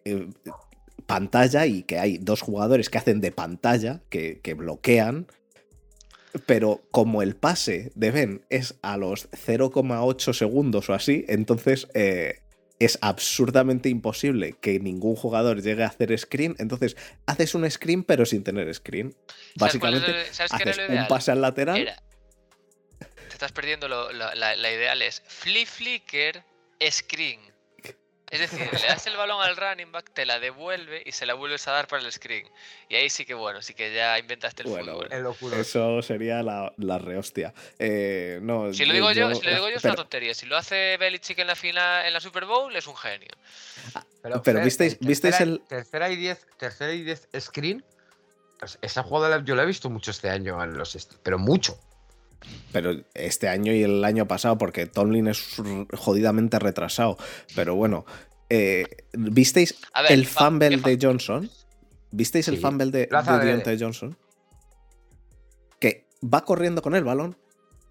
[0.05, 0.29] eh,
[1.07, 5.27] pantalla y que hay dos jugadores que hacen de pantalla, que, que bloquean.
[6.47, 12.41] Pero como el pase de Ben es a los 0,8 segundos o así, entonces eh,
[12.81, 16.57] es absurdamente imposible que ningún jugador llegue a hacer screen.
[16.59, 16.97] Entonces,
[17.27, 19.15] haces un screen pero sin tener screen.
[19.57, 20.13] Básicamente,
[20.51, 21.95] haces un pase al lateral.
[22.99, 26.43] Te estás perdiendo la, la, ideal es flip flicker
[26.91, 27.41] screen.
[28.31, 31.35] Es decir, le das el balón al running back, te la devuelve y se la
[31.35, 32.47] vuelves a dar para el screen.
[32.89, 35.01] Y ahí sí que bueno, sí que ya inventaste el bueno,
[35.59, 37.53] Eso sería la, la rehostia.
[37.79, 40.33] Eh, no, si lo digo yo, si lo digo yo es una tontería.
[40.33, 43.31] Si lo hace Belichick en la final, en la Super Bowl, es un genio.
[43.95, 44.05] Ah,
[44.45, 45.61] pero, visteis, visteis el.
[45.69, 47.85] Tercera y 10 tercera y diez screen.
[48.61, 51.09] Pues esa jugada yo la he visto mucho este año en los.
[51.25, 51.81] Pero mucho.
[52.73, 55.57] Pero este año y el año pasado, porque Tomlin es
[55.93, 57.17] jodidamente retrasado.
[57.55, 58.07] Pero bueno,
[58.49, 59.77] eh, ¿visteis
[60.09, 61.51] el fumble de Johnson?
[62.11, 64.17] ¿Visteis el fumble de, de Johnson?
[65.79, 67.37] Que va corriendo con el balón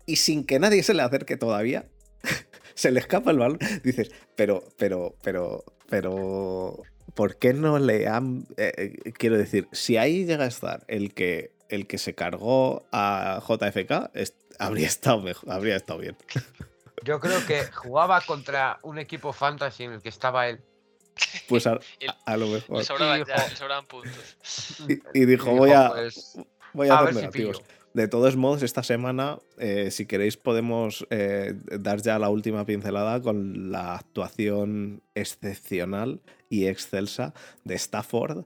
[0.06, 1.88] y sin que nadie se le acerque todavía,
[2.74, 3.60] se le escapa el balón.
[3.84, 6.82] Dices, pero, pero, pero, pero,
[7.14, 8.48] ¿por qué no le han...
[8.58, 8.74] Eh,
[9.06, 13.42] eh, quiero decir, si ahí llega a estar el que el que se cargó a
[13.48, 14.12] JFK
[14.60, 16.18] habría, estado mejor, habría estado bien.
[17.06, 20.60] Yo creo que jugaba contra un equipo fantasy en el que estaba él.
[21.48, 21.80] Pues a,
[22.38, 22.78] lo mejor.
[22.78, 24.84] Le sobraban, puntos.
[25.14, 26.38] Y, dijo, voy a, pues,
[26.74, 27.32] voy a, hacer
[27.94, 33.22] De todos modos, esta semana, eh, si queréis, podemos eh, dar ya la última pincelada
[33.22, 37.34] con la actuación excepcional y excelsa
[37.64, 38.46] de Stafford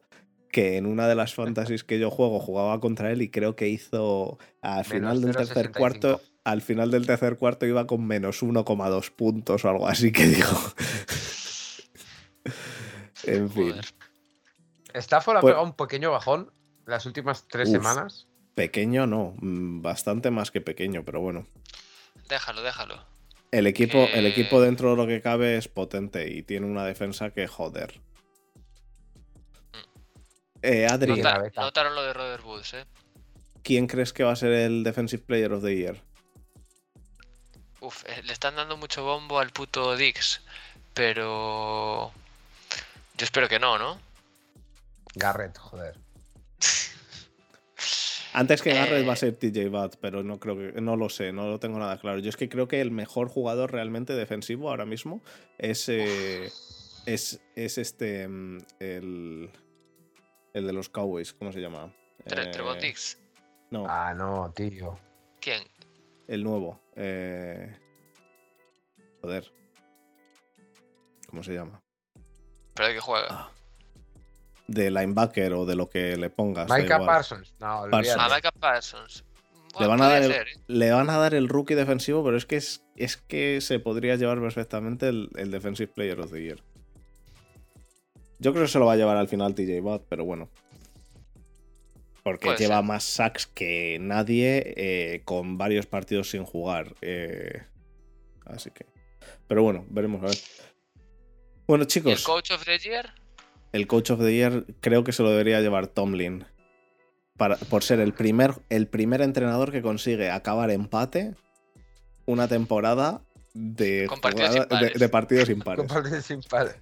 [0.53, 3.69] que en una de las fantasies que yo juego jugaba contra él y creo que
[3.69, 9.11] hizo al final del tercer cuarto, al final del tercer cuarto iba con menos 1,2
[9.11, 10.47] puntos o algo así que digo.
[13.23, 13.73] en fin.
[14.93, 16.51] Stafford ha pues pegado un pequeño bajón
[16.85, 18.27] las últimas tres semanas.
[18.53, 21.47] Pequeño no, mm, bastante más que pequeño, pero bueno.
[22.29, 23.03] Déjalo, déjalo.
[23.49, 27.31] El equipo, el equipo dentro de lo que cabe es potente y tiene una defensa
[27.31, 27.99] que joder.
[30.63, 31.21] Eh, Adri.
[31.57, 32.85] notaron lo de Robert Woods, ¿eh?
[33.63, 36.01] ¿Quién crees que va a ser el Defensive Player of the Year?
[37.81, 40.41] Uf, eh, le están dando mucho bombo al puto Dix,
[40.93, 42.13] pero.
[43.17, 43.99] Yo espero que no, ¿no?
[45.15, 45.97] Garrett, joder.
[48.33, 50.79] Antes que Garrett va a ser TJ Watt, pero no creo que.
[50.81, 52.19] No lo sé, no lo tengo nada claro.
[52.19, 55.21] Yo es que creo que el mejor jugador realmente defensivo ahora mismo
[55.57, 55.89] es.
[55.89, 56.49] Eh,
[57.05, 58.29] es, es este.
[58.29, 59.51] Mm, el.
[60.53, 61.91] El de los Cowboys, ¿cómo se llama?
[62.25, 62.93] Trevon eh,
[63.71, 63.85] No.
[63.87, 64.99] Ah, no, tío.
[65.41, 65.63] ¿Quién?
[66.27, 66.79] El nuevo.
[66.95, 67.75] Eh...
[69.21, 69.51] Joder.
[71.27, 71.81] ¿Cómo se llama?
[72.75, 73.27] ¿Pero de qué juega?
[73.31, 73.51] Ah.
[74.67, 76.69] De linebacker o de lo que le pongas.
[76.69, 77.55] Micah Parsons.
[77.59, 78.17] No, Parsons.
[78.19, 79.25] Ah, Micah Parsons.
[79.79, 80.45] le, van a dar el, ¿eh?
[80.67, 84.15] le van a dar el rookie defensivo, pero es que, es, es que se podría
[84.17, 86.63] llevar perfectamente el, el Defensive Player of the Year.
[88.43, 90.49] Yo creo que se lo va a llevar al final TJ Watt, pero bueno.
[92.23, 96.93] Porque lleva más sacks que nadie eh, con varios partidos sin jugar.
[97.01, 97.63] Eh,
[98.45, 98.85] así que.
[99.47, 100.37] Pero bueno, veremos a ver.
[101.67, 102.11] Bueno, chicos.
[102.11, 103.13] ¿El Coach of the Year?
[103.71, 106.45] El Coach of the Year creo que se lo debería llevar Tomlin.
[107.69, 111.33] por ser el primer, el primer entrenador que consigue acabar empate
[112.25, 113.21] una temporada
[113.53, 114.09] de,
[114.95, 115.77] de, partidos impares.
[115.77, 116.75] Con partidos impares.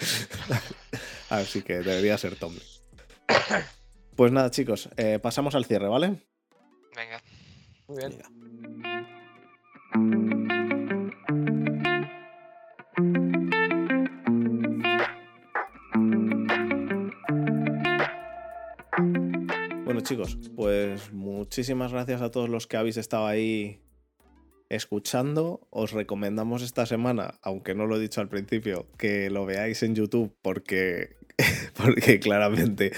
[1.30, 2.54] Así que debería ser Tom.
[4.16, 6.22] Pues nada, chicos, eh, pasamos al cierre, ¿vale?
[6.94, 7.22] Venga.
[7.86, 8.18] Muy bien.
[19.84, 23.82] Bueno chicos, pues muchísimas gracias a todos los que habéis estado ahí
[24.70, 29.82] escuchando, os recomendamos esta semana, aunque no lo he dicho al principio, que lo veáis
[29.82, 31.16] en YouTube porque,
[31.76, 32.92] porque claramente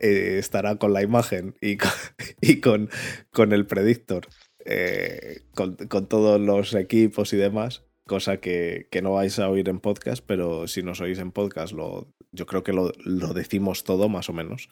[0.00, 1.90] eh, estará con la imagen y con,
[2.62, 2.90] con,
[3.30, 4.26] con el predictor,
[4.64, 5.76] eh, con,
[6.08, 10.82] todos los equipos y demás, cosa que, no vais a oír en podcast, pero si
[10.82, 14.70] nos oís en podcast, lo, yo creo que lo, lo decimos todo más o menos.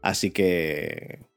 [0.00, 1.31] Así que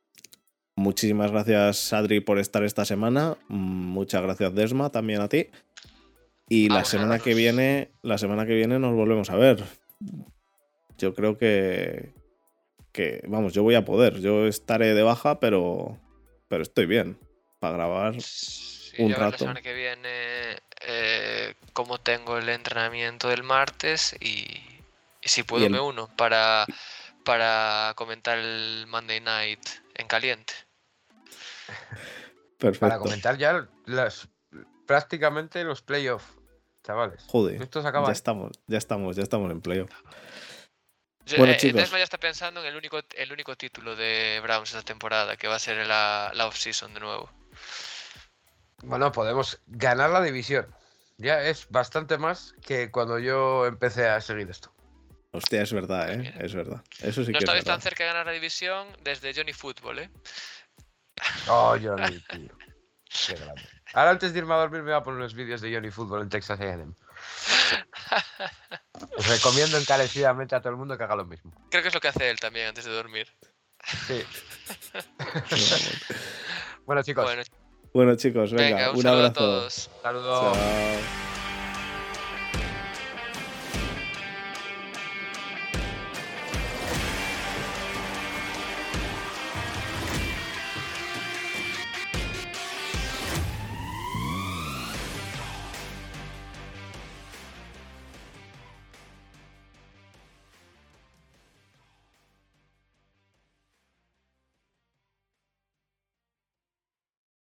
[0.77, 3.37] Muchísimas gracias, Adri, por estar esta semana.
[3.47, 5.49] Muchas gracias, Desma, también a ti.
[6.49, 9.63] Y la semana que viene, la semana que viene nos volvemos a ver.
[10.97, 12.13] Yo creo que,
[12.91, 14.19] que, vamos, yo voy a poder.
[14.19, 15.97] Yo estaré de baja, pero,
[16.49, 17.17] pero estoy bien
[17.59, 18.13] para grabar
[18.97, 19.31] un rato.
[19.31, 24.45] La semana que viene, eh, como tengo el entrenamiento del martes y,
[25.21, 26.65] si puedo me uno para,
[27.23, 29.65] para comentar el Monday Night
[29.95, 30.64] en caliente.
[32.57, 32.79] Perfecto.
[32.87, 34.27] Para comentar ya las,
[34.85, 36.25] prácticamente los playoffs.
[36.83, 37.23] chavales.
[37.27, 37.61] Joder.
[37.61, 38.07] Esto se acaba.
[38.07, 39.91] Ya estamos, ya estamos, ya estamos en playoff.
[41.25, 41.81] Yo- Bueno, eh, chicos.
[41.81, 45.47] Desma ya está pensando en el único, el único título de Browns esta temporada, que
[45.47, 47.29] va a ser la, la off-season de nuevo.
[48.83, 50.67] Bueno, podemos ganar la división.
[51.17, 54.71] Ya es bastante más que cuando yo empecé a seguir esto.
[55.31, 56.33] Hostia, es verdad, ¿eh?
[56.39, 56.83] Es verdad.
[57.01, 59.99] Eso sí no que es estabais tan cerca de ganar la división desde Johnny Football,
[59.99, 60.09] ¿eh?
[61.47, 62.49] Oh, Johnny, tío.
[63.27, 63.61] Qué grande.
[63.93, 66.23] Ahora antes de irme a dormir me voy a poner unos vídeos de Johnny Football
[66.23, 66.93] en Texas A&M.
[69.17, 71.51] Os recomiendo encarecidamente a todo el mundo que haga lo mismo.
[71.69, 73.27] Creo que es lo que hace él también antes de dormir.
[74.07, 74.23] Sí.
[76.85, 77.43] bueno, chicos, Bueno,
[77.93, 79.39] Bueno, chicos, venga, venga, un un saludo a abrazo.
[79.39, 79.89] todos.
[80.01, 80.57] saludos.
[80.57, 81.34] Chao.